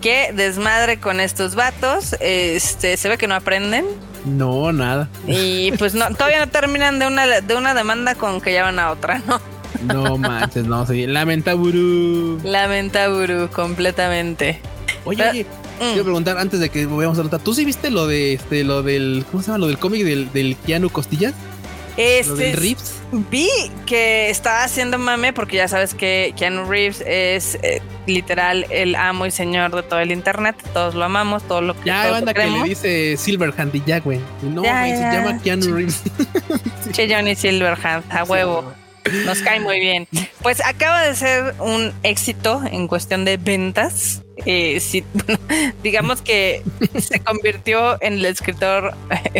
Qué 0.00 0.32
desmadre 0.34 1.00
con 1.00 1.20
estos 1.20 1.54
vatos. 1.54 2.14
Este, 2.20 2.96
se 2.96 3.08
ve 3.08 3.16
que 3.18 3.26
no 3.26 3.34
aprenden. 3.34 3.86
No, 4.24 4.72
nada. 4.72 5.08
Y 5.26 5.72
pues 5.72 5.94
no, 5.94 6.08
todavía 6.14 6.40
no 6.44 6.48
terminan 6.50 6.98
de 6.98 7.06
una, 7.06 7.26
de 7.40 7.54
una 7.54 7.74
demanda 7.74 8.14
con 8.14 8.40
que 8.40 8.52
ya 8.52 8.62
van 8.64 8.78
a 8.78 8.90
otra, 8.90 9.20
¿no? 9.26 9.40
No 9.82 10.16
manches, 10.18 10.64
no, 10.66 10.86
sí. 10.86 11.06
Lamenta, 11.06 11.54
burú. 11.54 12.40
Lamenta 12.42 13.08
Buru 13.08 13.48
completamente. 13.50 14.60
Oye, 15.04 15.22
Ah, 15.24 15.30
oye, 15.30 15.46
Mm. 15.78 15.88
Quiero 15.90 16.04
preguntar 16.04 16.38
antes 16.38 16.58
de 16.60 16.68
que 16.70 16.86
vayamos 16.86 17.18
a 17.18 17.22
notar, 17.22 17.40
¿tú 17.40 17.54
sí 17.54 17.64
viste 17.64 17.90
lo 17.90 18.06
de 18.06 18.34
este, 18.34 18.64
lo 18.64 18.82
del, 18.82 19.24
¿cómo 19.30 19.42
se 19.42 19.48
llama? 19.48 19.58
Lo 19.58 19.66
del 19.66 19.78
cómic 19.78 20.04
del, 20.04 20.32
del 20.32 20.56
Keanu 20.66 20.88
Costillas? 20.90 21.34
Lo 21.96 22.02
Este, 22.02 22.34
del 22.34 22.56
Rips. 22.58 22.92
vi 23.30 23.48
que 23.86 24.28
estaba 24.28 24.64
haciendo 24.64 24.98
mame 24.98 25.32
porque 25.32 25.56
ya 25.56 25.66
sabes 25.66 25.94
que 25.94 26.34
Keanu 26.36 26.66
Reeves 26.68 27.02
es 27.06 27.58
eh, 27.62 27.80
literal 28.06 28.66
el 28.68 28.94
amo 28.96 29.24
y 29.24 29.30
señor 29.30 29.74
de 29.74 29.82
todo 29.82 30.00
el 30.00 30.12
internet. 30.12 30.56
Todos 30.74 30.94
lo 30.94 31.04
amamos, 31.04 31.42
todo 31.44 31.62
lo 31.62 31.74
que 31.74 31.86
Ya 31.86 32.10
banda 32.10 32.32
lo 32.32 32.38
que 32.40 32.46
le 32.50 32.62
dice 32.64 33.16
Silverhand 33.16 33.74
y 33.74 33.82
ya, 33.86 34.00
güey. 34.00 34.20
No, 34.42 34.62
Ya, 34.62 34.80
güey, 34.80 34.90
ya. 34.92 35.10
se 35.10 35.16
llama 35.18 35.38
Keanu 35.42 35.66
Reeves. 35.74 36.02
Che 36.92 37.08
Johnny 37.14 37.34
Silverhand, 37.34 38.04
a 38.10 38.24
huevo. 38.24 38.74
Nos 39.24 39.40
cae 39.40 39.60
muy 39.60 39.80
bien. 39.80 40.06
Pues 40.42 40.64
acaba 40.64 41.02
de 41.02 41.14
ser 41.14 41.54
un 41.58 41.92
éxito 42.02 42.62
en 42.70 42.88
cuestión 42.88 43.24
de 43.24 43.36
ventas. 43.36 44.22
Eh, 44.44 44.80
bueno, 45.26 45.38
digamos 45.82 46.22
que 46.22 46.62
se 46.98 47.20
convirtió 47.20 48.00
en 48.02 48.14
el 48.14 48.24
escritor, 48.26 48.94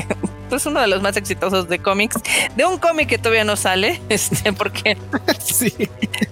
pues 0.48 0.64
uno 0.66 0.80
de 0.80 0.86
los 0.86 1.02
más 1.02 1.16
exitosos 1.16 1.68
de 1.68 1.78
cómics, 1.78 2.16
de 2.56 2.64
un 2.64 2.78
cómic 2.78 3.08
que 3.08 3.18
todavía 3.18 3.44
no 3.44 3.56
sale, 3.56 4.00
este, 4.08 4.52
porque 4.52 4.96
sí. 5.38 5.72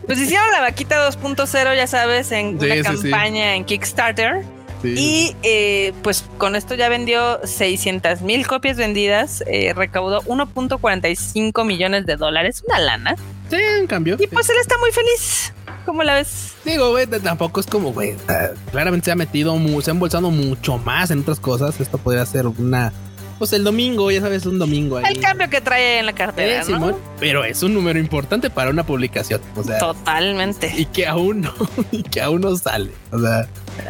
pues 0.07 0.19
hicieron 0.19 0.51
la 0.53 0.61
vaquita 0.63 1.09
2.0, 1.11 1.77
ya 1.77 1.87
sabes, 1.87 2.33
en 2.33 2.59
Sí, 2.59 2.67
una 2.67 2.77
sí. 2.77 2.83
campaña 2.83 3.55
en 3.55 3.65
Kickstarter. 3.65 4.43
Sí. 4.85 4.95
Y 4.97 5.37
eh, 5.43 5.93
pues 6.03 6.25
con 6.39 6.57
esto 6.57 6.75
ya 6.75 6.89
vendió 6.89 7.41
600 7.45 8.23
mil 8.23 8.47
copias 8.47 8.77
vendidas, 8.77 9.43
eh, 9.47 9.73
recaudó 9.75 10.23
1.45 10.23 11.65
millones 11.65 12.07
de 12.07 12.17
dólares, 12.17 12.63
una 12.67 12.79
lana. 12.79 13.17
Sí, 13.51 13.57
un 13.81 13.87
cambio. 13.87 14.17
Y 14.19 14.27
pues 14.27 14.49
él 14.49 14.57
está 14.61 14.77
muy 14.79 14.91
feliz. 14.93 15.53
¿Cómo 15.85 16.03
la 16.03 16.15
ves? 16.15 16.55
Digo, 16.65 16.91
güey, 16.91 17.07
tampoco 17.07 17.61
es 17.61 17.67
como, 17.67 17.93
güey, 17.93 18.17
ah, 18.29 18.49
claramente 18.71 19.05
se 19.05 19.13
ha 19.13 19.17
metido, 19.17 19.55
se 19.83 19.91
ha 19.91 19.93
embolsado 19.93 20.31
mucho 20.31 20.79
más 20.79 21.11
en 21.11 21.21
otras 21.21 21.41
cosas. 21.41 21.79
Esto 21.81 21.99
podría 21.99 22.25
ser 22.25 22.47
una, 22.47 22.93
pues 23.39 23.53
el 23.53 23.65
domingo, 23.65 24.11
ya 24.11 24.21
sabes, 24.21 24.47
un 24.47 24.59
domingo 24.59 24.99
ahí. 24.99 25.05
El 25.15 25.21
cambio 25.21 25.49
que 25.51 25.61
trae 25.61 25.99
en 25.99 26.07
la 26.07 26.13
cartera, 26.15 26.63
Eh, 26.63 26.65
¿no? 26.71 26.99
Pero 27.21 27.45
es 27.45 27.63
un 27.63 27.75
número 27.75 27.99
importante 27.99 28.51
para 28.51 28.71
una 28.71 28.85
publicación. 28.87 29.41
O 29.57 29.63
sea, 29.63 29.79
Totalmente. 29.79 30.73
y 30.77 30.87
que 30.87 31.07
aún 31.07 31.43
no, 31.43 31.55
y 31.93 32.03
que 32.03 32.21
aún 32.21 32.41
no 32.43 32.57
sale. 32.57 32.91
O 33.13 33.19
sea, 33.19 33.47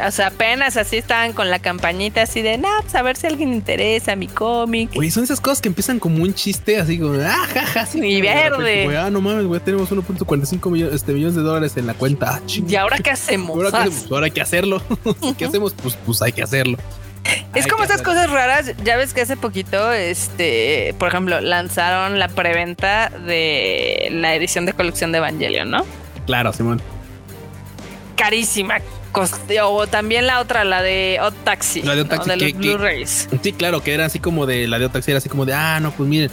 O 0.07 0.11
sea, 0.11 0.27
apenas 0.27 0.77
así 0.77 0.97
estaban 0.97 1.33
con 1.33 1.49
la 1.49 1.59
campañita 1.59 2.23
así 2.23 2.41
de, 2.41 2.57
no, 2.57 2.67
pues 2.81 2.95
a 2.95 3.01
ver 3.03 3.15
si 3.17 3.27
alguien 3.27 3.53
interesa 3.53 4.15
mi 4.15 4.27
cómic. 4.27 4.93
güey, 4.93 5.11
son 5.11 5.23
esas 5.23 5.39
cosas 5.39 5.61
que 5.61 5.67
empiezan 5.69 5.99
como 5.99 6.23
un 6.23 6.33
chiste, 6.33 6.77
así 6.79 6.97
como, 6.99 7.13
ah, 7.21 7.45
jaja, 7.53 7.85
sí. 7.85 7.99
Y 7.99 8.21
verde. 8.21 8.85
güey, 8.85 8.95
ah, 8.97 9.09
no 9.11 9.21
mames, 9.21 9.45
güey, 9.45 9.59
tenemos 9.61 9.91
1.45 9.91 10.71
millones, 10.71 10.95
este, 10.95 11.13
millones 11.13 11.35
de 11.35 11.41
dólares 11.41 11.77
en 11.77 11.85
la 11.87 11.93
cuenta. 11.93 12.35
Ah. 12.35 12.41
¿Y 12.67 12.75
ahora 12.75 12.97
qué 12.97 13.11
hacemos? 13.11 13.55
Ahora, 13.55 13.69
qué 13.71 13.77
hacemos? 13.77 14.11
ahora 14.11 14.25
hay 14.25 14.31
que 14.31 14.41
hacerlo. 14.41 14.81
¿Qué 15.37 15.45
hacemos? 15.45 15.73
Pues, 15.73 15.97
pues 16.05 16.21
hay 16.21 16.31
que 16.31 16.41
hacerlo. 16.43 16.77
Es 17.53 17.67
como 17.67 17.83
esas 17.83 18.01
cosas 18.01 18.29
raras. 18.29 18.73
Ya 18.83 18.97
ves 18.97 19.13
que 19.13 19.21
hace 19.21 19.37
poquito, 19.37 19.91
este, 19.91 20.93
por 20.99 21.07
ejemplo, 21.09 21.39
lanzaron 21.41 22.19
la 22.19 22.27
preventa 22.27 23.09
de 23.09 24.09
la 24.11 24.35
edición 24.35 24.65
de 24.65 24.73
colección 24.73 25.11
de 25.11 25.19
Evangelion, 25.19 25.69
¿no? 25.71 25.85
Claro, 26.25 26.53
Simón. 26.53 26.81
Carísima. 28.15 28.77
O 29.63 29.87
también 29.87 30.27
la 30.27 30.41
otra, 30.41 30.65
la 30.65 30.81
de 30.81 31.19
Odd 31.21 31.33
Taxi. 31.45 31.81
La 31.81 31.95
de 31.95 32.01
Odd 32.01 32.11
¿no? 32.11 32.25
De 32.25 32.37
los 32.37 32.53
Blu-rays. 32.53 33.29
Sí, 33.41 33.53
claro, 33.53 33.81
que 33.81 33.93
era 33.93 34.05
así 34.05 34.19
como 34.19 34.45
de 34.45 34.67
la 34.67 34.77
de 34.77 34.87
Otaxi, 34.87 35.11
era 35.11 35.19
así 35.19 35.29
como 35.29 35.45
de, 35.45 35.53
ah, 35.53 35.79
no, 35.79 35.91
pues 35.91 36.09
miren, 36.09 36.29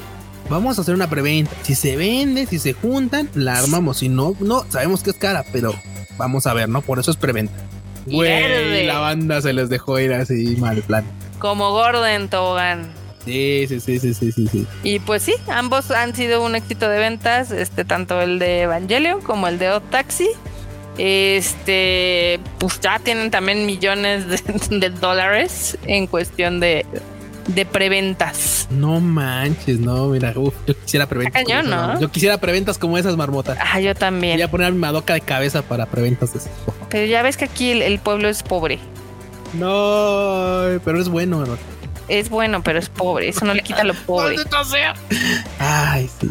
vamos 0.48 0.78
a 0.78 0.80
hacer 0.80 0.94
una 0.94 1.08
preventa. 1.08 1.52
Si 1.62 1.76
se 1.76 1.96
vende, 1.96 2.46
si 2.46 2.58
se 2.58 2.72
juntan, 2.72 3.28
la 3.34 3.56
armamos. 3.56 3.98
Si 3.98 4.08
no, 4.08 4.34
no, 4.40 4.64
sabemos 4.68 5.04
que 5.04 5.10
es 5.10 5.16
cara, 5.16 5.44
pero 5.52 5.72
vamos 6.18 6.48
a 6.48 6.54
ver, 6.54 6.68
¿no? 6.68 6.82
Por 6.82 6.98
eso 6.98 7.12
es 7.12 7.16
preventa. 7.16 7.54
Güey, 8.06 8.86
la 8.86 8.98
banda 8.98 9.40
se 9.40 9.52
les 9.52 9.68
dejó 9.68 9.98
ir 9.98 10.12
así 10.12 10.56
mal 10.58 10.82
plan. 10.82 11.04
Como 11.38 11.70
Gordon 11.70 12.28
Tobogán. 12.28 12.86
Sí, 13.24 13.66
sí, 13.68 13.80
sí, 13.80 14.00
sí, 14.00 14.14
sí, 14.14 14.32
sí, 14.32 14.46
sí. 14.48 14.66
Y 14.82 14.98
pues 14.98 15.22
sí, 15.22 15.34
ambos 15.48 15.90
han 15.92 16.14
sido 16.14 16.44
un 16.44 16.56
éxito 16.56 16.88
de 16.88 16.98
ventas, 16.98 17.52
este, 17.52 17.84
tanto 17.84 18.20
el 18.20 18.38
de 18.38 18.62
Evangelion 18.62 19.20
como 19.20 19.46
el 19.46 19.58
de 19.58 19.70
Odd 19.70 19.82
Taxi. 19.90 20.28
Este, 20.98 22.38
pues 22.58 22.80
ya 22.80 22.98
tienen 22.98 23.30
también 23.30 23.64
millones 23.64 24.28
de, 24.28 24.78
de 24.78 24.90
dólares 24.90 25.78
en 25.86 26.06
cuestión 26.06 26.60
de, 26.60 26.84
de 27.46 27.66
preventas. 27.66 28.66
No 28.70 29.00
manches, 29.00 29.78
no, 29.78 30.08
mira, 30.08 30.32
uf, 30.36 30.54
yo 30.66 30.78
quisiera 30.78 31.06
preventas. 31.06 31.42
Cañón, 31.42 31.66
esas, 31.66 31.94
¿no? 31.94 32.00
Yo 32.00 32.10
quisiera 32.10 32.38
preventas 32.38 32.78
como 32.78 32.98
esas, 32.98 33.16
marmota. 33.16 33.56
Ah, 33.60 33.80
yo 33.80 33.94
también. 33.94 34.36
Voy 34.36 34.42
a 34.42 34.50
poner 34.50 34.72
mi 34.72 34.78
madoka 34.78 35.14
de 35.14 35.20
cabeza 35.20 35.62
para 35.62 35.86
preventas 35.86 36.32
de 36.32 36.40
tipo. 36.40 36.74
Pero 36.88 37.06
ya 37.06 37.22
ves 37.22 37.36
que 37.36 37.44
aquí 37.44 37.70
el, 37.70 37.82
el 37.82 37.98
pueblo 37.98 38.28
es 38.28 38.42
pobre. 38.42 38.78
No, 39.54 40.62
pero 40.84 41.00
es 41.00 41.08
bueno, 41.08 41.38
marmota. 41.38 41.60
Es 42.08 42.30
bueno, 42.30 42.62
pero 42.62 42.78
es 42.78 42.88
pobre. 42.88 43.28
Eso 43.28 43.44
no 43.44 43.54
le 43.54 43.62
quita 43.62 43.84
lo 43.84 43.94
pobre. 43.94 44.36
Ay, 45.58 46.10
sí. 46.20 46.30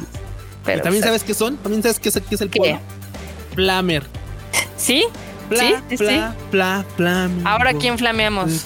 Pero 0.65 0.83
también 0.83 1.01
sea, 1.01 1.09
sabes 1.09 1.23
qué 1.23 1.33
son, 1.33 1.57
también 1.57 1.81
sabes 1.81 1.99
qué 1.99 2.09
es, 2.09 2.21
qué 2.27 2.35
es 2.35 2.41
el 2.41 2.49
¿Qué? 2.49 2.59
polo. 2.59 2.79
Flamer. 3.55 4.03
¿Sí? 4.77 5.05
Pla, 5.51 5.83
Sí, 5.89 5.97
sí, 5.97 5.97
pla, 5.97 6.35
pla, 6.49 6.85
flamingo. 6.95 7.47
Ahora, 7.49 7.73
¿quién 7.73 7.97
flameamos? 7.97 8.65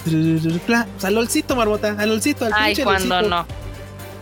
Pla, 0.66 0.86
sea, 0.98 1.08
al 1.08 1.18
olcito, 1.18 1.54
Marmota, 1.56 1.94
al 1.98 2.10
olcito, 2.10 2.44
al 2.46 2.52
Ay, 2.54 2.74
pinche 2.74 2.84
cuando 2.84 3.14
lolcito. 3.20 3.36
no. 3.36 3.66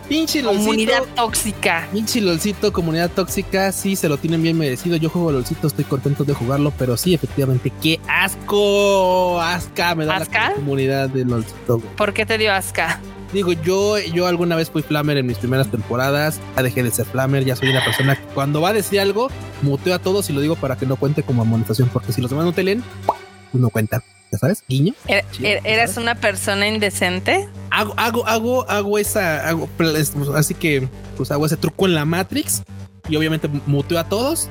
Pinche 0.09 0.43
lolcito. 0.43 0.65
Comunidad 0.65 1.03
tóxica. 1.15 1.87
Pinche 1.91 2.21
LOLcito, 2.21 2.71
comunidad 2.71 3.09
tóxica, 3.09 3.71
sí 3.71 3.95
se 3.95 4.07
lo 4.07 4.17
tienen 4.17 4.43
bien 4.43 4.55
merecido. 4.55 4.97
Yo 4.97 5.09
juego 5.09 5.31
LOLcito, 5.31 5.65
estoy 5.65 5.83
contento 5.85 6.23
de 6.23 6.33
jugarlo, 6.35 6.71
pero 6.77 6.95
sí, 6.95 7.15
efectivamente, 7.15 7.71
qué 7.81 7.99
asco. 8.07 9.41
Asca, 9.41 9.95
me 9.95 10.05
da 10.05 10.17
¿Asca? 10.17 10.49
la 10.49 10.55
comunidad 10.55 11.09
de 11.09 11.25
LOLcito. 11.25 11.79
güey. 11.79 11.95
¿Por 11.95 12.13
qué 12.13 12.23
te 12.27 12.37
dio 12.37 12.53
asca? 12.53 12.99
Digo, 13.35 13.51
yo, 13.51 13.99
yo 13.99 14.27
alguna 14.27 14.55
vez 14.55 14.69
fui 14.71 14.81
flamer 14.81 15.17
en 15.17 15.25
mis 15.25 15.37
primeras 15.37 15.69
temporadas, 15.69 16.39
ya 16.55 16.63
dejé 16.63 16.83
de 16.83 16.89
ser 16.91 17.05
flamer, 17.05 17.43
ya 17.43 17.55
soy 17.57 17.69
una 17.69 17.83
persona 17.83 18.15
que 18.15 18.23
cuando 18.33 18.61
va 18.61 18.69
a 18.69 18.73
decir 18.73 18.97
algo, 18.99 19.29
muteo 19.61 19.93
a 19.93 19.99
todos 19.99 20.29
y 20.29 20.33
lo 20.33 20.39
digo 20.39 20.55
para 20.55 20.77
que 20.77 20.85
no 20.85 20.95
cuente 20.95 21.21
como 21.21 21.41
amonestación, 21.41 21.89
porque 21.89 22.13
si 22.13 22.21
los 22.21 22.29
demás 22.31 22.45
no 22.45 22.53
te 22.53 22.63
leen, 22.63 22.81
pues 23.05 23.19
no 23.61 23.69
cuenta. 23.69 24.01
¿Ya 24.31 24.37
sabes? 24.39 24.63
Guiño. 24.69 24.93
¿Er- 25.07 25.25
er- 25.41 25.61
¿Eres 25.65 25.91
¿sabes? 25.91 25.97
una 25.97 26.15
persona 26.15 26.65
indecente? 26.67 27.47
hago, 27.71 27.93
hago, 27.97 28.25
hago, 28.25 28.69
hago 28.69 28.97
esa, 28.97 29.47
hago, 29.49 29.67
pues, 29.75 30.13
así 30.33 30.53
que 30.53 30.87
pues 31.17 31.29
hago 31.29 31.45
ese 31.45 31.57
truco 31.57 31.85
en 31.87 31.93
la 31.93 32.05
Matrix 32.05 32.63
y 33.09 33.17
obviamente 33.17 33.49
muteo 33.65 33.99
a 33.99 34.05
todos, 34.05 34.47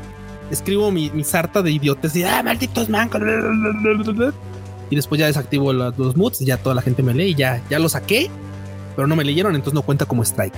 escribo 0.50 0.90
mi, 0.90 1.08
mi 1.10 1.24
sarta 1.24 1.62
de 1.62 1.70
idiotes 1.72 2.14
y 2.16 2.22
ah, 2.22 2.42
malditos 2.42 2.90
mancos. 2.90 3.22
Y 4.90 4.96
después 4.96 5.18
ya 5.18 5.26
desactivo 5.26 5.72
los, 5.72 5.96
los 5.98 6.16
moods 6.16 6.42
y 6.42 6.44
ya 6.44 6.58
toda 6.58 6.74
la 6.74 6.82
gente 6.82 7.02
me 7.02 7.14
lee 7.14 7.30
y 7.30 7.34
ya, 7.34 7.62
ya 7.70 7.78
lo 7.78 7.88
saqué, 7.88 8.30
pero 8.94 9.06
no 9.06 9.16
me 9.16 9.24
leyeron, 9.24 9.54
entonces 9.54 9.74
no 9.74 9.82
cuenta 9.82 10.06
como 10.06 10.22
strike. 10.22 10.54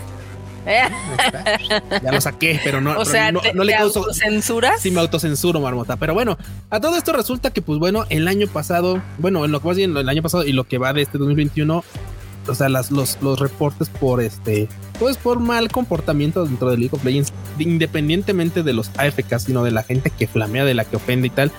Ya 2.03 2.13
lo 2.13 2.21
saqué, 2.21 2.61
pero 2.65 2.81
no, 2.81 2.91
o 2.93 2.95
pero 2.95 3.05
sea, 3.05 3.33
no, 3.33 3.41
¿te, 3.41 3.55
no 3.55 3.65
le 3.65 3.73
te 3.73 3.79
causo. 3.79 4.01
autocensuras? 4.01 4.81
Sí, 4.81 4.91
me 4.91 5.01
autocensuro, 5.01 5.61
marmota. 5.61 5.97
Pero 5.97 6.15
bueno, 6.15 6.37
a 6.71 6.81
todo 6.81 6.97
esto 6.97 7.13
resulta 7.13 7.51
que, 7.53 7.63
pues 7.63 7.79
bueno, 7.79 8.05
el 8.11 8.27
año 8.29 8.47
pasado, 8.49 9.01
bueno, 9.19 9.45
en 9.45 9.53
lo 9.53 9.61
que 9.61 9.69
más 9.69 9.77
bien 9.77 9.97
el 9.97 10.09
año 10.09 10.23
pasado 10.23 10.45
y 10.45 10.53
lo 10.53 10.65
que 10.65 10.79
va 10.79 10.93
de 10.93 11.03
este 11.03 11.19
2021, 11.19 11.85
o 12.49 12.55
sea, 12.55 12.69
las, 12.69 12.91
los, 12.91 13.19
los 13.23 13.39
reportes 13.39 13.89
por 13.89 14.21
este, 14.21 14.69
pues 14.99 15.17
por 15.17 15.41
mal 15.41 15.71
comportamiento 15.71 16.45
dentro 16.45 16.71
de 16.71 16.79
League 16.79 16.95
of 16.95 17.05
Legends, 17.05 17.33
independientemente 17.59 18.63
de 18.63 18.73
los 18.73 18.91
AFK, 18.97 19.39
sino 19.39 19.65
de 19.65 19.71
la 19.71 19.83
gente 19.83 20.11
que 20.11 20.27
flamea, 20.27 20.65
de 20.65 20.75
la 20.75 20.85
que 20.85 20.97
ofende 20.97 21.29
y 21.29 21.31
tal, 21.31 21.51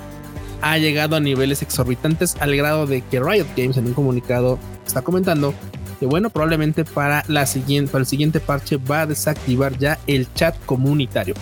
ha 0.61 0.77
llegado 0.77 1.15
a 1.15 1.19
niveles 1.19 1.61
exorbitantes 1.61 2.35
al 2.39 2.55
grado 2.55 2.87
de 2.87 3.01
que 3.01 3.19
Riot 3.19 3.47
Games 3.55 3.77
en 3.77 3.87
un 3.87 3.93
comunicado 3.93 4.57
está 4.85 5.01
comentando 5.01 5.53
que 5.99 6.05
bueno, 6.05 6.29
probablemente 6.29 6.85
para 6.85 7.23
la 7.27 7.45
siguiente, 7.45 7.91
para 7.91 8.01
el 8.01 8.07
siguiente 8.07 8.39
parche 8.39 8.77
va 8.77 9.01
a 9.01 9.05
desactivar 9.07 9.77
ya 9.77 9.97
el 10.07 10.31
chat 10.33 10.55
comunitario. 10.65 11.33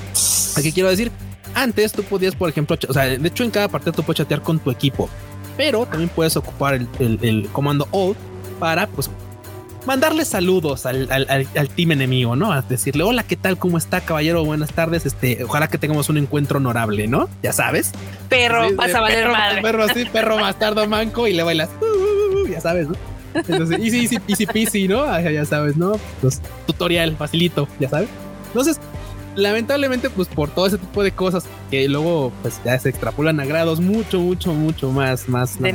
Aquí 0.58 0.72
quiero 0.72 0.89
decir, 0.89 1.12
antes 1.53 1.91
tú 1.93 2.03
podías, 2.03 2.36
por 2.36 2.49
ejemplo, 2.49 2.78
o 2.88 2.93
sea, 2.93 3.03
de 3.06 3.28
hecho 3.28 3.43
en 3.43 3.51
cada 3.51 3.68
partida 3.68 3.91
tú 3.91 4.03
puedes 4.03 4.18
chatear 4.20 4.41
con 4.41 4.60
tu 4.60 4.72
equipo, 4.72 5.10
pero 5.58 5.86
también 5.86 6.10
puedes 6.10 6.36
ocupar 6.38 6.74
el, 6.76 6.88
el- 6.99 7.20
el 7.22 7.49
comando 7.51 7.88
all 7.91 8.16
para, 8.60 8.88
pues, 8.88 9.10
mandarle 9.86 10.26
saludos 10.26 10.86
al, 10.86 11.12
al- 11.12 11.28
al- 11.30 11.47
al 11.56 11.70
team 11.70 11.91
enemigo, 11.91 12.36
¿no? 12.36 12.51
A 12.51 12.62
decirle, 12.64 13.03
hola, 13.03 13.24
¿qué 13.24 13.36
tal? 13.36 13.58
¿Cómo 13.58 13.78
está, 13.78 14.01
caballero? 14.01 14.43
Buenas 14.43 14.72
tardes. 14.72 15.06
Este, 15.06 15.43
ojalá 15.43 15.68
que 15.68 15.78
tengamos 15.78 16.10
un 16.10 16.18
encuentro 16.18 16.58
honorable, 16.58 17.08
¿no? 17.08 17.30
Ya 17.43 17.53
sabes. 17.53 17.91
Pero 18.30 18.68
Sí, 18.70 18.76
vas 18.76 18.93
a 18.95 19.01
valer 19.01 19.20
perro, 19.26 19.32
madre. 19.34 19.62
Perro 19.62 19.84
así, 19.84 20.06
perro 20.06 20.36
bastardo 20.38 20.88
manco 20.88 21.28
y 21.28 21.34
le 21.34 21.43
bailas. 21.43 21.70
"Uh, 21.82 21.86
uh, 21.86 22.43
uh", 22.43 22.47
ya 22.47 22.62
sabes, 22.62 22.88
¿no? 22.88 22.95
Entonces, 23.36 23.79
easy, 23.79 23.99
easy, 24.05 24.17
easy 24.27 24.45
peasy, 24.45 24.88
¿no? 24.88 25.03
Ah, 25.03 25.21
Ya 25.21 25.45
sabes, 25.45 25.75
¿no? 25.77 25.93
Pues, 26.21 26.41
tutorial, 26.65 27.15
facilito, 27.17 27.67
ya 27.79 27.89
sabes. 27.89 28.09
Entonces, 28.47 28.79
lamentablemente, 29.36 30.09
pues 30.09 30.27
por 30.27 30.49
todo 30.49 30.65
ese 30.67 30.77
tipo 30.77 31.03
de 31.03 31.11
cosas 31.11 31.45
que 31.69 31.88
luego, 31.89 32.31
pues 32.41 32.59
ya 32.63 32.77
se 32.79 32.89
extrapolan 32.89 33.39
a 33.39 33.45
grados 33.45 33.79
mucho, 33.81 34.19
mucho, 34.19 34.53
mucho 34.53 34.91
más, 34.91 35.27
más 35.27 35.59
¿De 35.59 35.73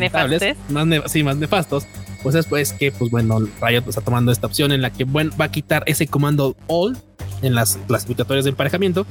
más 0.69 0.87
ne- 0.87 1.03
sí, 1.07 1.23
más 1.23 1.37
nefastos. 1.37 1.85
Pues 2.23 2.35
es 2.35 2.47
pues 2.47 2.73
que, 2.73 2.93
pues 2.93 3.11
bueno, 3.11 3.39
Riot 3.63 3.85
está 3.89 4.01
tomando 4.03 4.31
esta 4.33 4.47
opción 4.47 4.73
en 4.73 4.83
la 4.83 4.91
que 4.91 5.05
bueno, 5.05 5.33
va 5.41 5.47
a 5.47 5.51
quitar 5.51 5.83
ese 5.87 6.07
comando 6.07 6.55
all 6.67 6.97
en 7.43 7.55
las 7.55 7.79
clasificatorias 7.87 8.45
de 8.45 8.51
emparejamiento 8.51 9.07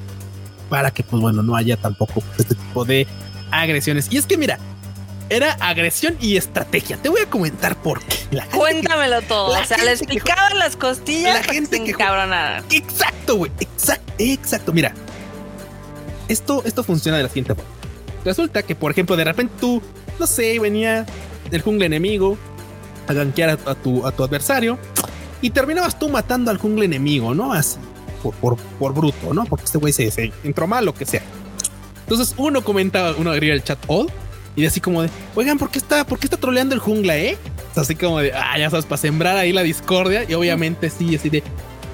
para 0.70 0.92
que, 0.92 1.02
pues 1.04 1.20
bueno, 1.22 1.42
no 1.42 1.56
haya 1.56 1.76
tampoco 1.78 2.22
este 2.38 2.54
tipo 2.56 2.86
de 2.86 3.08
agresiones. 3.50 4.08
Y 4.12 4.18
es 4.18 4.28
que 4.28 4.38
mira, 4.38 4.60
era 5.30 5.54
agresión 5.60 6.18
y 6.20 6.38
estrategia. 6.38 6.98
Te 6.98 7.10
voy 7.10 7.22
a 7.22 7.30
comentar 7.30 7.76
por 7.76 8.02
qué. 8.04 8.16
La 8.32 8.46
que- 8.48 8.58
Cuéntamelo 8.58 9.22
todo. 9.24 9.54
la 9.54 9.62
O 9.62 9.66
sea, 9.66 9.78
le 9.84 9.92
explicaban 9.92 10.58
las 10.60 10.76
costillas 10.76 11.34
la 11.46 11.54
gente 11.54 11.84
que 11.84 11.92
encabronaran. 11.92 12.64
Exacto, 12.72 13.36
güey. 13.36 13.52
Exacto, 13.60 14.14
exacto. 14.18 14.74
Mira, 14.74 14.94
esto, 16.28 16.64
esto 16.66 16.84
funciona 16.84 17.18
de 17.18 17.24
la 17.24 17.30
siguiente 17.30 17.56
forma. 17.56 17.70
Resulta 18.26 18.64
que, 18.64 18.76
por 18.76 18.92
ejemplo, 18.92 19.16
de 19.16 19.24
repente 19.24 19.54
tú, 19.60 19.82
no 20.20 20.28
sé, 20.28 20.60
venía 20.60 21.06
del 21.50 21.62
jungle 21.62 21.86
enemigo 21.86 22.38
a 23.08 23.14
gankear 23.14 23.52
a, 23.66 23.72
a 23.72 23.76
tu, 23.76 24.06
a 24.06 24.12
tu 24.12 24.24
adversario 24.24 24.78
y 25.42 25.50
terminabas 25.52 25.98
tú 25.98 26.10
matando 26.10 26.52
al 26.52 26.58
jungle 26.58 26.86
enemigo, 26.86 27.34
¿no? 27.34 27.54
Así, 27.54 27.78
por, 28.22 28.34
por, 28.36 28.58
por 28.58 28.94
bruto, 28.94 29.34
¿no? 29.34 29.46
Porque 29.46 29.66
este 29.66 29.78
güey 29.78 29.94
se, 29.94 30.12
se 30.12 30.32
entró 30.44 30.68
mal, 30.68 30.86
lo 30.86 30.94
que 30.94 31.06
sea. 31.06 31.22
Entonces 32.02 32.36
uno 32.38 32.64
comentaba, 32.64 33.16
uno 33.18 33.32
agregaba 33.32 33.56
el 33.56 33.64
chat 33.64 33.80
all 33.88 34.08
y 34.60 34.66
así 34.66 34.82
como 34.82 35.02
de, 35.02 35.10
oigan, 35.36 35.58
¿por 35.58 35.72
qué 35.72 35.80
está, 35.80 36.06
por 36.06 36.20
qué 36.20 36.28
está 36.28 36.38
troleando 36.38 36.76
el 36.76 36.82
jungla, 36.82 37.18
eh? 37.18 37.38
Así 37.76 37.96
como 37.96 38.20
de, 38.20 38.34
ah, 38.34 38.58
ya 38.58 38.70
sabes, 38.70 38.86
para 38.86 38.98
sembrar 38.98 39.38
ahí 39.38 39.54
la 39.54 39.64
discordia 39.64 40.26
y 40.28 40.34
obviamente 40.34 40.90
sí, 40.90 41.16
así 41.16 41.30
de, 41.30 41.44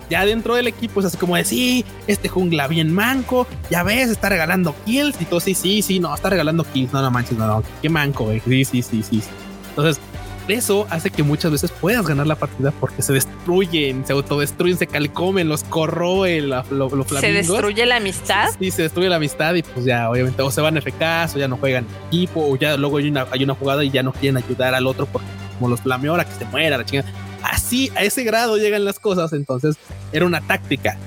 ya 0.09 0.26
dentro 0.26 0.55
del 0.55 0.68
equipo 0.68 0.99
es 0.99 1.05
así 1.05 1.18
como 1.18 1.36
de, 1.36 1.45
sí, 1.45 1.86
este 2.07 2.28
jungla 2.28 2.68
bien 2.68 2.91
manco, 2.91 3.47
ya 3.70 3.84
ves, 3.84 4.09
está 4.09 4.30
regalando 4.30 4.76
kills 4.86 5.22
y 5.22 5.26
todo, 5.26 5.39
sí, 5.39 5.53
sí, 5.53 5.82
sí, 5.82 5.99
no, 5.99 6.13
está 6.13 6.30
regalando 6.30 6.63
kills, 6.63 6.91
no, 6.91 7.01
no 7.01 7.11
manches, 7.11 7.38
no, 7.38 7.45
no, 7.47 7.63
qué 7.82 7.89
manco, 7.89 8.32
sí, 8.45 8.66
sí, 8.66 8.82
sí, 8.82 9.03
sí. 9.03 9.22
sí. 9.22 9.22
Entonces, 9.70 10.01
eso 10.47 10.85
hace 10.89 11.09
que 11.09 11.23
muchas 11.23 11.51
veces 11.51 11.71
puedas 11.71 12.05
ganar 12.05 12.27
la 12.27 12.35
partida 12.35 12.71
porque 12.79 13.01
se 13.01 13.13
destruyen, 13.13 14.05
se 14.05 14.13
autodestruyen, 14.13 14.77
se 14.77 14.87
calcomen, 14.87 15.49
los 15.49 15.63
corroe 15.63 16.41
la, 16.41 16.63
lo, 16.69 16.89
lo 16.89 17.03
Se 17.03 17.31
destruye 17.31 17.85
la 17.85 17.97
amistad. 17.97 18.49
Sí, 18.59 18.71
se 18.71 18.83
destruye 18.83 19.09
la 19.09 19.15
amistad 19.15 19.55
y 19.55 19.63
pues 19.63 19.85
ya, 19.85 20.09
obviamente, 20.09 20.41
o 20.41 20.51
se 20.51 20.61
van 20.61 20.77
FK, 20.77 21.35
o 21.35 21.37
ya 21.39 21.47
no 21.47 21.57
juegan 21.57 21.85
equipo, 22.07 22.45
o 22.45 22.55
ya 22.55 22.77
luego 22.77 22.97
hay 22.97 23.07
una, 23.07 23.25
hay 23.31 23.43
una 23.43 23.55
jugada 23.55 23.83
y 23.83 23.89
ya 23.89 24.03
no 24.03 24.13
quieren 24.13 24.37
ayudar 24.37 24.75
al 24.75 24.87
otro 24.87 25.05
porque 25.05 25.27
como 25.57 25.69
los 25.69 25.81
flameó 25.81 26.11
ahora 26.11 26.25
que 26.25 26.33
se 26.33 26.45
muera, 26.45 26.77
la 26.77 26.85
chingada. 26.85 27.09
Así, 27.41 27.91
a 27.95 28.03
ese 28.03 28.23
grado 28.23 28.57
llegan 28.57 28.85
las 28.85 28.99
cosas, 28.99 29.33
entonces 29.33 29.77
era 30.11 30.25
una 30.25 30.41
táctica. 30.41 30.97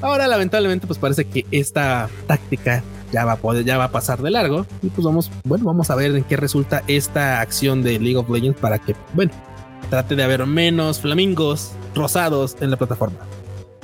Ahora, 0.00 0.28
lamentablemente, 0.28 0.86
pues 0.86 0.98
parece 0.98 1.24
que 1.24 1.44
esta 1.50 2.08
táctica 2.26 2.82
ya 3.12 3.24
va 3.24 3.32
a 3.32 3.36
poder, 3.36 3.64
ya 3.64 3.78
va 3.78 3.84
a 3.84 3.90
pasar 3.90 4.22
de 4.22 4.30
largo. 4.30 4.66
Y 4.82 4.88
pues 4.88 5.04
vamos, 5.04 5.30
bueno, 5.44 5.64
vamos 5.64 5.90
a 5.90 5.94
ver 5.94 6.14
en 6.16 6.24
qué 6.24 6.36
resulta 6.36 6.82
esta 6.86 7.40
acción 7.40 7.82
de 7.82 7.98
League 7.98 8.16
of 8.16 8.28
Legends 8.30 8.60
para 8.60 8.78
que, 8.78 8.94
bueno, 9.14 9.32
trate 9.90 10.16
de 10.16 10.22
haber 10.22 10.46
menos 10.46 11.00
flamingos 11.00 11.72
rosados 11.94 12.56
en 12.60 12.70
la 12.70 12.76
plataforma. 12.76 13.18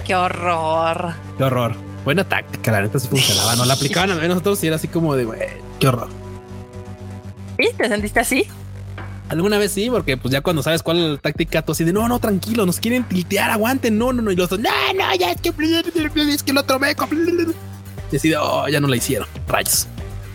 Qué 0.05 0.15
horror. 0.15 1.15
Qué 1.39 1.45
horror. 1.45 1.75
Buena 2.05 2.25
táctica, 2.25 2.71
la 2.71 2.83
neta 2.83 2.99
sí 2.99 3.09
funcionaba. 3.09 3.57
No 3.57 3.65
la 3.65 3.75
aplicaban 3.75 4.11
a 4.11 4.29
nosotros 4.29 4.63
y 4.63 4.67
era 4.67 4.77
así 4.77 4.89
como 4.89 5.17
de, 5.17 5.25
güey, 5.25 5.41
qué 5.81 5.89
horror. 5.89 6.09
¿Sí? 7.59 7.69
¿Te 7.77 7.89
sentiste 7.89 8.21
así? 8.21 8.47
Alguna 9.31 9.57
vez 9.57 9.73
sí, 9.73 9.89
porque 9.89 10.19
pues 10.19 10.33
ya 10.33 10.43
cuando 10.43 10.63
sabes 10.63 10.83
cuál 10.83 10.99
es 10.99 11.11
la 11.13 11.17
táctica, 11.17 11.63
tú 11.63 11.73
así 11.73 11.83
de, 11.85 11.95
no, 11.95 12.07
no, 12.09 12.19
tranquilo, 12.19 12.67
nos 12.67 12.79
quieren 12.79 13.05
tiltear, 13.05 13.51
aguanten, 13.51 13.97
no, 13.97 14.13
no, 14.13 14.21
no. 14.21 14.31
Y 14.31 14.37
los 14.37 14.51
dos, 14.51 14.61
no, 14.61 14.69
no, 14.95 15.15
ya 15.17 15.33
es 15.33 15.41
que, 15.41 15.49
es 15.49 16.43
que 16.43 16.51
el 16.51 16.59
otro 16.59 16.79
meco. 18.15 18.15
Y 18.15 18.17
así 18.17 18.29
de, 18.31 18.37
oh, 18.37 18.69
ya 18.69 18.81
no 18.81 18.89
la 18.89 18.97
hicieron. 18.97 19.29
Rayos. 19.49 19.87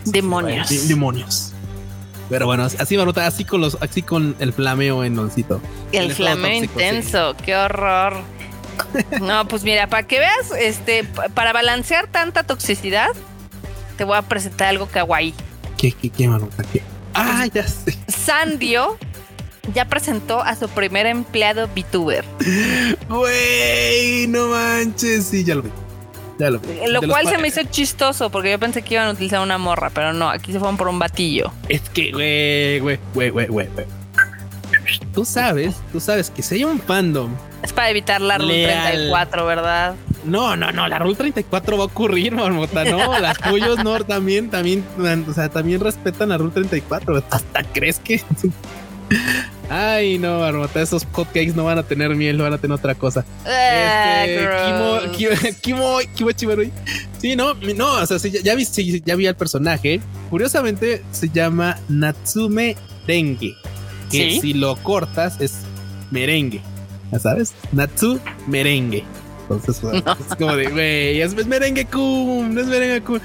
Demonios. 0.04 0.68
De- 0.68 0.86
demonios. 0.88 1.52
Pero 2.28 2.46
bueno, 2.46 2.64
así 2.64 2.96
Marota, 2.96 3.26
así 3.26 3.44
con 3.44 3.60
los, 3.60 3.76
así 3.80 4.02
con 4.02 4.36
el 4.38 4.52
flameo 4.52 5.02
en 5.02 5.18
Olcito. 5.18 5.60
El 5.90 6.04
El 6.06 6.12
flameo 6.14 6.52
intenso, 6.52 7.34
qué 7.44 7.56
horror. 7.56 8.14
No, 9.20 9.46
pues 9.46 9.62
mira, 9.62 9.88
para 9.88 10.06
que 10.06 10.18
veas, 10.20 10.52
este, 10.58 11.04
pa- 11.04 11.28
para 11.28 11.52
balancear 11.52 12.06
tanta 12.06 12.44
toxicidad, 12.44 13.08
te 13.98 14.04
voy 14.04 14.16
a 14.16 14.22
presentar 14.22 14.68
algo 14.68 14.86
kawaii. 14.86 15.34
¿Qué, 15.76 15.92
qué, 15.92 16.08
qué, 16.08 16.26
Marota? 16.28 16.62
¿Qué? 16.72 16.82
Ah, 17.12 17.46
ya 17.52 17.66
sé. 17.68 17.98
Sandio 18.08 18.96
ya 19.74 19.84
presentó 19.86 20.40
a 20.40 20.56
su 20.56 20.66
primer 20.70 21.04
empleado 21.06 21.68
VTuber, 21.68 22.24
Güey, 23.10 24.26
no 24.28 24.48
manches. 24.48 25.26
Sí, 25.26 25.44
ya 25.44 25.56
lo 25.56 25.62
vi. 25.62 25.70
Lo 26.48 27.00
De 27.00 27.08
cual 27.08 27.28
se 27.28 27.38
me 27.38 27.48
hizo 27.48 27.62
chistoso 27.64 28.30
porque 28.30 28.50
yo 28.50 28.58
pensé 28.58 28.82
que 28.82 28.94
iban 28.94 29.08
a 29.08 29.10
utilizar 29.10 29.40
una 29.40 29.58
morra, 29.58 29.90
pero 29.90 30.12
no, 30.12 30.28
aquí 30.30 30.52
se 30.52 30.58
fueron 30.58 30.76
por 30.76 30.88
un 30.88 30.98
batillo. 30.98 31.52
Es 31.68 31.82
que, 31.90 32.12
güey, 32.12 32.80
güey, 32.80 32.98
güey, 33.12 33.30
güey, 33.30 33.46
güey. 33.48 33.68
Tú 35.14 35.24
sabes, 35.24 35.76
tú 35.92 36.00
sabes 36.00 36.30
que 36.30 36.42
si 36.42 36.56
hay 36.56 36.64
un 36.64 36.80
fandom. 36.80 37.34
Es 37.62 37.72
para 37.72 37.90
evitar 37.90 38.20
la 38.20 38.38
Rule 38.38 38.66
Leal. 38.66 38.92
34, 38.92 39.46
¿verdad? 39.46 39.94
No, 40.24 40.56
no, 40.56 40.70
no, 40.72 40.88
la 40.88 40.98
Rule 40.98 41.14
34 41.14 41.76
va 41.76 41.82
a 41.84 41.86
ocurrir, 41.86 42.32
marmota. 42.32 42.84
No, 42.84 43.18
las 43.20 43.38
pollos 43.38 43.82
no, 43.82 44.02
también, 44.04 44.50
también, 44.50 44.84
o 45.28 45.32
sea, 45.32 45.48
también 45.48 45.80
respetan 45.80 46.30
la 46.30 46.38
Rule 46.38 46.52
34. 46.52 47.24
Hasta 47.30 47.62
crees 47.64 47.98
que. 47.98 48.22
Ay, 49.72 50.18
no, 50.18 50.40
Marmota, 50.40 50.82
esos 50.82 51.06
hotcakes 51.12 51.54
no 51.54 51.62
van 51.62 51.78
a 51.78 51.84
tener 51.84 52.16
miel, 52.16 52.36
no 52.36 52.42
van 52.42 52.54
a 52.54 52.58
tener 52.58 52.74
otra 52.76 52.96
cosa. 52.96 53.24
Ah, 53.46 54.24
este, 54.26 54.42
gross. 54.42 55.16
Kimo, 55.16 55.30
Kimo, 55.60 55.98
Kimo 56.16 56.32
Chibarui. 56.32 56.72
Sí, 57.18 57.36
no, 57.36 57.54
no, 57.54 57.92
o 58.02 58.06
sea, 58.06 58.18
sí, 58.18 58.32
ya, 58.42 58.56
vi, 58.56 58.64
sí, 58.64 59.00
ya 59.06 59.14
vi 59.14 59.28
al 59.28 59.36
personaje. 59.36 60.00
Curiosamente, 60.28 61.04
se 61.12 61.28
llama 61.28 61.78
Natsume 61.88 62.76
Dengue. 63.06 63.54
Que 64.10 64.32
¿Sí? 64.32 64.40
si 64.40 64.54
lo 64.54 64.74
cortas 64.74 65.40
es 65.40 65.58
merengue. 66.10 66.62
¿Ya 67.12 67.20
sabes? 67.20 67.54
Natsu 67.70 68.18
merengue. 68.48 69.04
Entonces, 69.42 69.80
bueno, 69.82 70.16
es 70.18 70.36
como 70.36 70.56
de, 70.56 70.66
güey, 70.68 71.20
es, 71.20 71.32
es 71.32 71.46
merengue 71.46 71.84
cum, 71.86 72.52
no 72.52 72.60
es 72.60 72.66
merengue 72.66 73.02
cum. 73.02 73.20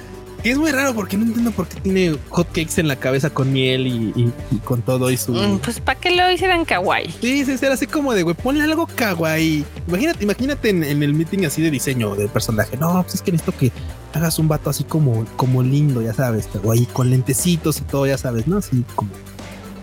Que 0.45 0.51
es 0.51 0.59
muy 0.59 0.69
raro 0.71 0.93
porque 0.93 1.17
no 1.17 1.25
entiendo 1.25 1.49
por 1.49 1.67
qué 1.67 1.81
tiene 1.81 2.15
hotcakes 2.29 2.79
en 2.79 2.87
la 2.87 2.97
cabeza 2.97 3.31
con 3.31 3.51
miel 3.51 3.87
y, 3.87 4.13
y- 4.15 4.31
y 4.51 4.57
con 4.59 4.83
todo 4.83 5.09
y 5.09 5.17
su. 5.17 5.33
Mm, 5.33 5.57
Pues 5.57 5.79
para 5.79 5.99
que 5.99 6.11
lo 6.15 6.29
hicieran 6.29 6.65
kawaii. 6.65 7.09
Sí, 7.19 7.43
sí, 7.45 7.55
era 7.59 7.73
así 7.73 7.87
como 7.87 8.13
de, 8.13 8.21
güey, 8.21 8.35
ponle 8.35 8.63
algo 8.63 8.85
kawaii. 8.85 9.65
Imagínate, 9.87 10.23
imagínate 10.23 10.69
en, 10.69 10.83
en 10.83 11.01
el 11.01 11.15
meeting 11.15 11.45
así 11.45 11.63
de 11.63 11.71
diseño 11.71 12.13
del 12.13 12.29
personaje. 12.29 12.77
No, 12.77 13.01
pues 13.01 13.15
es 13.15 13.21
que 13.23 13.31
necesito 13.31 13.57
que 13.57 13.71
hagas 14.13 14.37
un 14.37 14.47
vato 14.47 14.69
así 14.69 14.83
como, 14.83 15.25
como 15.35 15.63
lindo, 15.63 16.03
ya 16.03 16.13
sabes, 16.13 16.47
güey, 16.61 16.85
con 16.93 17.09
lentecitos 17.09 17.79
y 17.79 17.81
todo, 17.81 18.05
ya 18.05 18.19
sabes, 18.19 18.45
¿no? 18.45 18.57
Así 18.57 18.83
como. 18.93 19.09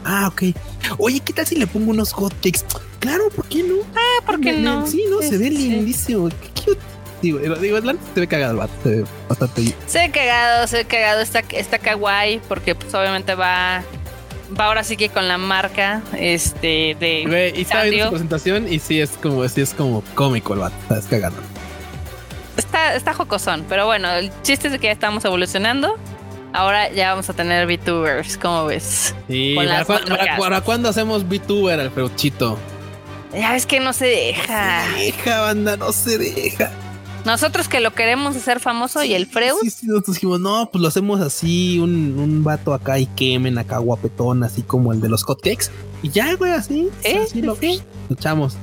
Ah, 0.04 0.28
ok. 0.28 0.44
Oye, 0.98 1.18
¿qué 1.18 1.32
tal 1.32 1.44
si 1.44 1.56
le 1.56 1.66
pongo 1.66 1.90
unos 1.90 2.12
hotcakes? 2.12 2.60
Claro, 3.00 3.30
¿por 3.34 3.46
qué 3.46 3.64
no? 3.64 3.74
Ah, 3.96 4.24
¿por 4.24 4.38
qué 4.40 4.52
Me- 4.52 4.58
me- 4.58 4.62
no? 4.62 4.86
Sí, 4.86 5.02
no, 5.10 5.22
se 5.22 5.38
ve 5.38 5.48
sí. 5.48 5.56
lindísimo. 5.56 6.28
Qué 6.28 6.62
cute. 6.66 6.80
Digo, 7.22 7.38
se 7.38 8.20
ve 8.20 8.26
cagado 8.28 8.52
el 8.52 8.58
vato, 8.58 8.72
se 8.82 8.88
ve 8.90 9.04
bastante. 9.28 9.74
Se 9.86 9.98
ve 10.00 10.10
cagado, 10.10 10.66
se 10.66 10.76
ve 10.78 10.84
cagado. 10.84 11.20
Está, 11.20 11.38
está 11.52 11.78
kawaii 11.78 12.40
porque 12.48 12.74
pues 12.74 12.92
obviamente 12.94 13.34
va... 13.34 13.82
Va 14.58 14.66
ahora 14.66 14.84
sí 14.84 14.98
que 14.98 15.08
con 15.08 15.28
la 15.28 15.38
marca 15.38 16.02
este 16.18 16.94
de 17.00 17.24
Güey, 17.26 17.58
y 17.58 17.62
estaba 17.62 17.84
viendo 17.84 18.04
su 18.06 18.10
presentación 18.10 18.70
y 18.70 18.80
sí 18.80 19.00
es 19.00 19.10
como, 19.22 19.48
sí 19.48 19.62
es 19.62 19.72
como 19.72 20.02
cómico 20.14 20.52
el 20.52 20.58
vato, 20.60 20.74
estás 20.82 21.06
cagando. 21.06 21.40
está, 22.58 22.94
está 22.94 23.14
jocosón, 23.14 23.64
pero 23.66 23.86
bueno, 23.86 24.10
el 24.12 24.30
chiste 24.42 24.68
es 24.68 24.74
que 24.78 24.88
ya 24.88 24.92
estamos 24.92 25.24
evolucionando. 25.24 25.96
Ahora 26.52 26.90
ya 26.90 27.10
vamos 27.12 27.30
a 27.30 27.32
tener 27.32 27.66
VTubers, 27.66 28.36
¿cómo 28.36 28.66
ves? 28.66 29.14
Sí, 29.26 29.54
Con 29.56 29.64
¿para, 29.64 29.78
las 29.78 29.88
cuá- 29.88 30.04
para- 30.06 30.36
para 30.36 30.60
cuándo 30.60 30.90
hacemos 30.90 31.24
VTuber, 31.26 31.80
Alfredochito? 31.80 32.58
Ya 33.32 33.52
ves 33.52 33.64
que 33.64 33.80
no 33.80 33.94
se 33.94 34.04
deja. 34.04 34.84
No 34.86 34.96
se 34.98 35.02
deja, 35.04 35.40
banda, 35.40 35.76
no 35.78 35.92
se 35.92 36.18
deja. 36.18 36.70
Nosotros 37.24 37.68
que 37.68 37.80
lo 37.80 37.92
queremos 37.92 38.34
hacer 38.36 38.58
famoso 38.58 39.04
y 39.04 39.14
el 39.14 39.26
Freud, 39.26 39.52
Sí, 39.62 39.70
sí, 39.70 39.86
nosotros 39.86 40.16
dijimos, 40.16 40.40
no, 40.40 40.68
pues 40.72 40.82
lo 40.82 40.88
hacemos 40.88 41.20
así, 41.20 41.78
un, 41.78 42.18
un 42.18 42.42
vato 42.42 42.74
acá 42.74 42.98
y 42.98 43.06
quemen 43.06 43.58
acá 43.58 43.78
guapetón, 43.78 44.42
así 44.42 44.62
como 44.62 44.92
el 44.92 45.00
de 45.00 45.08
los 45.08 45.22
hotcakes. 45.22 45.66
Y 46.02 46.10
ya, 46.10 46.34
güey, 46.34 46.50
así, 46.52 46.88
Sí, 47.04 47.12
así 47.16 47.30
sí, 47.34 47.42
lo, 47.42 47.54
sí. 47.54 47.80
echamos. 48.10 48.56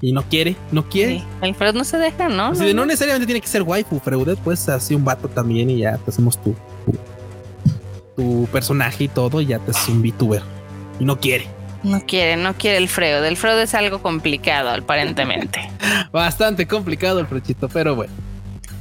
Y 0.00 0.12
no 0.12 0.22
quiere, 0.22 0.54
no 0.70 0.88
quiere. 0.88 1.24
el 1.42 1.54
Freud 1.56 1.74
no 1.74 1.82
se 1.82 1.98
deja, 1.98 2.28
¿no? 2.28 2.46
Así 2.46 2.72
no 2.72 2.86
necesariamente 2.86 3.26
tiene 3.26 3.40
que 3.40 3.48
ser 3.48 3.62
waifu, 3.62 3.98
Freud, 3.98 4.38
pues 4.44 4.68
así 4.68 4.94
un 4.94 5.04
vato 5.04 5.26
también 5.28 5.68
y 5.70 5.78
ya 5.78 5.96
te 5.98 6.10
hacemos 6.12 6.40
tu, 6.40 6.54
tu, 6.86 8.22
tu 8.22 8.46
personaje 8.52 9.04
y 9.04 9.08
todo 9.08 9.40
y 9.40 9.46
ya 9.46 9.58
te 9.58 9.72
haces 9.72 9.88
un 9.88 10.00
VTuber. 10.02 10.42
Y 11.00 11.04
no 11.04 11.18
quiere. 11.18 11.48
No 11.82 12.00
quiere, 12.00 12.36
no 12.36 12.54
quiere 12.54 12.78
el 12.78 12.88
Freud. 12.88 13.24
El 13.24 13.36
Freud 13.36 13.58
es 13.58 13.74
algo 13.74 14.02
complicado, 14.02 14.70
aparentemente. 14.70 15.70
Bastante 16.12 16.66
complicado 16.66 17.20
el 17.20 17.26
frechito, 17.26 17.68
pero 17.68 17.94
bueno. 17.94 18.12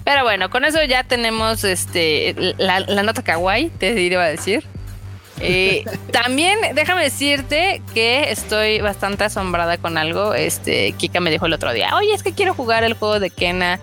Pero 0.04 0.24
bueno, 0.24 0.50
con 0.50 0.64
eso 0.64 0.82
ya 0.84 1.04
tenemos 1.04 1.64
este 1.64 2.34
la, 2.58 2.80
la 2.80 3.04
nota 3.04 3.24
kawaii, 3.24 3.70
te 3.70 4.02
iba 4.02 4.24
a 4.24 4.30
decir. 4.30 4.64
Eh, 5.40 5.84
también 6.12 6.58
déjame 6.74 7.04
decirte 7.04 7.82
que 7.94 8.32
estoy 8.32 8.80
bastante 8.80 9.26
asombrada 9.26 9.78
con 9.78 9.98
algo. 9.98 10.34
Este, 10.34 10.94
Kika 10.94 11.20
me 11.20 11.30
dijo 11.30 11.46
el 11.46 11.54
otro 11.54 11.74
día, 11.74 11.96
oye, 11.96 12.14
es 12.14 12.24
que 12.24 12.34
quiero 12.34 12.54
jugar 12.54 12.84
el 12.84 12.94
juego 12.94 13.20
de 13.20 13.30
Kena 13.30 13.80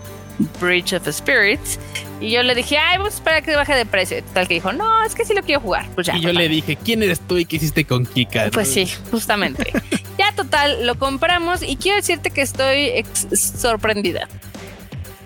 Bridge 0.61 0.93
of 0.95 1.09
Spirits. 1.11 1.79
Y 2.21 2.31
yo 2.31 2.43
le 2.43 2.55
dije, 2.55 2.79
ay, 2.79 2.99
vamos 2.99 3.15
a 3.15 3.17
esperar 3.17 3.39
a 3.39 3.43
que 3.43 3.55
baje 3.57 3.75
de 3.75 3.85
precio. 3.87 4.23
Tal 4.33 4.49
que 4.49 4.55
dijo, 4.55 4.73
no, 4.73 5.03
es 5.05 5.15
que 5.15 5.25
sí 5.25 5.35
lo 5.35 5.43
quiero 5.43 5.61
jugar. 5.61 5.87
Pues 5.95 6.07
ya. 6.07 6.15
y 6.17 6.21
yo 6.21 6.29
total. 6.31 6.43
le 6.43 6.49
dije, 6.49 6.77
¿quién 6.77 7.03
eres 7.03 7.21
tú 7.21 7.37
y 7.39 7.45
qué 7.45 7.57
hiciste 7.57 7.85
con 7.85 8.07
Kika? 8.07 8.51
Pues 8.53 8.69
sí, 8.69 8.89
justamente. 9.11 9.73
ya 10.19 10.33
total, 10.35 10.87
lo 10.87 10.95
compramos 10.99 11.63
y 11.63 11.77
quiero 11.77 11.97
decirte 11.97 12.31
que 12.31 12.43
estoy 12.43 13.05
sorprendida. 13.37 14.29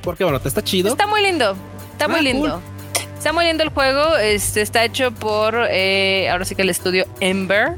Porque 0.02 0.24
bueno, 0.24 0.40
te 0.40 0.48
está 0.48 0.62
chido. 0.62 0.90
Está 0.90 1.06
muy 1.06 1.22
lindo. 1.22 1.56
Está 1.92 2.06
Ah, 2.06 2.08
muy 2.08 2.22
lindo. 2.22 2.62
Está 3.16 3.32
muy 3.32 3.44
lindo 3.44 3.62
el 3.64 3.70
juego. 3.70 4.16
Este 4.16 4.62
está 4.62 4.84
hecho 4.84 5.10
por 5.12 5.66
eh, 5.70 6.28
ahora 6.30 6.44
sí 6.44 6.54
que 6.54 6.62
el 6.62 6.70
estudio 6.70 7.06
Ember. 7.20 7.72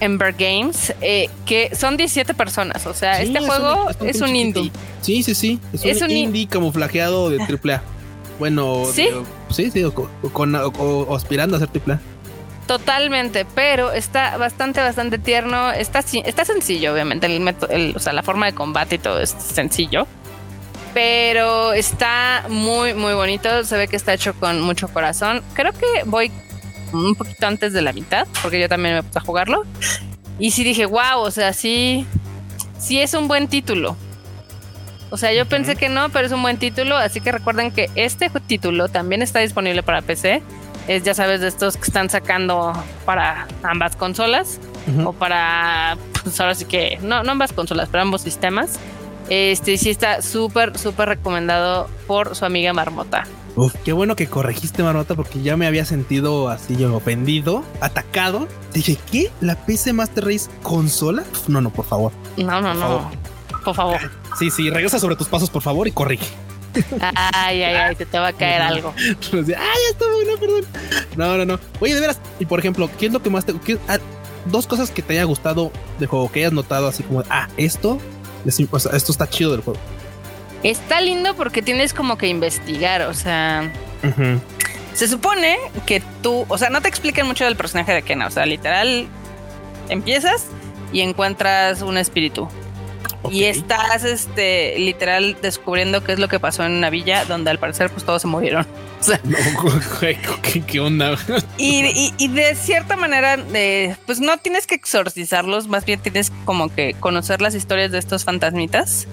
Ember 0.00 0.34
Games, 0.38 0.92
eh, 1.00 1.28
que 1.46 1.74
son 1.74 1.96
17 1.96 2.34
personas. 2.34 2.86
O 2.86 2.94
sea, 2.94 3.18
Sí, 3.18 3.24
este 3.26 3.38
es 3.38 3.46
juego 3.46 3.84
un- 3.84 3.90
está 3.90 4.04
un 4.04 4.10
es 4.10 4.20
un 4.20 4.36
indie. 4.36 4.70
Sí, 5.00 5.22
sí, 5.22 5.34
sí. 5.34 5.60
Es, 5.72 5.84
Es 5.84 5.98
un, 5.98 6.04
un 6.04 6.10
in- 6.10 6.24
indie 6.26 6.46
camuflajeado 6.48 7.30
de 7.30 7.38
AAA. 7.42 7.82
Bueno, 8.38 8.82
¿Sí? 8.92 9.08
sí, 9.50 9.70
sí, 9.70 9.84
o, 9.84 9.94
con- 9.94 10.10
o 10.22 10.28
con- 10.30 10.54
o- 10.54 10.68
o 10.68 11.16
aspirando 11.16 11.56
a 11.56 11.60
ser 11.60 11.68
AAA. 11.68 12.00
Totalmente, 12.66 13.44
pero 13.54 13.92
está 13.92 14.36
bastante, 14.38 14.80
bastante 14.80 15.18
tierno. 15.18 15.70
Está, 15.70 16.00
está 16.00 16.44
sencillo, 16.46 16.94
obviamente. 16.94 17.26
El- 17.26 17.94
o 17.94 17.98
sea, 18.00 18.12
la 18.14 18.22
forma 18.22 18.46
de 18.46 18.54
combate 18.54 18.94
y 18.94 18.98
todo 18.98 19.20
es 19.20 19.30
sencillo. 19.38 20.06
Pero 20.94 21.72
está 21.72 22.44
muy, 22.48 22.94
muy 22.94 23.14
bonito. 23.14 23.64
Se 23.64 23.76
ve 23.76 23.88
que 23.88 23.96
está 23.96 24.14
hecho 24.14 24.32
con 24.34 24.60
mucho 24.60 24.88
corazón. 24.88 25.42
Creo 25.54 25.72
que 25.72 26.04
voy 26.06 26.30
un 26.94 27.14
poquito 27.14 27.46
antes 27.46 27.72
de 27.72 27.82
la 27.82 27.92
mitad, 27.92 28.26
porque 28.42 28.60
yo 28.60 28.68
también 28.68 28.94
me 28.94 29.02
puse 29.02 29.18
a 29.18 29.22
jugarlo. 29.22 29.64
Y 30.38 30.50
sí 30.50 30.64
dije, 30.64 30.86
wow, 30.86 31.18
o 31.18 31.30
sea, 31.30 31.52
sí, 31.52 32.06
sí 32.78 33.00
es 33.00 33.14
un 33.14 33.28
buen 33.28 33.48
título. 33.48 33.96
O 35.10 35.16
sea, 35.16 35.32
yo 35.32 35.46
pensé 35.46 35.76
que 35.76 35.88
no, 35.88 36.08
pero 36.08 36.26
es 36.26 36.32
un 36.32 36.42
buen 36.42 36.58
título. 36.58 36.96
Así 36.96 37.20
que 37.20 37.30
recuerden 37.30 37.70
que 37.70 37.88
este 37.94 38.30
título 38.30 38.88
también 38.88 39.22
está 39.22 39.38
disponible 39.40 39.82
para 39.82 40.02
PC. 40.02 40.42
Es, 40.88 41.02
ya 41.04 41.14
sabes, 41.14 41.40
de 41.40 41.48
estos 41.48 41.76
que 41.76 41.84
están 41.84 42.10
sacando 42.10 42.72
para 43.04 43.46
ambas 43.62 43.96
consolas 43.96 44.60
o 45.04 45.12
para, 45.12 45.96
pues 46.24 46.38
ahora 46.40 46.54
sí 46.54 46.64
que, 46.66 46.98
no, 47.00 47.22
no 47.22 47.32
ambas 47.32 47.52
consolas, 47.52 47.88
pero 47.90 48.02
ambos 48.02 48.22
sistemas. 48.22 48.78
Este 49.30 49.78
sí 49.78 49.88
está 49.88 50.20
súper, 50.20 50.76
súper 50.76 51.08
recomendado 51.08 51.88
por 52.06 52.34
su 52.34 52.44
amiga 52.44 52.72
Marmota. 52.72 53.24
Uf, 53.56 53.72
qué 53.84 53.92
bueno 53.92 54.16
que 54.16 54.26
corregiste, 54.26 54.82
Marmota, 54.82 55.14
porque 55.14 55.40
ya 55.40 55.56
me 55.56 55.66
había 55.66 55.84
sentido 55.84 56.48
así 56.48 56.76
yo 56.76 56.94
ofendido, 56.96 57.62
atacado. 57.80 58.48
Dije, 58.72 58.98
¿qué? 59.12 59.30
¿La 59.40 59.54
PC 59.54 59.92
Master 59.92 60.24
Race 60.24 60.50
consola? 60.62 61.22
Uf, 61.32 61.48
no, 61.48 61.60
no, 61.60 61.70
por 61.70 61.84
favor. 61.84 62.10
No, 62.36 62.60
no, 62.60 62.68
Por 62.70 62.74
no. 62.74 62.80
favor. 62.80 63.02
Por 63.64 63.74
favor. 63.74 63.98
Sí, 64.38 64.50
sí, 64.50 64.70
regresa 64.70 64.98
sobre 64.98 65.14
tus 65.16 65.28
pasos, 65.28 65.50
por 65.50 65.62
favor, 65.62 65.86
y 65.86 65.92
corrige. 65.92 66.26
Ay, 67.32 67.62
ay, 67.62 67.74
ay, 67.76 67.94
se 67.96 68.04
te 68.04 68.18
va 68.18 68.28
a 68.28 68.32
caer 68.32 68.60
algo. 68.60 68.92
Ah, 69.32 69.42
ya 69.46 69.90
está 69.90 70.04
bueno, 70.12 70.32
perdón. 70.40 70.64
No, 71.16 71.36
no, 71.36 71.44
no. 71.44 71.60
Oye, 71.80 71.94
de 71.94 72.00
veras, 72.00 72.18
y 72.40 72.46
por 72.46 72.58
ejemplo, 72.58 72.90
¿qué 72.98 73.06
es 73.06 73.12
lo 73.12 73.22
que 73.22 73.30
más 73.30 73.44
te... 73.46 73.54
qué- 73.60 73.78
ah, 73.88 73.98
dos 74.46 74.66
cosas 74.66 74.90
que 74.90 75.00
te 75.00 75.12
haya 75.14 75.24
gustado 75.24 75.70
del 76.00 76.08
juego, 76.08 76.30
que 76.32 76.40
hayas 76.40 76.52
notado 76.52 76.88
así 76.88 77.04
como, 77.04 77.22
ah, 77.30 77.48
esto, 77.56 77.98
es- 78.44 78.60
o 78.68 78.78
sea, 78.80 78.92
esto 78.96 79.12
está 79.12 79.30
chido 79.30 79.52
del 79.52 79.60
juego. 79.60 79.78
Está 80.64 81.00
lindo 81.00 81.36
porque 81.36 81.62
tienes 81.62 81.94
como 81.94 82.18
que 82.18 82.26
investigar, 82.26 83.02
o 83.02 83.14
sea, 83.14 83.70
se 84.94 85.08
supone 85.08 85.56
que 85.86 86.02
tú, 86.22 86.44
o 86.48 86.58
sea, 86.58 86.70
no 86.70 86.80
te 86.80 86.88
explican 86.88 87.26
mucho 87.26 87.44
del 87.44 87.54
personaje 87.56 87.92
de 87.92 88.02
Kena, 88.02 88.26
o 88.26 88.30
sea, 88.30 88.46
literal, 88.46 89.06
empiezas 89.88 90.46
y 90.92 91.02
encuentras 91.02 91.82
un 91.82 91.98
espíritu. 91.98 92.48
Y 93.30 93.44
estás, 93.44 94.04
este, 94.04 94.78
literal 94.78 95.36
descubriendo 95.40 96.04
qué 96.04 96.12
es 96.12 96.18
lo 96.18 96.28
que 96.28 96.38
pasó 96.38 96.62
en 96.64 96.72
una 96.72 96.90
villa 96.90 97.24
donde 97.24 97.50
al 97.50 97.58
parecer 97.58 97.88
pues 97.90 98.04
todos 98.04 98.20
se 98.22 98.28
murieron. 98.28 98.66
No, 99.24 99.36
güey, 100.00 100.16
¿qué, 100.40 100.62
qué 100.62 100.80
onda? 100.80 101.14
Y, 101.58 101.84
y- 101.84 102.14
y 102.16 102.28
de 102.28 102.54
cierta 102.54 102.96
manera, 102.96 103.36
eh, 103.52 103.96
pues 104.06 104.18
no 104.20 104.38
tienes 104.38 104.66
que 104.66 104.74
exorcizarlos, 104.76 105.68
más 105.68 105.84
bien 105.84 106.00
tienes 106.00 106.32
como 106.46 106.74
que 106.74 106.94
conocer 107.00 107.42
las 107.42 107.54
historias 107.54 107.92
de 107.92 107.98
estos 107.98 108.24
fantasmitas, 108.24 109.06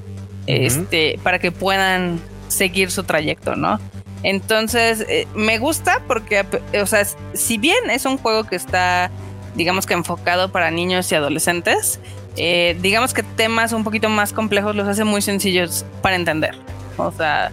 este, 0.47 1.19
para 1.23 1.39
que 1.39 1.51
puedan 1.51 2.19
seguir 2.47 2.91
su 2.91 3.03
trayecto, 3.03 3.55
¿no? 3.55 3.79
Entonces, 4.23 5.05
eh, 5.09 5.27
me 5.33 5.57
gusta 5.57 6.03
porque, 6.07 6.45
o 6.79 6.85
sea, 6.85 7.05
si 7.33 7.57
bien 7.57 7.89
es 7.89 8.05
un 8.05 8.17
juego 8.17 8.43
que 8.43 8.55
está, 8.55 9.09
digamos 9.55 9.85
que 9.85 9.93
enfocado 9.93 10.51
para 10.51 10.69
niños 10.69 11.11
y 11.11 11.15
adolescentes, 11.15 11.99
eh, 12.37 12.77
digamos 12.81 13.13
que 13.13 13.23
temas 13.23 13.73
un 13.73 13.83
poquito 13.83 14.09
más 14.09 14.31
complejos 14.31 14.75
los 14.75 14.87
hace 14.87 15.03
muy 15.03 15.21
sencillos 15.21 15.85
para 16.01 16.15
entender. 16.15 16.55
O 16.97 17.11
sea, 17.11 17.51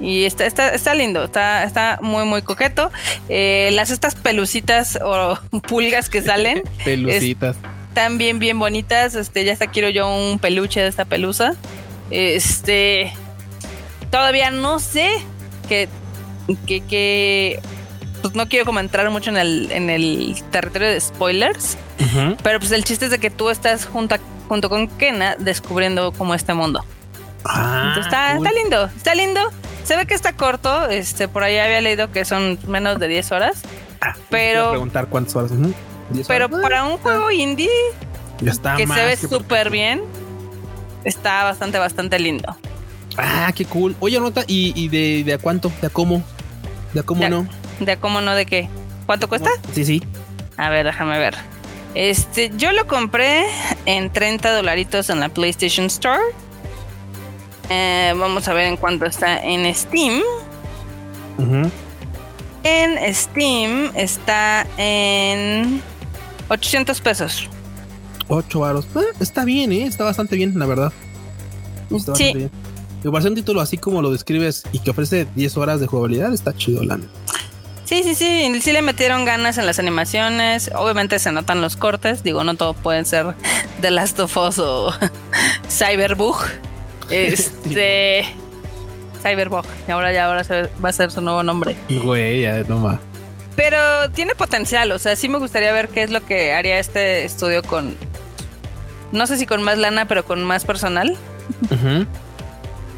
y 0.00 0.24
está, 0.24 0.46
está, 0.46 0.70
está 0.70 0.94
lindo, 0.94 1.24
está, 1.24 1.64
está 1.64 1.98
muy, 2.02 2.24
muy 2.24 2.42
coqueto. 2.42 2.90
Eh, 3.28 3.70
las 3.72 3.90
estas 3.90 4.14
pelucitas 4.14 4.98
o 5.02 5.38
pulgas 5.68 6.08
que 6.08 6.22
salen 6.22 6.62
Pelucitas. 6.84 7.56
están 7.88 8.18
bien, 8.18 8.38
bien 8.38 8.58
bonitas. 8.58 9.14
Este, 9.14 9.44
ya 9.44 9.52
hasta 9.52 9.68
quiero 9.68 9.88
yo 9.88 10.08
un 10.08 10.38
peluche 10.38 10.80
de 10.80 10.88
esta 10.88 11.04
pelusa. 11.04 11.54
Este, 12.10 13.12
todavía 14.10 14.50
no 14.50 14.78
sé 14.78 15.10
qué, 15.68 15.88
qué, 16.66 16.80
qué, 16.80 17.60
pues 18.22 18.34
no 18.34 18.48
quiero 18.48 18.64
como 18.64 18.80
entrar 18.80 19.08
mucho 19.10 19.30
en 19.30 19.36
el, 19.36 19.70
en 19.72 19.90
el 19.90 20.36
territorio 20.50 20.88
de 20.88 21.00
spoilers, 21.00 21.76
pero 22.42 22.58
pues 22.58 22.72
el 22.72 22.84
chiste 22.84 23.06
es 23.06 23.10
de 23.10 23.18
que 23.18 23.30
tú 23.30 23.50
estás 23.50 23.84
junto, 23.86 24.16
junto 24.48 24.68
con 24.68 24.88
Kena 24.88 25.36
descubriendo 25.36 26.12
como 26.12 26.34
este 26.34 26.54
mundo. 26.54 26.84
Ah, 27.44 27.96
está, 28.00 28.36
está 28.36 28.52
lindo, 28.52 28.84
está 28.96 29.14
lindo. 29.14 29.40
Se 29.84 29.96
ve 29.96 30.06
que 30.06 30.14
está 30.14 30.34
corto, 30.34 30.88
este, 30.88 31.28
por 31.28 31.42
ahí 31.42 31.58
había 31.58 31.80
leído 31.80 32.10
que 32.12 32.24
son 32.24 32.58
menos 32.66 32.98
de 32.98 33.08
10 33.08 33.32
horas. 33.32 33.62
Ah, 34.00 34.14
pero 34.28 34.70
preguntar 34.70 35.08
cuántas 35.08 35.34
horas. 35.36 35.52
Pero 36.26 36.48
para 36.48 36.84
un 36.84 36.98
juego 36.98 37.30
indie 37.30 37.70
ya 38.40 38.52
está 38.52 38.76
que 38.76 38.86
se 38.86 39.04
ve 39.04 39.16
súper 39.16 39.70
bien, 39.70 40.02
está 41.04 41.44
bastante, 41.44 41.78
bastante 41.78 42.18
lindo. 42.18 42.56
Ah, 43.16 43.52
qué 43.54 43.64
cool. 43.64 43.96
Oye, 44.00 44.20
nota, 44.20 44.44
¿y, 44.46 44.72
y 44.80 44.88
de, 44.88 45.24
de, 45.24 45.34
a 45.34 45.38
cuánto? 45.38 45.72
¿De 45.80 45.88
a 45.88 45.90
cómo? 45.90 46.22
¿De 46.94 47.00
a 47.00 47.02
cómo 47.02 47.28
no? 47.28 47.48
¿De 47.80 47.92
a 47.92 48.00
cómo 48.00 48.20
no? 48.20 48.34
¿De 48.34 48.46
qué? 48.46 48.68
¿Cuánto 49.06 49.28
cuesta? 49.28 49.50
Sí, 49.72 49.84
sí. 49.84 50.02
A 50.56 50.68
ver, 50.70 50.86
déjame 50.86 51.18
ver. 51.18 51.34
Este, 51.94 52.52
yo 52.56 52.72
lo 52.72 52.86
compré 52.86 53.44
en 53.86 54.12
30 54.12 54.52
dolaritos 54.52 55.10
en 55.10 55.20
la 55.20 55.30
PlayStation 55.30 55.86
Store. 55.86 56.22
Eh, 57.70 58.14
vamos 58.16 58.46
a 58.48 58.52
ver 58.54 58.66
en 58.66 58.76
cuánto 58.76 59.06
está 59.06 59.42
en 59.42 59.74
Steam. 59.74 60.22
En 62.64 63.14
Steam 63.14 63.90
está 63.94 64.66
en 64.76 65.82
800 66.48 67.00
pesos. 67.00 67.48
8 68.28 68.60
varos. 68.60 68.86
Ah, 68.94 69.02
está 69.20 69.44
bien, 69.44 69.72
¿eh? 69.72 69.84
Está 69.84 70.04
bastante 70.04 70.36
bien, 70.36 70.58
la 70.58 70.66
verdad. 70.66 70.92
Está 71.90 72.14
sí. 72.14 72.32
bien. 72.34 72.50
Igual 73.04 73.26
un 73.26 73.34
título 73.34 73.60
así 73.60 73.78
como 73.78 74.02
lo 74.02 74.10
describes 74.10 74.64
y 74.72 74.80
que 74.80 74.90
ofrece 74.90 75.26
10 75.36 75.56
horas 75.56 75.80
de 75.80 75.86
jugabilidad, 75.86 76.32
está 76.32 76.54
chido, 76.54 76.82
Lana. 76.82 77.04
Sí, 77.88 78.02
sí, 78.02 78.14
sí, 78.14 78.60
sí 78.60 78.72
le 78.72 78.82
metieron 78.82 79.24
ganas 79.24 79.56
en 79.56 79.64
las 79.64 79.78
animaciones. 79.78 80.70
Obviamente 80.74 81.18
se 81.18 81.32
notan 81.32 81.62
los 81.62 81.76
cortes. 81.76 82.22
Digo, 82.22 82.44
no 82.44 82.54
todo 82.54 82.74
pueden 82.74 83.06
ser 83.06 83.34
The 83.80 83.90
Last 83.90 84.20
of 84.20 84.36
Us 84.36 84.58
o 84.58 84.92
Cyberbug. 85.70 86.36
Este. 87.10 88.26
Cyberbug. 89.22 89.64
Y 89.88 89.90
ahora 89.90 90.12
ya 90.12 90.26
ahora 90.26 90.42
va 90.84 90.90
a 90.90 90.92
ser 90.92 91.10
su 91.10 91.22
nuevo 91.22 91.42
nombre. 91.42 91.74
Güey, 91.88 92.42
ya 92.42 92.62
más. 92.68 93.00
Pero 93.56 94.10
tiene 94.10 94.34
potencial. 94.34 94.92
O 94.92 94.98
sea, 94.98 95.16
sí 95.16 95.30
me 95.30 95.38
gustaría 95.38 95.72
ver 95.72 95.88
qué 95.88 96.02
es 96.02 96.10
lo 96.10 96.22
que 96.26 96.52
haría 96.52 96.78
este 96.78 97.24
estudio 97.24 97.62
con. 97.62 97.96
No 99.12 99.26
sé 99.26 99.38
si 99.38 99.46
con 99.46 99.62
más 99.62 99.78
lana, 99.78 100.06
pero 100.06 100.24
con 100.24 100.44
más 100.44 100.64
personal. 100.64 101.16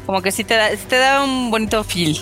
Como 0.05 0.21
que 0.21 0.31
sí 0.31 0.43
te 0.43 0.55
da, 0.55 0.69
te 0.75 0.97
da 0.97 1.23
un 1.23 1.51
bonito 1.51 1.83
feel. 1.83 2.17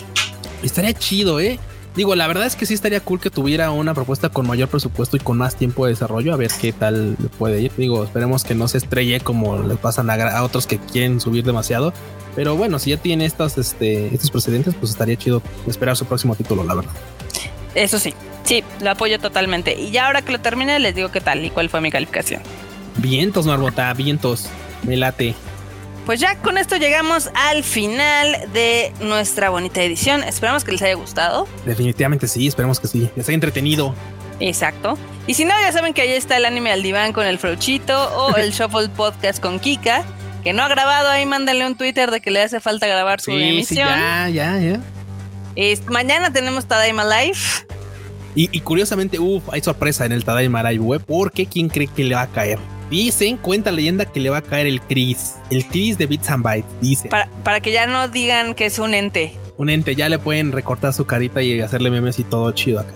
Estaría 0.62 0.94
chido, 0.94 1.40
¿eh? 1.40 1.60
Digo, 1.96 2.16
la 2.16 2.28
verdad 2.28 2.46
es 2.46 2.56
que 2.56 2.66
sí 2.66 2.74
estaría 2.74 3.02
cool 3.02 3.20
que 3.20 3.30
tuviera 3.30 3.72
una 3.72 3.94
propuesta 3.94 4.30
con 4.30 4.48
mayor 4.48 4.70
presupuesto 4.70 5.18
y 5.18 5.20
con 5.20 5.38
más 5.38 5.56
tiempo 5.56 5.86
de 5.86 5.92
desarrollo, 5.92 6.34
a 6.34 6.38
ver 6.38 6.52
qué 6.62 6.72
tal 6.72 7.18
puede 7.38 7.62
ir. 7.62 7.72
Digo, 7.76 8.04
esperemos 8.04 8.44
que 8.44 8.56
no 8.56 8.68
se 8.68 8.78
estrelle 8.78 9.20
como 9.20 9.58
le 9.58 9.76
pasan 9.76 10.10
a, 10.10 10.44
otros 10.44 10.68
que 10.68 10.78
quieren 10.78 11.20
subir 11.20 11.44
demasiado. 11.44 11.92
Pero 12.36 12.56
bueno, 12.56 12.78
si 12.80 12.92
ya 12.92 12.98
tiene 12.98 13.26
estas, 13.26 13.58
este, 13.58 14.14
estos 14.14 14.30
precedentes, 14.30 14.76
pues 14.76 14.92
estaría 14.92 15.18
chido 15.18 15.42
esperar 15.68 15.98
su 15.98 16.06
próximo 16.06 16.36
título, 16.36 16.64
la 16.64 16.76
verdad. 16.76 16.92
Eso 17.74 17.98
sí, 17.98 18.14
sí, 18.44 18.64
lo 18.82 18.92
apoyo 18.92 19.20
totalmente. 19.20 19.74
Y 19.78 19.92
ya 19.92 20.08
ahora 20.08 20.22
que 20.22 20.32
lo 20.32 20.40
termine, 20.40 20.80
les 20.80 20.94
digo 20.94 21.12
qué 21.12 21.22
tal 21.22 21.44
y 21.44 21.50
cuál 21.50 21.70
fue 21.70 21.82
mi 21.82 21.92
calificación. 21.92 22.42
Vientos, 23.02 23.46
Marbota, 23.46 23.94
vientos. 23.94 24.48
Me 24.84 24.96
late 24.96 25.36
pues 26.10 26.20
ya 26.20 26.38
con 26.38 26.58
esto 26.58 26.76
llegamos 26.76 27.30
al 27.36 27.64
final 27.64 28.36
de 28.52 28.92
nuestra 29.00 29.52
bonita 29.52 29.84
edición. 29.84 30.24
Esperamos 30.24 30.64
que 30.64 30.72
les 30.72 30.82
haya 30.82 30.96
gustado. 30.96 31.48
Definitivamente 31.68 32.28
sí, 32.28 32.48
esperemos 32.48 32.80
que 32.80 32.88
sí. 32.88 33.12
Les 33.16 33.28
haya 33.28 33.36
entretenido. 33.36 33.94
Exacto. 34.40 34.98
Y 35.28 35.36
si 35.36 35.46
no, 35.46 35.54
ya 35.62 35.72
saben 35.72 35.94
que 35.94 36.02
ahí 36.02 36.14
está 36.14 36.38
el 36.38 36.46
anime 36.46 36.72
al 36.72 36.82
diván 36.82 37.14
con 37.14 37.28
el 37.28 37.38
Frochito 37.38 38.10
o 38.18 38.36
el 38.38 38.54
Shuffle 38.54 38.90
Podcast 38.90 39.40
con 39.40 39.60
Kika, 39.60 40.04
que 40.44 40.52
no 40.52 40.64
ha 40.64 40.68
grabado. 40.68 41.10
Ahí 41.10 41.28
mándenle 41.28 41.68
un 41.68 41.78
Twitter 41.78 42.10
de 42.10 42.22
que 42.22 42.32
le 42.32 42.42
hace 42.42 42.60
falta 42.60 42.88
grabar 42.88 43.22
su 43.22 43.30
emisión. 43.30 43.68
Sí, 43.68 43.76
ya, 43.76 44.30
ya, 44.30 44.60
ya. 44.60 44.82
mañana 45.92 46.34
tenemos 46.34 46.66
Tadaima 46.66 47.04
Live. 47.04 47.38
Y, 48.34 48.50
y 48.52 48.62
curiosamente, 48.62 49.20
uff, 49.20 49.44
hay 49.52 49.62
sorpresa 49.62 50.06
en 50.08 50.12
el 50.14 50.24
Tadaima 50.24 50.64
Live 50.64 50.84
web 50.84 51.04
porque 51.06 51.46
¿quién 51.46 51.70
cree 51.70 51.86
que 51.86 52.04
le 52.04 52.16
va 52.16 52.24
a 52.24 52.28
caer? 52.28 52.58
Dicen, 52.90 53.38
cuenta 53.38 53.72
leyenda 53.72 54.06
que 54.06 54.20
le 54.20 54.30
va 54.30 54.38
a 54.38 54.42
caer 54.42 54.68
el 54.68 54.82
Chris. 54.82 55.36
El 55.52 55.66
Chris 55.66 55.98
de 55.98 56.08
Bits 56.08 56.30
and 56.30 56.44
Bytes, 56.44 56.82
dice. 56.82 57.10
Para, 57.44 57.60
que 57.60 57.72
ya 57.72 57.86
no 57.86 58.08
digan 58.08 58.56
que 58.56 58.66
es 58.66 58.80
un 58.80 58.94
ente. 58.94 59.34
Un 59.58 59.70
ente, 59.70 59.96
ya 59.96 60.10
le 60.10 60.18
pueden 60.18 60.52
recortar 60.52 60.94
su 60.94 61.06
carita 61.06 61.42
y 61.42 61.62
hacerle 61.62 61.92
memes 61.92 62.18
y 62.18 62.24
todo 62.24 62.52
chido 62.52 62.80
acá. 62.80 62.94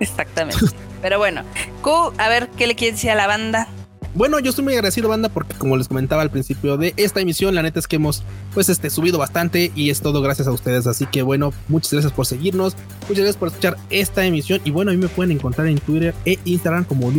Exactamente. 0.00 0.66
Pero 1.02 1.18
bueno, 1.18 1.42
Q, 1.82 2.12
a 2.18 2.28
ver 2.28 2.48
qué 2.56 2.66
le 2.66 2.74
quiere 2.74 2.92
decir 2.92 3.10
a 3.10 3.14
la 3.14 3.26
banda. 3.26 3.68
Bueno, 4.14 4.38
yo 4.40 4.50
estoy 4.50 4.64
muy 4.64 4.74
agradecido, 4.74 5.08
banda, 5.08 5.30
porque 5.30 5.54
como 5.54 5.76
les 5.76 5.88
comentaba 5.88 6.20
al 6.20 6.30
principio 6.30 6.76
de 6.76 6.92
esta 6.98 7.20
emisión, 7.20 7.54
la 7.54 7.62
neta 7.62 7.78
es 7.78 7.86
que 7.86 7.96
hemos 7.96 8.22
pues 8.52 8.68
este 8.68 8.90
subido 8.90 9.18
bastante 9.18 9.72
y 9.74 9.88
es 9.88 10.02
todo 10.02 10.20
gracias 10.20 10.48
a 10.48 10.52
ustedes. 10.52 10.86
Así 10.86 11.06
que 11.06 11.22
bueno, 11.22 11.54
muchas 11.68 11.92
gracias 11.92 12.12
por 12.12 12.26
seguirnos, 12.26 12.76
muchas 13.02 13.18
gracias 13.18 13.36
por 13.36 13.48
escuchar 13.48 13.76
esta 13.88 14.24
emisión. 14.26 14.60
Y 14.64 14.70
bueno, 14.70 14.90
a 14.90 14.94
mí 14.94 15.00
me 15.00 15.08
pueden 15.08 15.30
encontrar 15.32 15.66
en 15.68 15.78
Twitter 15.78 16.14
e 16.26 16.38
Instagram 16.44 16.84
como 16.84 17.10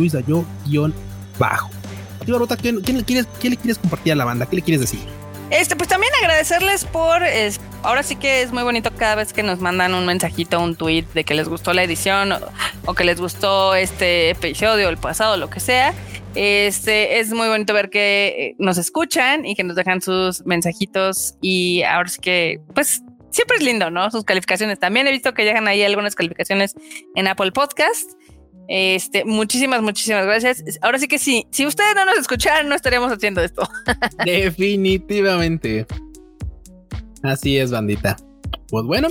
luisayo-bajo. 2.26 2.56
¿qué, 2.56 2.92
le 2.92 3.56
quieres, 3.56 3.78
compartir 3.78 4.12
a 4.12 4.16
la 4.16 4.24
banda? 4.24 4.46
¿Qué 4.46 4.56
le 4.56 4.62
quieres 4.62 4.80
decir? 4.80 5.00
Este, 5.50 5.76
pues 5.76 5.88
también 5.88 6.12
agradecerles 6.20 6.84
por. 6.84 7.22
ahora 7.82 8.02
sí 8.02 8.16
que 8.16 8.42
es 8.42 8.52
muy 8.52 8.62
bonito 8.62 8.90
cada 8.96 9.14
vez 9.14 9.32
que 9.32 9.42
nos 9.42 9.60
mandan 9.60 9.94
un 9.94 10.06
mensajito, 10.06 10.60
un 10.60 10.74
tweet 10.74 11.04
de 11.14 11.24
que 11.24 11.34
les 11.34 11.48
gustó 11.48 11.72
la 11.72 11.82
edición 11.82 12.32
o, 12.86 12.94
que 12.94 13.04
les 13.04 13.20
gustó 13.20 13.74
este 13.74 14.30
episodio, 14.30 14.88
el 14.88 14.96
pasado, 14.96 15.36
lo 15.36 15.50
que 15.50 15.60
sea. 15.60 15.94
Este 16.34 17.20
es 17.20 17.32
muy 17.32 17.46
bonito 17.46 17.72
ver 17.72 17.90
que 17.90 18.34
eh, 18.36 18.56
nos 18.58 18.78
escuchan 18.78 19.46
y 19.46 19.54
que 19.54 19.62
nos 19.62 19.76
dejan 19.76 20.00
sus 20.00 20.44
mensajitos. 20.44 21.34
Y 21.40 21.82
ahora 21.82 22.08
sí 22.08 22.20
que, 22.20 22.60
pues 22.74 23.02
siempre 23.34 23.56
es 23.58 23.64
lindo, 23.64 23.90
¿no? 23.90 24.10
Sus 24.10 24.24
calificaciones. 24.24 24.78
También 24.78 25.06
he 25.06 25.12
visto 25.12 25.34
que 25.34 25.44
llegan 25.44 25.68
ahí 25.68 25.82
algunas 25.82 26.14
calificaciones 26.14 26.74
en 27.14 27.26
Apple 27.26 27.52
Podcast. 27.52 28.10
Este, 28.68 29.24
muchísimas, 29.24 29.82
muchísimas 29.82 30.24
gracias. 30.24 30.62
Ahora 30.80 30.98
sí 30.98 31.08
que 31.08 31.18
sí, 31.18 31.46
si 31.50 31.66
ustedes 31.66 31.94
no 31.94 32.04
nos 32.04 32.18
escucharan, 32.18 32.68
no 32.68 32.74
estaríamos 32.74 33.12
haciendo 33.12 33.40
esto. 33.42 33.68
Definitivamente. 34.24 35.86
Así 37.22 37.58
es, 37.58 37.70
bandita. 37.70 38.16
Pues 38.68 38.84
bueno, 38.84 39.08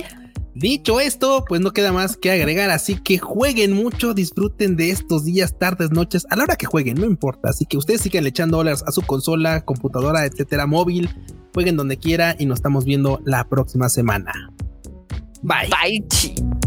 dicho 0.54 1.00
esto, 1.00 1.44
pues 1.48 1.60
no 1.60 1.72
queda 1.72 1.92
más 1.92 2.16
que 2.16 2.30
agregar, 2.30 2.70
así 2.70 2.96
que 2.96 3.18
jueguen 3.18 3.72
mucho, 3.72 4.14
disfruten 4.14 4.76
de 4.76 4.90
estos 4.90 5.24
días, 5.24 5.58
tardes, 5.58 5.90
noches, 5.90 6.26
a 6.30 6.36
la 6.36 6.44
hora 6.44 6.56
que 6.56 6.66
jueguen, 6.66 7.00
no 7.00 7.06
importa. 7.06 7.50
Así 7.50 7.66
que 7.66 7.76
ustedes 7.76 8.00
sigan 8.00 8.26
echando 8.26 8.58
dólares 8.58 8.84
a 8.86 8.92
su 8.92 9.02
consola, 9.02 9.64
computadora, 9.64 10.24
etcétera, 10.24 10.66
móvil, 10.66 11.10
jueguen 11.52 11.76
donde 11.76 11.96
quiera 11.96 12.36
y 12.38 12.46
nos 12.46 12.58
estamos 12.58 12.84
viendo 12.84 13.20
la 13.24 13.48
próxima 13.48 13.88
semana. 13.88 14.32
Bye. 15.42 15.68
Bye. 15.68 16.63